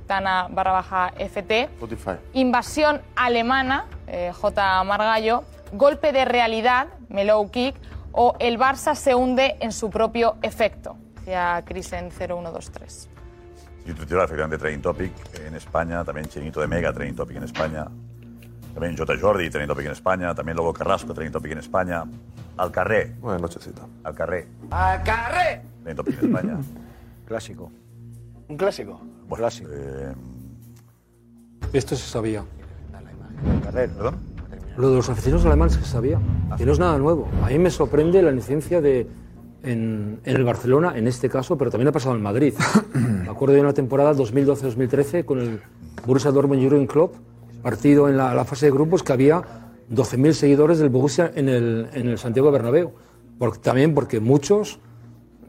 [0.00, 1.64] Tana barra baja FT.
[1.64, 2.12] Spotify.
[2.34, 4.84] Invasión alemana, eh, J.
[4.84, 5.44] Margallo.
[5.72, 7.76] Golpe de realidad, Mellow Kick.
[8.12, 13.08] O el Barça se hunde en su propio efecto, decía Crisen 0123.
[13.86, 17.44] Y tu titular, efectivamente, Training Topic en España, también Chiringuito de Mega, Training Topic en
[17.44, 17.86] España,
[18.74, 22.04] también Jota Jordi, Training Topic en España, también Lobo Carrasco, Training Topic en España,
[22.58, 23.14] Alcarré.
[23.18, 23.82] Buenas nochecita.
[24.04, 25.62] Alcarré, ¡Acarre!
[25.82, 26.56] Training Topic en España.
[27.26, 27.72] Clásico.
[28.48, 29.00] Un clásico.
[29.32, 30.12] Bueno, eh,
[31.72, 32.44] Esto se sabía.
[33.72, 34.16] ¿Perdón?
[34.76, 36.20] Lo de los aficionados alemanes se sabía.
[36.58, 37.26] Que no es nada nuevo.
[37.42, 39.06] A mí me sorprende la inocencia de.
[39.62, 42.52] En, en el Barcelona, en este caso, pero también ha pasado en Madrid.
[42.94, 45.62] Me acuerdo de una temporada 2012-2013 con el
[46.04, 47.14] Borussia Dortmund Jurgen Klopp,
[47.62, 49.40] partido en la, la fase de grupos que había
[49.90, 52.92] 12.000 seguidores del Borussia en el, en el Santiago Bernabéu.
[53.38, 54.78] Porque, también porque muchos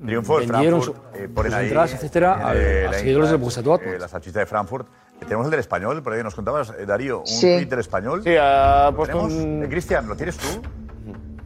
[0.05, 2.97] Triunfo del vendieron Frankfurt, su- eh, ponen sus ahí, entradas, etcétera, a- el- a la
[2.97, 3.95] seguidores del Borussia Dortmund.
[3.95, 4.87] eh, la salchicha de Frankfurt.
[4.87, 7.41] Eh, Tenemos el del español, por ahí nos contabas, eh, Darío, un Sí.
[7.55, 8.21] tweet del español.
[8.23, 9.33] Sí, ha ¿Lo puesto tenemos?
[9.43, 10.61] un- Eh, Cristian, ¿lo tienes tú?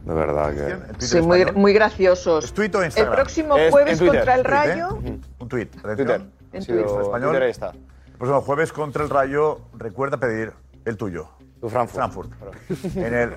[0.04, 0.94] De verdad que.
[0.94, 2.44] ¿El Sí, muy, muy graciosos.
[2.46, 3.14] ¿Es tuit o El Instagram?
[3.14, 4.16] próximo Es- jueves Twitter.
[4.16, 4.66] contra el Un tuit, ¿eh?
[4.72, 4.88] Rayo.
[5.38, 6.20] Un tuit, Twitter.
[6.52, 6.86] En Twitter.
[6.86, 7.20] español.
[7.28, 7.70] Twitter ahí está.
[7.70, 10.52] El próximo jueves contra el Rayo, recuerda pedir
[10.86, 11.28] el tuyo.
[11.60, 12.32] Tu Frankfurt.
[12.38, 12.96] Frankfurt.
[12.96, 13.30] en el.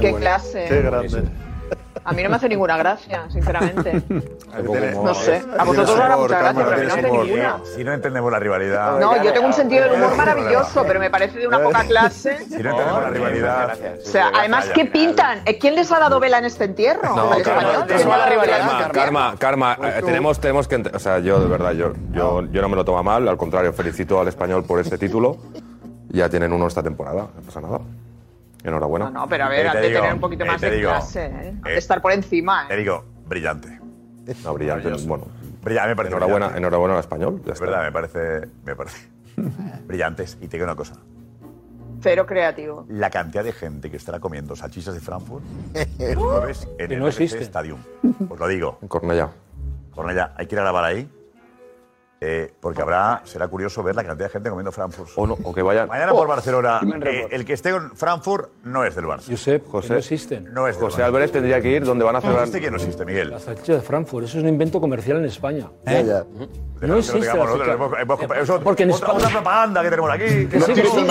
[0.00, 0.64] Qué clase.
[0.68, 1.24] Qué grande.
[2.02, 4.02] A mí no me hace ninguna gracia, sinceramente.
[4.62, 5.42] No No sé.
[5.58, 7.58] A vosotros os hará mucha gracia, pero a mí no hace ninguna.
[7.74, 8.98] Si no entendemos la rivalidad.
[8.98, 12.38] No, yo tengo un sentido del humor maravilloso, pero me parece de una poca clase.
[12.46, 13.78] Si no entendemos la rivalidad.
[14.02, 15.40] O sea, además, ¿qué pintan?
[15.44, 17.14] ¿Eh, ¿Quién les ha dado vela en este entierro?
[17.14, 17.30] No.
[17.42, 22.42] Karma, Karma, Karma, Karma, eh, tenemos, tenemos que, o sea, yo de verdad, yo, yo,
[22.50, 25.36] yo no me lo tomo mal, al contrario, felicito al español por este título.
[26.08, 27.80] Ya tienen uno esta temporada, no pasa nada.
[28.64, 29.10] Enhorabuena.
[29.10, 30.70] No, pero a ver, Eh, te han de digo, tener un poquito eh, más te
[30.70, 31.54] de digo, clase, ¿eh?
[31.62, 32.76] De eh, estar por encima, Te ¿eh?
[32.78, 33.78] digo, brillante.
[34.42, 35.26] No, brillante, bueno.
[35.62, 36.58] Brillante, me parece Enhorabuena, brillante.
[36.58, 37.42] enhorabuena al español.
[37.44, 37.66] Ya Es está.
[37.66, 39.08] verdad, me parece, me parece
[39.86, 40.38] brillantes.
[40.40, 40.94] Y te digo una cosa,
[42.00, 42.84] Cero creativo.
[42.88, 45.42] la cantidad de gente que estará comiendo salchichas de Frankfurt
[45.98, 47.44] el jueves en Que el no RC existe.
[47.44, 47.78] Stadium.
[48.28, 48.78] Os lo digo.
[48.82, 49.30] En Cornellá.
[49.94, 51.08] Cornellá, hay que ir a grabar ahí.
[52.26, 55.10] Eh, porque habrá, será curioso ver la cantidad de gente comiendo Frankfurt.
[55.16, 55.88] O, no, o que vayan.
[55.88, 59.28] Mañana por Barcelona, Buen eh, el que esté en Frankfurt no es del Barça.
[59.30, 60.54] Josep, José, no existen.
[60.54, 61.06] No es del José Barça.
[61.06, 62.44] Álvarez tendría que ir donde van a No celebrar.
[62.44, 63.30] existe quién no existe, Miguel.
[63.30, 65.68] La salchicha de Frankfurt, eso es un invento comercial en España.
[65.84, 66.24] Ya, ya.
[66.80, 67.72] No existe la digamos nosotros, salchicha.
[68.04, 70.46] hemos- hemos eso- Porque en otra, España- otra propaganda que tenemos aquí.
[70.46, 71.06] Que sí, que sí.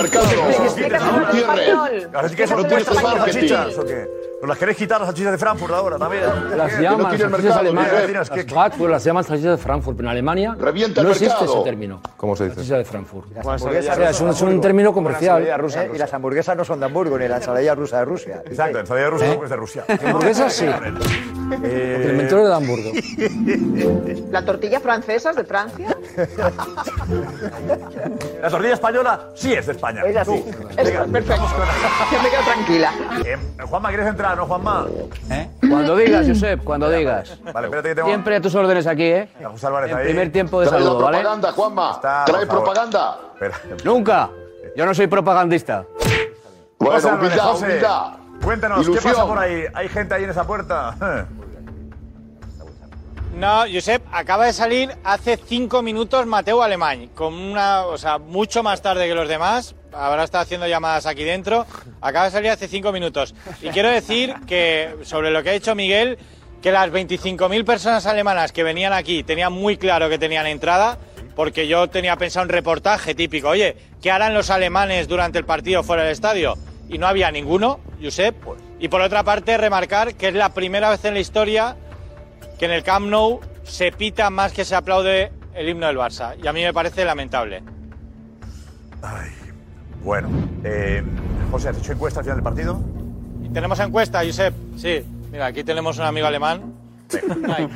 [2.14, 4.08] Así que No ¿qué tienes salchichas o qué?
[4.44, 6.22] ¿Os las queréis quitar las salchichas de Frankfurt ahora también?
[6.54, 7.92] Las llaman el salchichas alemanas.
[8.12, 11.54] Las Bratwurst las llaman salchichas de Frankfurt, pero en Alemania Revienta el no existe mercado.
[11.60, 12.02] ese término.
[12.18, 12.56] ¿Cómo se dice?
[12.56, 13.32] Salchicha de Frankfurt.
[13.34, 14.60] Las O hamburguesas sea, no es un, de es un Hamburgo.
[14.60, 14.92] término ¿Eh?
[14.92, 15.48] comercial.
[15.94, 18.42] Y las hamburguesas no son de Hamburgo, ni la ensalada rusa de Rusia.
[18.44, 19.84] Exacto, ensalada rusa no es de Rusia.
[20.04, 20.66] Hamburguesas sí.
[20.66, 20.78] Eh,
[21.48, 22.90] Porque el inventor era de Hamburgo.
[24.30, 25.96] ¿La tortilla francesa es de Francia?
[28.42, 30.02] La tortilla española sí es de España.
[30.02, 30.44] Es así.
[30.76, 31.46] Perfecto.
[32.12, 32.92] Ya me quedo tranquila.
[33.24, 34.86] Eh, Juanma, ¿quieres entrar, no, Juanma?
[35.68, 37.38] Cuando digas, Josep, cuando digas.
[37.52, 39.28] Vale, espérate que tengo Siempre a tus órdenes aquí, ¿eh?
[39.44, 40.04] José Álvarez En ahí.
[40.04, 41.18] primer tiempo de Trae saludo, ¿vale?
[41.18, 41.90] propaganda, Juanma.
[41.94, 43.18] Está, Trae propaganda.
[43.34, 43.60] Espera.
[43.84, 44.30] Nunca.
[44.76, 45.84] Yo no soy propagandista.
[46.78, 48.12] Bueno, José Álvarez, humildad, José, humildad.
[48.42, 49.14] Cuéntanos, ¿qué Ilusión.
[49.14, 49.64] pasa por ahí?
[49.72, 51.26] ¿Hay gente ahí en esa puerta?
[53.36, 58.62] No, Josep, acaba de salir hace cinco minutos Mateo Alemán, con una, o sea, mucho
[58.62, 59.74] más tarde que los demás.
[59.96, 61.66] Habrá estado haciendo llamadas aquí dentro.
[62.00, 63.34] Acaba de salir hace cinco minutos.
[63.62, 66.18] Y quiero decir que, sobre lo que ha dicho Miguel,
[66.62, 70.98] que las 25.000 personas alemanas que venían aquí tenían muy claro que tenían entrada,
[71.36, 73.48] porque yo tenía pensado un reportaje típico.
[73.48, 76.56] Oye, ¿qué harán los alemanes durante el partido fuera del estadio?
[76.88, 78.34] Y no había ninguno, Josep.
[78.78, 81.76] Y por otra parte, remarcar que es la primera vez en la historia
[82.58, 86.34] que en el Camp Nou se pita más que se aplaude el himno del Barça.
[86.42, 87.62] Y a mí me parece lamentable.
[90.04, 90.28] Bueno,
[90.62, 91.02] eh,
[91.50, 92.78] José, ¿has hecho encuesta al final del partido?
[93.42, 94.54] Y tenemos encuesta, Josep.
[94.76, 95.02] Sí,
[95.32, 96.74] mira, aquí tenemos un amigo alemán.
[97.56, 97.68] Ay.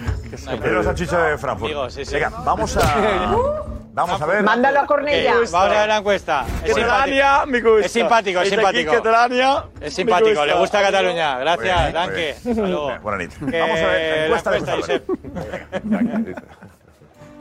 [0.60, 1.70] Quiero salchicha de Frankfurt.
[1.70, 2.14] Amigo, sí, sí.
[2.14, 3.34] Venga, vamos a.
[3.98, 4.44] Vamos a ver.
[4.44, 5.40] Mándalo a Cornella.
[5.40, 6.46] Ok, Vamos a ver la encuesta.
[6.62, 6.82] Es me
[7.60, 7.84] gusta.
[7.84, 9.70] Es simpático, es Desde aquí, simpático.
[9.80, 11.34] Es simpático, le gusta Cataluña.
[11.34, 12.34] Muy Gracias, bien, Danke.
[12.44, 12.58] muy bien.
[12.58, 12.98] Hasta luego.
[13.02, 13.50] Buena nit.
[13.50, 15.08] Que Vamos a ver la la encuesta de Josep.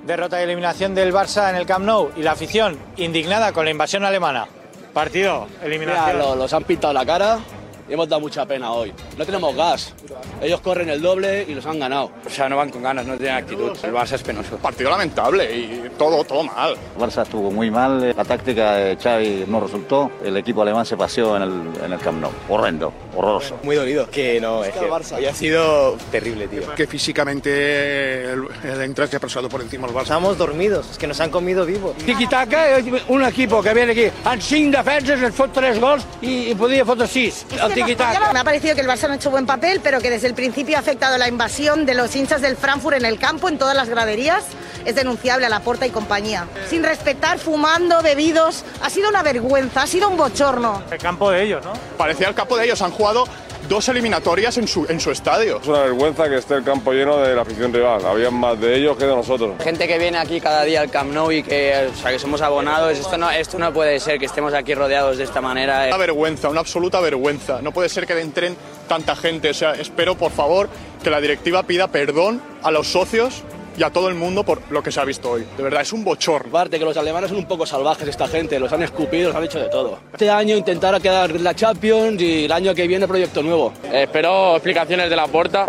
[0.08, 3.70] Derrota y eliminación del Barça en el Camp Nou y la afición indignada con la
[3.70, 4.48] invasión alemana.
[4.94, 6.16] Partido, eliminación.
[6.16, 7.40] Mira, lo- los han pintado la cara
[7.88, 8.94] y hemos dado mucha pena hoy.
[9.18, 9.94] No tenemos gas.
[10.42, 12.12] Ellos corren el doble y los han ganado.
[12.26, 13.72] O sea, no van con ganas, no tienen actitud.
[13.84, 14.58] El Barça es penoso.
[14.58, 16.76] Partido lamentable y todo, todo mal.
[16.96, 20.98] El Barça estuvo muy mal, la táctica de Xavi no resultó, el equipo alemán se
[20.98, 21.52] paseó en el,
[21.84, 22.32] en el Camp Nou.
[22.50, 23.58] Horrendo, horroroso.
[23.64, 24.10] Muy dolido.
[24.10, 24.86] Que no, es que
[25.16, 26.74] hoy ha sido terrible, tío.
[26.76, 30.04] Que físicamente el, el Eintracht se ha pasado por encima del Barça.
[30.04, 31.96] Estamos dormidos, es que nos han comido vivos.
[31.98, 36.56] Tiki-taka, un equipo que viene aquí amb cinc defenses, ens fot tres gols i, i
[36.58, 37.46] podia fotre sis.
[37.58, 38.34] El tiki-taka.
[38.34, 40.34] Me ha parecido que el Barça no ha hecho buen papel, pero que desde el
[40.34, 43.76] principio ha afectado la invasión de los hinchas del Frankfurt en el campo, en todas
[43.76, 44.45] las graderías.
[44.86, 46.48] Es denunciable a la Porta y compañía.
[46.70, 48.64] Sin respetar, fumando, bebidos.
[48.82, 50.82] Ha sido una vergüenza, ha sido un bochorno.
[50.90, 51.74] El campo de ellos, ¿no?
[51.98, 52.82] Parecía el campo de ellos.
[52.82, 53.26] Han jugado
[53.68, 55.60] dos eliminatorias en su, en su estadio.
[55.61, 58.06] Es una vergüenza que esté el campo lleno de la afición rival.
[58.06, 59.56] Había más de ellos que de nosotros.
[59.61, 62.41] Gente que viene aquí cada día al Camp Nou y que, o sea, que somos
[62.41, 65.88] abonados, esto no, esto no puede ser que estemos aquí rodeados de esta manera.
[65.88, 67.61] Una vergüenza, una absoluta vergüenza.
[67.61, 68.56] No puede ser que entren
[68.88, 69.49] tanta gente.
[69.49, 70.69] O sea, espero, por favor,
[71.03, 73.44] que la directiva pida perdón a los socios
[73.78, 75.45] y a todo el mundo por lo que se ha visto hoy.
[75.56, 76.49] De verdad, es un bochorno.
[76.49, 79.44] Aparte que los alemanes son un poco salvajes esta gente, los han escupido, los han
[79.44, 79.99] hecho de todo.
[80.12, 83.72] Este año intentar quedar la Champions y el año que viene proyecto nuevo.
[83.91, 85.66] espero explicaciones de la puerta.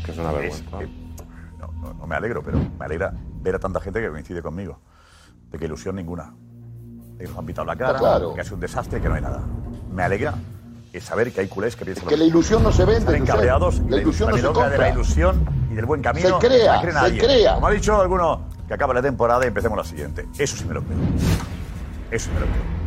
[0.06, 0.64] Que es una vergüenza.
[1.60, 3.12] No, no, no me alegro, pero me alegra
[3.42, 4.80] ver a tanta gente que coincide conmigo.
[5.58, 6.32] De que ilusión ninguna.
[7.18, 8.32] De que nos han la cara, Claro.
[8.36, 9.42] que ha sido un desastre, que no hay nada.
[9.92, 10.36] Me alegra
[11.02, 13.36] saber que hay culés que piensan lo Que la ilusión no se vende, Están Josep.
[13.36, 14.90] cabreados y La ilusión no se milonga de la compra.
[14.90, 16.40] ilusión y del buen camino.
[16.40, 17.54] Se crea, no cree se crea.
[17.56, 20.28] Como ha dicho alguno, que acaba la temporada y empecemos la siguiente.
[20.38, 20.98] Eso sí me lo creo.
[22.12, 22.78] Eso sí me lo creo.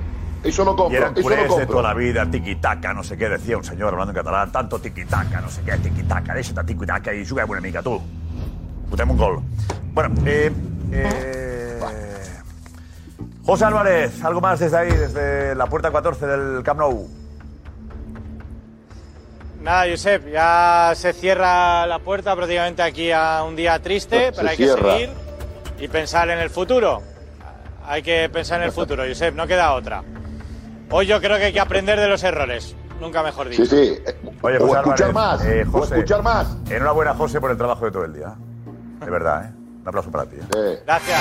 [0.45, 1.67] Eso lo compro, Y eran eso lo culés de compro.
[1.67, 5.41] toda la vida, tiki-taka, no sé qué, decía un señor hablando en catalán, tanto tiki-taka,
[5.41, 8.01] no sé qué, tiki-taka, deixa't tiki-taka i juga una mica, tu.
[8.89, 9.41] Fotem un gol.
[9.93, 10.51] Bueno, eh,
[10.93, 11.49] eh,
[13.45, 17.09] José Álvarez, algo más desde ahí, desde la puerta 14 del Camp Nou.
[19.62, 24.49] Nada, Josep, ya se cierra la puerta prácticamente aquí a un día triste, Se pero
[24.49, 24.83] hay cierra.
[24.83, 25.11] que seguir
[25.79, 27.03] y pensar en el futuro.
[27.87, 30.03] Hay que pensar en el futuro, Josep, no queda otra.
[30.91, 33.65] Hoy yo creo que hay que aprender de los errores, nunca mejor dicho.
[33.67, 34.03] Sí, sí.
[34.43, 36.57] Oye, O José escuchar Álvarez, más, eh, o José, escuchar más.
[36.71, 38.35] Enhorabuena, José, por el trabajo de todo el día.
[39.05, 39.55] De verdad, ¿eh?
[39.82, 40.36] Un aplauso para ti.
[40.36, 40.82] ¿eh?
[40.85, 41.20] Gracias.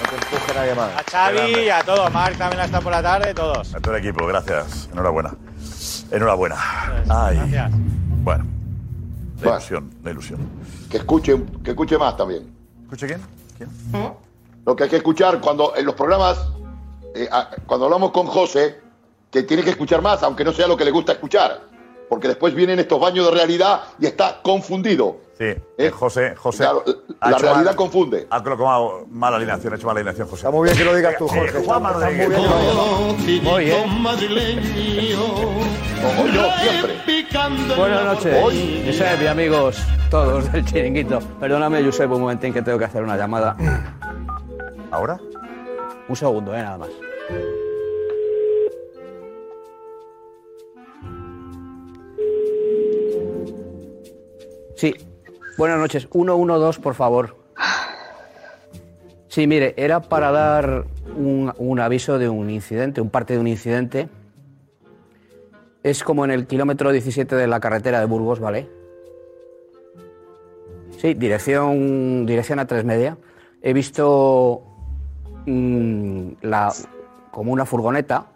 [0.00, 0.90] No te empuje nadie más.
[0.96, 3.74] A Xavi y a todos, Marc también está por la tarde, todos.
[3.74, 4.88] A todo el equipo, gracias.
[4.92, 5.34] Enhorabuena.
[6.10, 6.56] Enhorabuena.
[7.08, 7.36] Ay.
[7.36, 7.70] Gracias.
[8.22, 8.46] Bueno.
[9.42, 10.40] La ilusión, la ilusión.
[10.90, 12.54] Que escuche, que escuche más también.
[12.82, 13.20] ¿Escuche quién?
[13.56, 13.70] ¿Quién?
[14.66, 16.38] Lo que hay que escuchar cuando en los programas,
[17.14, 17.28] eh,
[17.66, 18.80] cuando hablamos con José,
[19.30, 21.62] que tiene que escuchar más, aunque no sea lo que le gusta escuchar.
[22.10, 25.16] Porque después vienen estos baños de realidad y está confundido.
[25.38, 26.64] Sí, eh, José, José.
[26.64, 26.84] Claro,
[27.20, 28.26] ha la realidad mal- confunde.
[28.28, 30.40] Ha colocado mala alineación, ha hecho mala alineación, José.
[30.40, 31.58] Está muy bien que lo digas tú, Jorge.
[31.58, 32.28] eh, muy Rodríguez.
[36.34, 37.74] yo, siempre.
[37.76, 39.78] Buenas noches, Hoy- Josep y amigos
[40.10, 41.20] todos del chiringuito.
[41.38, 43.56] Perdóname, Josep, un momentín que tengo que hacer una llamada.
[44.90, 45.18] ¿Ahora?
[46.08, 46.88] Un segundo, eh, nada más.
[54.80, 54.94] Sí,
[55.58, 56.08] buenas noches.
[56.10, 57.36] 112, por favor.
[59.28, 60.86] Sí, mire, era para dar
[61.18, 64.08] un, un aviso de un incidente, un parte de un incidente.
[65.82, 68.70] Es como en el kilómetro 17 de la carretera de Burgos, ¿vale?
[70.96, 73.18] Sí, dirección, dirección a tres media.
[73.60, 74.62] He visto
[75.44, 76.72] mm, la,
[77.30, 78.28] como una furgoneta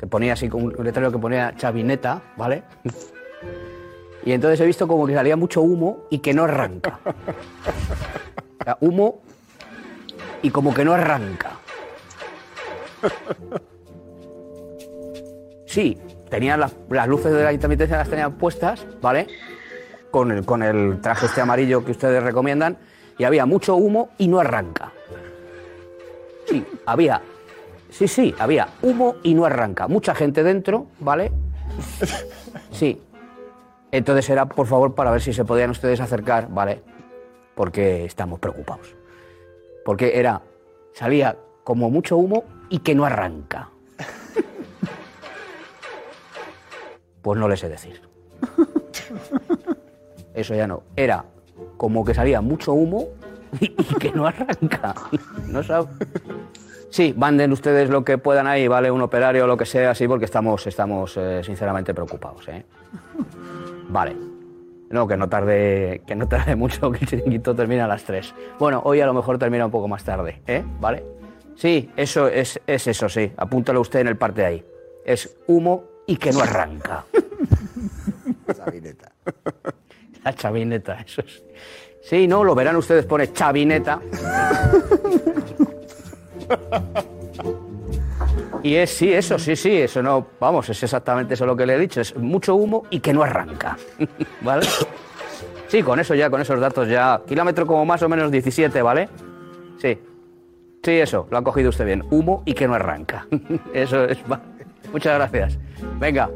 [0.00, 2.62] que ponía así, con un letrero que ponía chavineta, ¿vale?
[4.24, 7.00] Y entonces he visto como que salía mucho humo y que no arranca.
[8.80, 9.20] Humo
[10.42, 11.50] y como que no arranca.
[15.66, 15.98] Sí,
[16.30, 19.26] tenían las, las luces de la intermitencia las tenían puestas, ¿vale?
[20.10, 22.78] Con el, con el traje este amarillo que ustedes recomiendan
[23.18, 24.92] y había mucho humo y no arranca.
[26.46, 27.22] Sí, había.
[27.90, 29.88] Sí, sí, había humo y no arranca.
[29.88, 31.32] Mucha gente dentro, ¿vale?
[32.70, 33.00] Sí.
[33.92, 36.82] Entonces era, por favor, para ver si se podían ustedes acercar, ¿vale?
[37.54, 38.96] Porque estamos preocupados.
[39.84, 40.40] Porque era,
[40.94, 43.68] salía como mucho humo y que no arranca.
[47.20, 48.00] Pues no les sé decir.
[50.34, 50.82] Eso ya no.
[50.96, 51.24] Era
[51.76, 53.08] como que salía mucho humo
[53.60, 54.94] y, que no arranca.
[55.46, 55.88] No sab-
[56.90, 58.90] Sí, manden ustedes lo que puedan ahí, ¿vale?
[58.90, 62.64] Un operario o lo que sea, sí, porque estamos, estamos eh, sinceramente preocupados, ¿eh?
[63.88, 64.16] Vale.
[64.90, 68.34] No, que no tarde, que no tarde mucho, que el chiringuito termina a las 3.
[68.58, 70.62] Bueno, hoy a lo mejor termina un poco más tarde, ¿eh?
[70.80, 71.04] ¿Vale?
[71.56, 73.32] Sí, eso es, es eso, sí.
[73.36, 74.64] Apúntalo usted en el parte de ahí.
[75.04, 77.04] Es humo y que no arranca.
[78.54, 79.12] Chavineta.
[80.24, 81.42] La chavineta, eso es.
[82.02, 84.00] Sí, no, lo verán ustedes, pone chavineta.
[88.62, 91.74] Y es, sí, eso, sí, sí, eso no, vamos, es exactamente eso lo que le
[91.74, 93.76] he dicho, es mucho humo y que no arranca.
[94.40, 94.66] ¿Vale?
[95.68, 99.08] Sí, con eso ya, con esos datos ya, kilómetro como más o menos 17, ¿vale?
[99.78, 99.98] Sí.
[100.82, 102.04] Sí, eso, lo ha cogido usted bien.
[102.10, 103.26] Humo y que no arranca.
[103.72, 104.18] Eso es.
[104.92, 105.58] Muchas gracias.
[106.00, 106.28] Venga,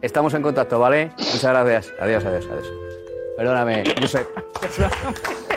[0.00, 1.10] estamos en contacto, ¿vale?
[1.18, 1.92] Muchas gracias.
[2.00, 2.72] Adiós, adiós, adiós.
[3.36, 4.26] Perdóname, Josep.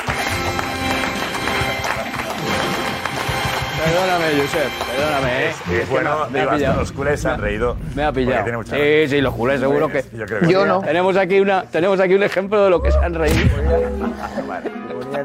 [3.95, 5.49] Perdóname, Josep, perdóname, ¿eh?
[5.49, 7.77] Es, es que bueno, me- me ha digo, hasta los culés se han reído.
[7.95, 8.43] Me ha pillado.
[8.43, 10.03] tiene mucha Sí, sí, los culés seguro que...
[10.13, 10.85] Yo creo que sí.
[10.85, 13.39] Tenemos aquí, una, tenemos aquí un ejemplo de lo que se han reído.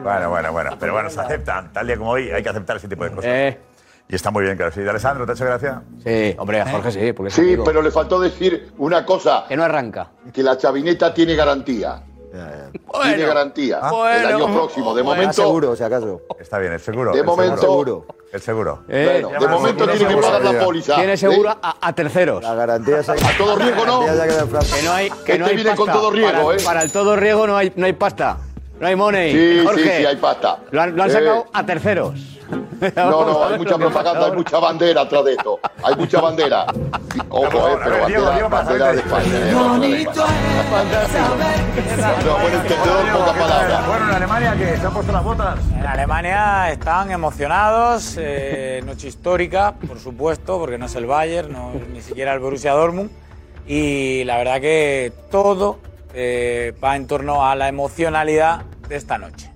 [0.03, 0.71] Bueno, bueno, bueno.
[0.79, 1.73] Pero bueno, se aceptan.
[1.73, 3.25] Tal día como hoy hay que aceptar ese tipo de cosas.
[3.27, 3.59] Eh.
[4.09, 4.73] Y está muy bien, claro.
[4.73, 5.83] Sí, Alessandro, ¿te ha hecho gracia?
[6.05, 7.65] Sí, hombre, a Jorge sí, porque es Sí, amigo.
[7.65, 9.45] pero le faltó decir una cosa.
[9.49, 10.11] Que no arranca.
[10.33, 12.03] Que la chavineta tiene garantía.
[13.03, 13.81] tiene garantía.
[14.19, 14.95] el año próximo.
[14.95, 15.33] De momento.
[15.33, 16.23] seguro, si acaso.
[16.39, 17.13] Está bien, el seguro.
[17.13, 18.07] De el momento- seguro.
[18.33, 18.85] El seguro.
[18.89, 20.95] Eh, Bueno, de momento tiene que pagar la póliza.
[20.97, 22.43] Tiene seguro a, a terceros.
[22.43, 24.01] La garantía se A todo riesgo no.
[24.07, 25.93] Que no hay, que no Este hay viene con pasta.
[26.01, 26.63] todo riesgo, para, ¿eh?
[26.65, 28.39] para el todo riesgo no hay, no hay pasta.
[28.79, 29.33] No hay money.
[29.33, 29.83] Sí, Jorge.
[29.83, 30.59] sí, sí, hay pasta.
[30.71, 31.13] Lo han, lo han Eh.
[31.13, 32.40] sacado a terceros.
[32.97, 35.61] No, no, hay mucha propaganda, hay mucha bandera atrás de esto.
[35.83, 36.67] Hay mucha bandera.
[37.29, 39.25] Ojo, eh, pero bandera, bandera de España.
[39.27, 39.55] eh,
[40.71, 42.23] bandera de España.
[42.25, 43.87] No, buen entendedor, pocas palabras.
[43.87, 45.59] Bueno, en Alemania que se han puesto las botas.
[45.79, 51.73] En Alemania están emocionados, eh, noche histórica, por supuesto, porque no es el Bayern, no
[51.75, 53.11] es ni siquiera el Borussia Dortmund.
[53.67, 55.79] Y la verdad que todo
[56.15, 59.50] eh, va en torno a la emocionalidad de esta noche.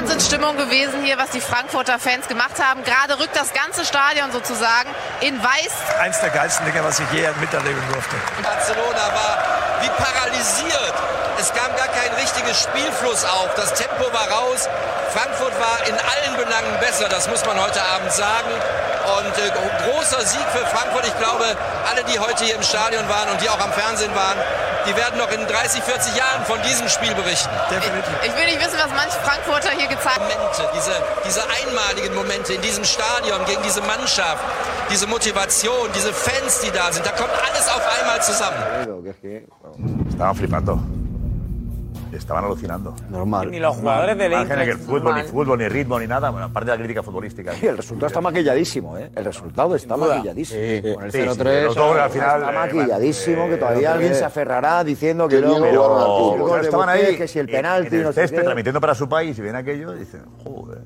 [0.00, 2.82] Wahnsinnsstimmung gewesen hier, was die Frankfurter Fans gemacht haben.
[2.84, 4.88] Gerade rückt das ganze Stadion sozusagen
[5.20, 6.00] in weiß.
[6.00, 8.16] Eins der geilsten Dinge, was ich je miterleben durfte.
[8.42, 9.36] Barcelona war
[9.82, 10.94] wie paralysiert.
[11.38, 13.52] Es kam gar kein richtiges Spielfluss auf.
[13.56, 14.70] Das Tempo war raus.
[15.12, 18.48] Frankfurt war in allen Belangen besser, das muss man heute Abend sagen.
[19.00, 19.50] Und äh,
[19.84, 21.06] großer Sieg für Frankfurt.
[21.06, 21.44] Ich glaube,
[21.90, 24.38] alle, die heute hier im Stadion waren und die auch am Fernsehen waren,
[24.86, 27.50] die werden noch in 30, 40 Jahren von diesem Spiel berichten.
[27.70, 28.14] Definitiv.
[28.24, 30.24] Ich will nicht wissen, was manche Frankfurter hier gezeigt haben.
[30.24, 30.92] Momente, diese,
[31.26, 34.42] diese einmaligen Momente in diesem Stadion gegen diese Mannschaft,
[34.90, 38.56] diese Motivation, diese Fans, die da sind, da kommt alles auf einmal zusammen.
[40.08, 40.78] Estaban flipando.
[42.20, 42.94] Estaban alucinando.
[43.08, 43.50] Normal.
[43.50, 44.80] Ni los jugadores del de que el Eintracht.
[44.86, 46.30] fútbol, ni fútbol, ni ritmo, ni nada.
[46.30, 47.52] Bueno, aparte de la crítica futbolística.
[47.60, 49.10] Y el resultado está maquilladísimo, ¿eh?
[49.16, 50.60] El resultado está maquilladísimo.
[50.60, 53.58] Sí, con el Sí, sí, 0-3, los dos, al final, Está eh, maquilladísimo, que eh,
[53.58, 57.16] todavía eh, alguien eh, se aferrará diciendo que no, que que gol de estaban ahí
[57.16, 59.94] que si el en- penalti, en el césped, transmitiendo para su país y ven aquello
[59.96, 60.82] y dicen, joder.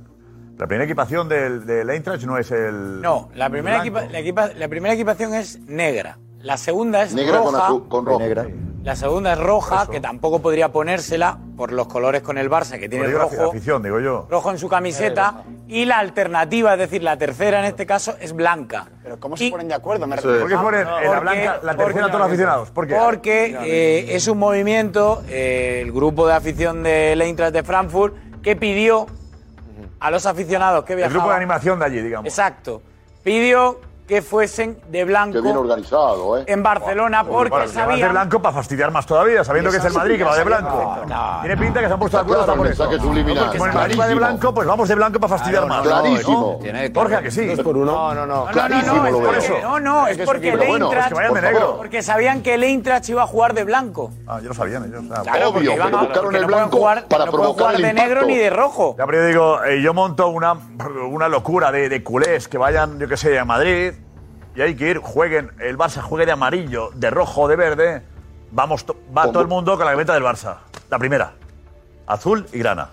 [0.57, 3.01] La primera equipación del, del Eintracht no es el.
[3.03, 6.17] No, la primera, equipa- la, equipa- la primera equipación es negra.
[6.43, 7.69] La segunda es Negra con roja.
[7.69, 8.19] azul- con rojo.
[8.21, 8.47] Negra.
[8.85, 12.87] La segunda es roja, que tampoco podría ponérsela por los colores con el Barça, que
[12.87, 14.27] tiene la rojo, afición, digo yo.
[14.31, 15.43] rojo en su camiseta.
[15.67, 18.87] Y la alternativa, es decir, la tercera en este caso, es blanca.
[19.03, 20.07] Pero ¿cómo se ponen de acuerdo?
[20.07, 22.71] Me ¿Por qué ponen en la Porque- blanca la tercera porque- a todos los aficionados?
[22.73, 22.95] ¿Por qué?
[22.95, 28.55] Porque eh, es un movimiento, eh, el grupo de afición del Eintracht de Frankfurt, que
[28.55, 29.07] pidió
[29.99, 31.21] a los aficionados que El viajaban...
[31.21, 32.29] grupo de animación de allí, digamos.
[32.29, 32.83] Exacto.
[33.23, 36.45] Pidió que fuesen de blanco Qué bien organizado, ¿eh?
[36.47, 38.13] en Barcelona porque Bueno, que van de sabían...
[38.13, 41.03] blanco para fastidiar más todavía, sabiendo que es el Madrid que va de blanco.
[41.41, 42.89] Tiene pinta que se han puesto de acuerdo claro, por eso.
[43.53, 45.83] Como el Madrid va de blanco, pues vamos de blanco para fastidiar más.
[45.83, 46.59] Clarísimo.
[46.63, 47.01] ¿no?
[47.01, 47.55] Jorge, ¿a que sí?
[47.57, 48.15] No, no, no.
[48.15, 49.33] No, no, Clarísimo no, es lo veo.
[49.33, 51.15] porque, no, no, es que porque el Eintracht...
[51.77, 54.11] Porque sabían que el Eintracht iba a jugar de blanco.
[54.27, 55.03] Ah, ya lo sabían ellos.
[55.23, 58.51] Claro, porque buscaron el no blanco para no provocar jugar el de negro ni de
[58.51, 58.97] rojo.
[58.99, 60.55] Ya, pero yo digo, eh, yo monto una,
[61.29, 63.95] locura de, de culés que vayan, yo qué sé, a Madrid
[64.55, 68.03] y hay que ir, jueguen, el Barça juegue de amarillo, de rojo, de verde.
[68.53, 70.57] Vamos, to- va todo el mundo con la camiseta del Barça.
[70.91, 71.33] La primera,
[72.07, 72.89] azul y grana.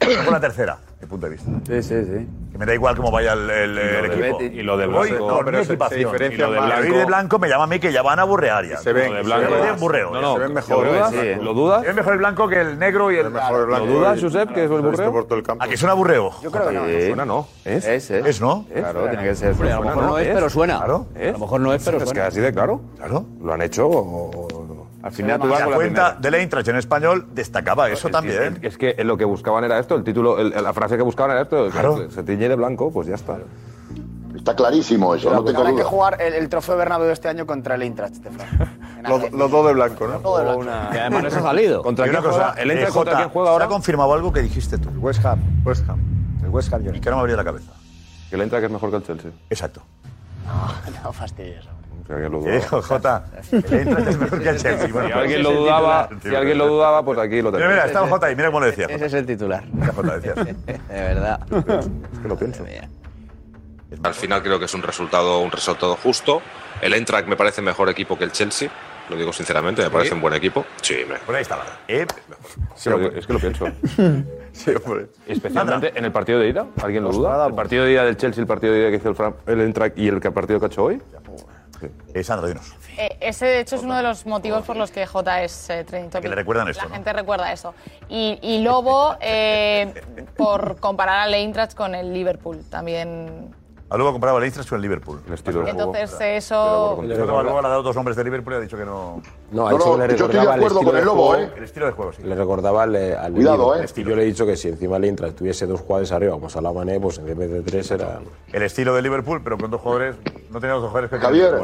[0.00, 1.50] Luego la tercera, mi punto de vista.
[1.66, 2.28] Sí, sí, sí.
[2.52, 4.38] Que me da igual cómo vaya el, el- el equipo.
[4.38, 4.58] Betis.
[4.58, 6.96] Y lo de Voy blanco- con pero mi se- se diferencia y lo de blanco,
[6.98, 8.76] de blanco me llama a mí que ya van a burrear ya.
[8.78, 10.10] Se ven- Lo de se blanco ven es burreo.
[10.12, 11.10] No, no, se ven ¿lo dudas?
[11.10, 11.34] Sí.
[11.42, 11.80] ¿Lo dudas?
[11.82, 13.32] Se ve mejor el blanco que el negro y el.
[13.32, 15.12] ¿Lo dudas, Josep, que es el burreo?
[15.12, 15.64] por todo el campo.
[15.64, 16.32] ¿A que suena burreo?
[16.42, 16.86] Yo creo que no.
[16.86, 17.46] No suena, no.
[17.64, 17.86] ¿Es?
[17.86, 18.26] Es, es.
[18.26, 18.66] Es, ¿no?
[18.72, 19.52] Claro, tiene que ser.
[19.52, 20.18] Hombre, a lo suena, mejor no, ¿no?
[20.18, 20.34] es, Es.
[20.34, 20.76] pero suena.
[20.78, 21.06] Claro.
[21.16, 22.26] A lo mejor no es, pero Es que suena.
[22.26, 22.80] así de claro.
[22.98, 23.24] Claro.
[23.42, 23.88] Lo han hecho
[25.02, 26.20] Al final tú vas La con la cuenta primera.
[26.20, 28.58] del Eintracht en español destacaba eso Es- también.
[28.62, 31.32] Es, es que lo que buscaban era esto, el título, el- la frase que buscaban
[31.32, 32.10] era esto, Claro.
[32.10, 33.38] se tiñe de blanco, pues ya está.
[34.36, 37.46] Está clarísimo eso, no tengo Habrá que jugar el, el trofeo Bernabéu de este año
[37.46, 38.28] contra el Eintracht de.
[38.30, 39.02] En
[39.38, 40.18] Los, dos de blanco, ¿no?
[40.20, 40.90] Todo de blanco.
[40.92, 41.82] Que además eso ha salido.
[41.82, 42.62] ¿Contra una cosa, juega?
[42.62, 43.64] ¿El eh, Eintracht contra Jota, quién juega se ahora?
[43.64, 44.88] ha confirmado algo que dijiste tú.
[44.88, 45.40] El West Ham.
[45.64, 45.98] West Ham.
[46.44, 47.72] El West Ham Y que no me abría la cabeza.
[48.30, 49.30] Que el Eintracht es mejor que el Chelsea.
[49.50, 49.82] Exacto.
[51.04, 51.64] No fastidies.
[52.12, 52.16] Hombre.
[52.16, 52.56] O sea, que lo Que dudaba.
[52.56, 54.88] dijo Jota, el Eintracht es mejor que el Chelsea.
[54.88, 57.72] Bueno, Si pues alguien lo dudaba, si alguien lo dudaba, pues aquí lo Mira, tenemos.
[57.74, 58.86] mira, estaba Jota ahí, mira cómo lo decía.
[58.86, 59.64] Ese es el titular.
[59.72, 60.34] Mira, Jota decía.
[60.44, 61.40] De verdad.
[62.12, 62.64] Es que lo pienso.
[64.02, 66.40] Al final creo que es un resultado, un resultado justo.
[66.80, 68.70] El Eintracht me parece mejor equipo que el Chelsea.
[69.08, 70.64] Lo digo sinceramente, me parece un buen equipo.
[70.82, 71.64] Sí, me- Por ahí estaba.
[71.88, 72.06] Eh,
[72.86, 73.66] lo- es que lo pienso.
[74.52, 74.72] Sí.
[75.26, 77.44] Especialmente en el partido de ida, ¿alguien lo duda?
[77.46, 79.60] ¿El partido de ida del Chelsea, el partido de ida que hizo el, Fran- el
[79.62, 81.02] Eintracht y el partido que ha hecho hoy?
[82.14, 82.74] Eh, Sandra, dinos.
[82.96, 85.84] Eh, ese, de hecho, es uno de los motivos por los que J es eh,
[85.84, 86.22] trending topic.
[86.22, 86.94] Que le recuerdan esto, La ¿no?
[86.94, 87.74] gente recuerda eso.
[88.08, 89.94] Y, y Lobo, eh,
[90.36, 93.54] por comparar al Eintracht con el Liverpool, también.
[93.92, 95.20] A luego comparaba el Eintracht con el Liverpool.
[95.26, 95.94] El estilo de juego.
[95.94, 97.00] Entonces, eso.
[97.02, 99.20] Luego luego le ha dado dos nombres de Liverpool y ha dicho que no.
[99.50, 100.94] No, ha No, dicho no, que le yo estoy de recordaba el acuerdo estilo con
[100.96, 101.42] el de Lobo, juego.
[101.42, 101.52] ¿eh?
[101.56, 102.22] El estilo de juego, sí.
[102.22, 103.74] Le recordaba al, al Cuidado.
[103.74, 103.86] ¿eh?
[103.96, 106.72] Yo le he dicho que si encima el Eintracht tuviese dos jugadores arriba, como Salah
[106.72, 108.20] Mané, pues en vez de tres era...
[108.52, 110.14] El estilo de Liverpool, pero con dos jugadores.
[110.50, 111.54] No tenía dos jugadores que Javier.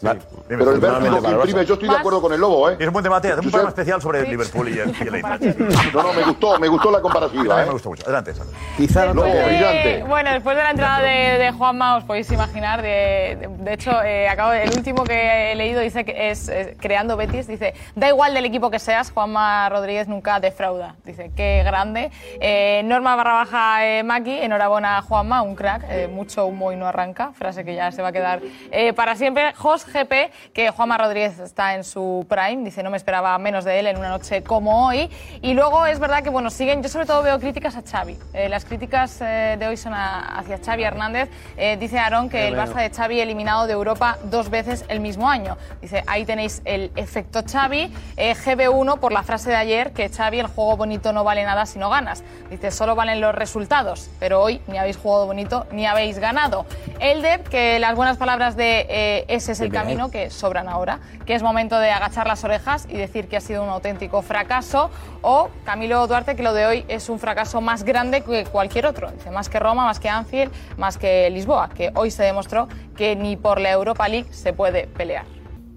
[0.00, 2.76] Bueno, Pero el vértigo que imprime, yo estoy de acuerdo con el lobo, ¿eh?
[2.78, 3.28] Es un buen debate.
[3.28, 5.22] Hacemos un programa especial sobre el Liverpool y el, y el.
[5.92, 7.66] No, no, me gustó, me gustó la comparativa, ¿eh?
[7.66, 8.04] Me gustó mucho.
[8.04, 8.56] Adelante, Sandra.
[8.76, 10.04] Quizá Lobo, brillante.
[10.06, 13.90] Bueno, después de la entrada de, de Juanma, os podéis imaginar, de, de- de hecho,
[14.02, 18.08] eh, acabo el último que he leído dice que es eh, Creando Betis, dice, da
[18.08, 20.94] igual del equipo que seas, Juanma Rodríguez nunca defrauda.
[21.04, 22.10] Dice, qué grande.
[22.40, 26.86] Eh, Norma barra baja eh, Maki, enhorabuena Juanma, un crack, eh, mucho humo y no
[26.86, 29.52] arranca, frase que ya se va a quedar eh, para siempre.
[29.54, 33.78] Jos GP, que Juanma Rodríguez está en su prime, dice, no me esperaba menos de
[33.80, 35.10] él en una noche como hoy.
[35.42, 38.18] Y luego es verdad que, bueno, siguen, yo sobre todo veo críticas a Xavi.
[38.32, 41.28] Eh, las críticas eh, de hoy son a- hacia Xavi Hernández.
[41.56, 42.72] Eh, dice Aarón que el bueno.
[42.72, 45.56] Barça de Xavi eliminado de Europa dos veces el mismo año.
[45.80, 47.92] Dice, ahí tenéis el efecto Xavi.
[48.16, 51.66] Eh, GB1 por la frase de ayer que Xavi, el juego bonito no vale nada
[51.66, 52.22] si no ganas.
[52.50, 56.66] Dice, solo valen los resultados, pero hoy ni habéis jugado bonito ni habéis ganado.
[57.00, 59.70] El Dep, que las buenas palabras de eh, ese es el.
[59.78, 63.40] Camino que sobran ahora, que es momento de agachar las orejas y decir que ha
[63.40, 64.90] sido un auténtico fracaso.
[65.22, 69.10] O Camilo Duarte, que lo de hoy es un fracaso más grande que cualquier otro.
[69.10, 73.16] Dice, más que Roma, más que Anfield, más que Lisboa, que hoy se demostró que
[73.16, 75.24] ni por la Europa League se puede pelear.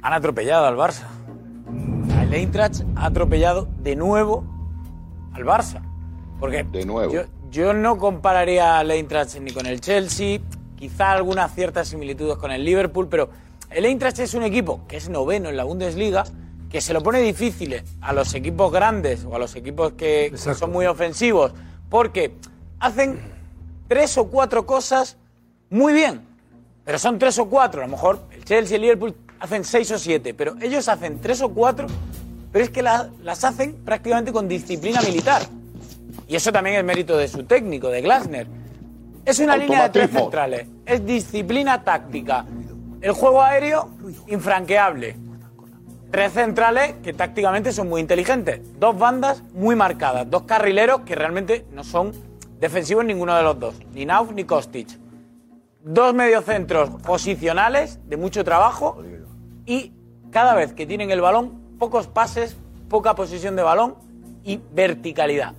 [0.02, 1.06] Han atropellado al Barça.
[2.22, 4.44] El Eintracht ha atropellado de nuevo
[5.34, 5.82] al Barça.
[6.40, 7.12] Porque de nuevo.
[7.14, 10.40] Yo, yo no compararía al Eintracht ni con el Chelsea,
[10.76, 13.30] quizá algunas ciertas similitudes con el Liverpool, pero
[13.72, 16.24] el Eintracht es un equipo que es noveno en la Bundesliga,
[16.70, 20.72] que se lo pone difícil a los equipos grandes o a los equipos que son
[20.72, 21.52] muy ofensivos,
[21.90, 22.34] porque
[22.80, 23.20] hacen
[23.88, 25.18] tres o cuatro cosas
[25.70, 26.22] muy bien,
[26.86, 27.82] pero son tres o cuatro.
[27.82, 31.20] A lo mejor el Chelsea y el Liverpool hacen seis o siete, pero ellos hacen
[31.20, 31.88] tres o cuatro,
[32.52, 35.42] pero es que la- las hacen prácticamente con disciplina militar.
[36.28, 38.48] Y eso también es mérito de su técnico, de Glasner.
[39.26, 40.68] Es una línea de tres centrales.
[40.86, 42.46] Es disciplina táctica.
[43.02, 43.90] El juego aéreo,
[44.28, 45.16] infranqueable.
[46.12, 48.62] Tres centrales que tácticamente son muy inteligentes.
[48.80, 50.30] Dos bandas muy marcadas.
[50.30, 52.12] Dos carrileros que realmente no son
[52.60, 53.76] defensivos ninguno de los dos.
[53.94, 54.88] Ni Nauf ni Kostic.
[55.84, 59.02] Dos mediocentros posicionales de mucho trabajo.
[59.66, 59.94] Y
[60.30, 62.56] cada vez que tienen el balón, pocos pases,
[62.88, 63.96] poca posesión de balón
[64.44, 65.56] y verticalidad.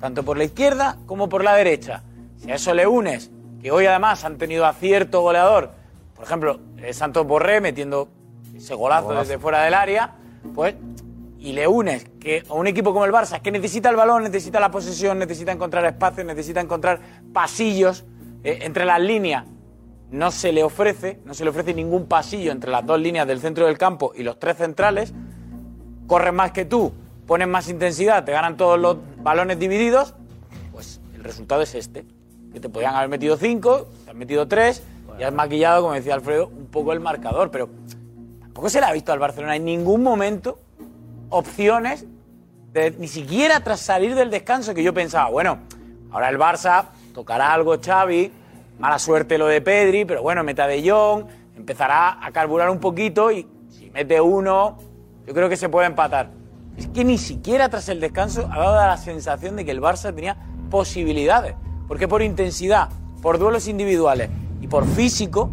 [0.00, 2.04] Tanto por la izquierda como por la derecha.
[2.38, 5.72] Si a eso le unes, que hoy además han tenido acierto goleador,
[6.26, 8.08] por ejemplo, eh, Santos Borré metiendo
[8.56, 9.28] ese golazo, Golazo.
[9.28, 10.16] desde fuera del área,
[10.56, 10.74] pues,
[11.38, 14.58] y le unes que a un equipo como el Barça, que necesita el balón, necesita
[14.58, 17.00] la posesión, necesita encontrar espacios, necesita encontrar
[17.32, 18.04] pasillos
[18.42, 19.44] eh, entre las líneas,
[20.10, 23.40] no se le ofrece, no se le ofrece ningún pasillo entre las dos líneas del
[23.40, 25.14] centro del campo y los tres centrales,
[26.08, 26.92] corren más que tú,
[27.28, 30.16] ponen más intensidad, te ganan todos los balones divididos,
[30.72, 32.04] pues el resultado es este.
[32.52, 34.82] Que te podían haber metido cinco, te han metido tres,
[35.18, 37.68] y has maquillado, como decía Alfredo, un poco el marcador, pero
[38.40, 40.58] tampoco se le ha visto al Barcelona en ningún momento
[41.30, 42.06] opciones,
[42.72, 45.58] de- ni siquiera tras salir del descanso, que yo pensaba, bueno,
[46.10, 46.84] ahora el Barça
[47.14, 48.30] tocará algo Xavi,
[48.78, 51.24] mala suerte lo de Pedri, pero bueno, meta de Jong,
[51.56, 54.76] empezará a carburar un poquito y si mete uno,
[55.26, 56.28] yo creo que se puede empatar.
[56.76, 60.14] Es que ni siquiera tras el descanso ha dado la sensación de que el Barça
[60.14, 60.36] tenía
[60.70, 61.54] posibilidades,
[61.88, 62.90] porque por intensidad,
[63.22, 64.28] por duelos individuales
[64.60, 65.50] y por físico,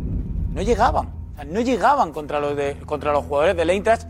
[0.53, 1.07] no llegaban.
[1.07, 4.07] O sea, no llegaban contra los, de- contra los jugadores del Eintracht,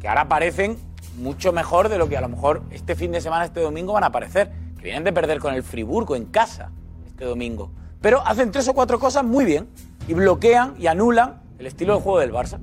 [0.00, 0.76] que ahora parecen
[1.18, 4.04] mucho mejor de lo que a lo mejor este fin de semana, este domingo, van
[4.04, 4.50] a aparecer.
[4.78, 6.70] Que vienen de perder con el Friburgo en casa
[7.06, 7.70] este domingo.
[8.00, 9.68] Pero hacen tres o cuatro cosas muy bien
[10.08, 12.58] y bloquean y anulan el estilo de juego del Barça.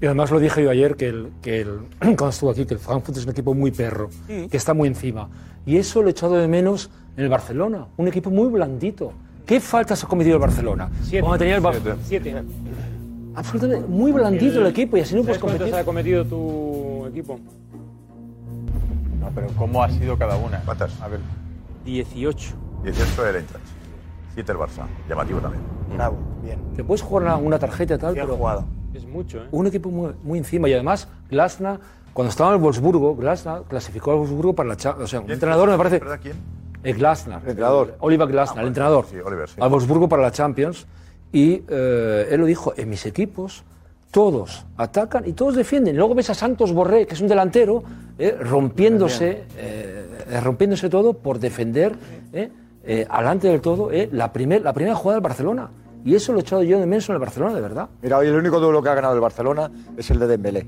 [0.00, 2.80] Y además lo dije yo ayer, que, el, que el, cuando estuve aquí, que el
[2.80, 4.48] Frankfurt es un equipo muy perro, Sí.
[4.50, 5.28] que está muy encima.
[5.64, 9.12] Y eso lo he echado de menos en el Barcelona, un equipo muy blandito.
[9.46, 10.90] ¿Qué faltas ha cometido el Barcelona?
[11.20, 12.42] Cuando tenía el Bar- Siete.
[13.34, 15.74] Absolutamente muy blandito el, equipo y así no puedes ¿Sabes cuántos competir.
[15.80, 17.38] ha cometido tu equipo?
[19.20, 20.60] No, pero ¿cómo ha sido cada una?
[20.64, 21.00] ¿Cuántas?
[21.00, 21.18] A ver.
[21.84, 22.54] 18.
[22.84, 23.64] 18 el Eintracht.
[24.34, 24.86] 7 el Barça.
[25.08, 25.62] Llamativo también.
[25.94, 26.58] Bravo, bien.
[26.76, 28.64] Te puedes jugar una, una tarjeta y tal, pero
[28.94, 29.48] Es mucho, ¿eh?
[29.50, 30.68] un equipo muy, muy encima.
[30.68, 31.80] Y además, Glasna,
[32.12, 35.08] cuando estaba en el Wolfsburgo, Glasna clasificó al Wolfsburgo para la Champions.
[35.08, 35.98] O sea, un entrenador me parece...
[35.98, 36.36] ¿Verdad quién?
[36.84, 37.40] El Glasner.
[37.42, 37.96] El entrenador.
[38.00, 39.06] Oliver Glasner, el entrenador.
[39.10, 39.56] Sí, Oliver, sí.
[39.60, 40.86] Al Wolfsburgo para la Champions.
[41.32, 43.64] Y eh, él lo dijo, en mis equipos
[44.12, 45.96] todos atacan y todos defienden.
[45.96, 47.82] Luego ves a Santos Borré, que es un delantero,
[48.16, 51.96] eh, rompiéndose, eh, rompiéndose todo por defender
[52.32, 52.50] eh,
[52.84, 55.70] eh, alante del todo eh, la, primer, la primera jugada del Barcelona.
[56.04, 57.88] Y eso lo he echado yo de menos en el Barcelona, de verdad.
[58.02, 60.66] Mira, hoy el único duelo que ha ganado el Barcelona es el de Dembélé.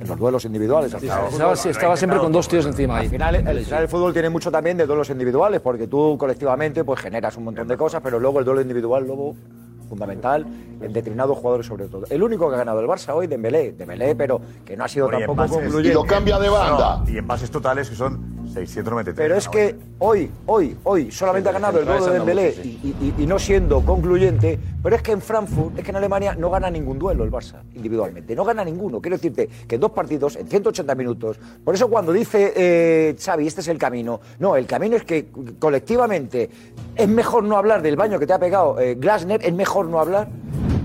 [0.00, 0.94] En los duelos individuales.
[0.94, 3.04] al Sí, estaba- estaba siempre con dos tíos encima ahí.
[3.06, 6.84] Al final, al final el fútbol tiene mucho también de duelos individuales, porque tú colectivamente
[6.84, 9.34] pues generas un montón de cosas, pero luego el duelo individual, luego...
[10.00, 10.46] fundamental
[10.80, 12.04] en determinados jugadores sobre todo.
[12.08, 15.06] El único que ha ganado el Barça hoy, Dembélé, Dembélé, pero que no ha sido
[15.06, 15.94] Bueno, y en tampoco pases- concluyente.
[17.04, 19.14] No, y en pases totales que son 693.
[19.16, 23.14] Pero es que hoy, hoy, hoy solamente ha ganado el gol de Dembélé y, y-
[23.18, 26.70] y no siendo concluyente, pero es que en Frankfurt, es que en Alemania no gana
[26.70, 29.00] ningún duelo el Barça individualmente, no gana ninguno.
[29.00, 33.46] Quiero decirte que en dos partidos, en 180 minutos, por eso cuando dice eh, Xavi,
[33.46, 35.26] este es el camino, no, el camino es que
[35.58, 36.50] colectivamente
[36.96, 40.00] es mejor no hablar del baño que te ha pegado eh, Glasner, es mejor no
[40.00, 40.28] hablar.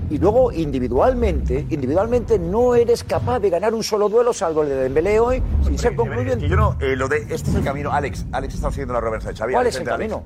[0.08, 4.76] Y luego individualmente, individualmente no eres capaz de ganar un solo duelo, salvo el de
[4.76, 6.44] Dembélé hoy, sin ser concluyente.
[6.44, 8.24] Que yo no, eh, lo de este es el camino, Alex.
[8.30, 9.52] Alex está siguiendo la reversa de Xavi.
[9.52, 10.12] ¿Cuál Alex, es el Alex.
[10.12, 10.24] camino?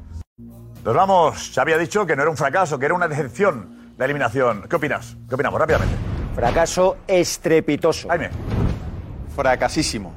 [0.85, 1.53] Nos vamos.
[1.55, 4.65] Xavi ha dicho que no era un fracaso, que era una decepción la eliminación.
[4.67, 5.15] ¿Qué opinas?
[5.29, 5.61] ¿Qué opinamos?
[5.61, 5.95] Rápidamente.
[6.35, 8.09] Fracaso estrepitoso.
[8.09, 8.31] Jaime.
[9.37, 10.15] Fracasísimo.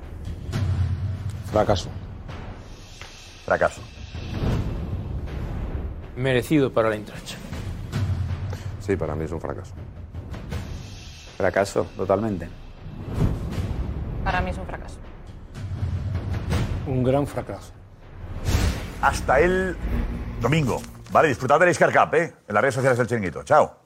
[1.52, 1.90] Fracaso.
[3.46, 3.82] Fracaso.
[6.16, 7.43] Merecido para la Eintracht.
[8.86, 9.74] Sí, para mí es un fracaso.
[11.38, 12.50] Fracaso, totalmente.
[14.26, 14.98] Para mí es un fracaso.
[16.86, 17.72] Un gran fracaso.
[19.02, 19.78] Hasta el
[20.42, 20.82] domingo.
[21.14, 22.34] Vale, disfrutad del Iscar Cup, ¿eh?
[22.46, 23.44] En las redes sociales del Chiringuito.
[23.44, 23.84] Chao.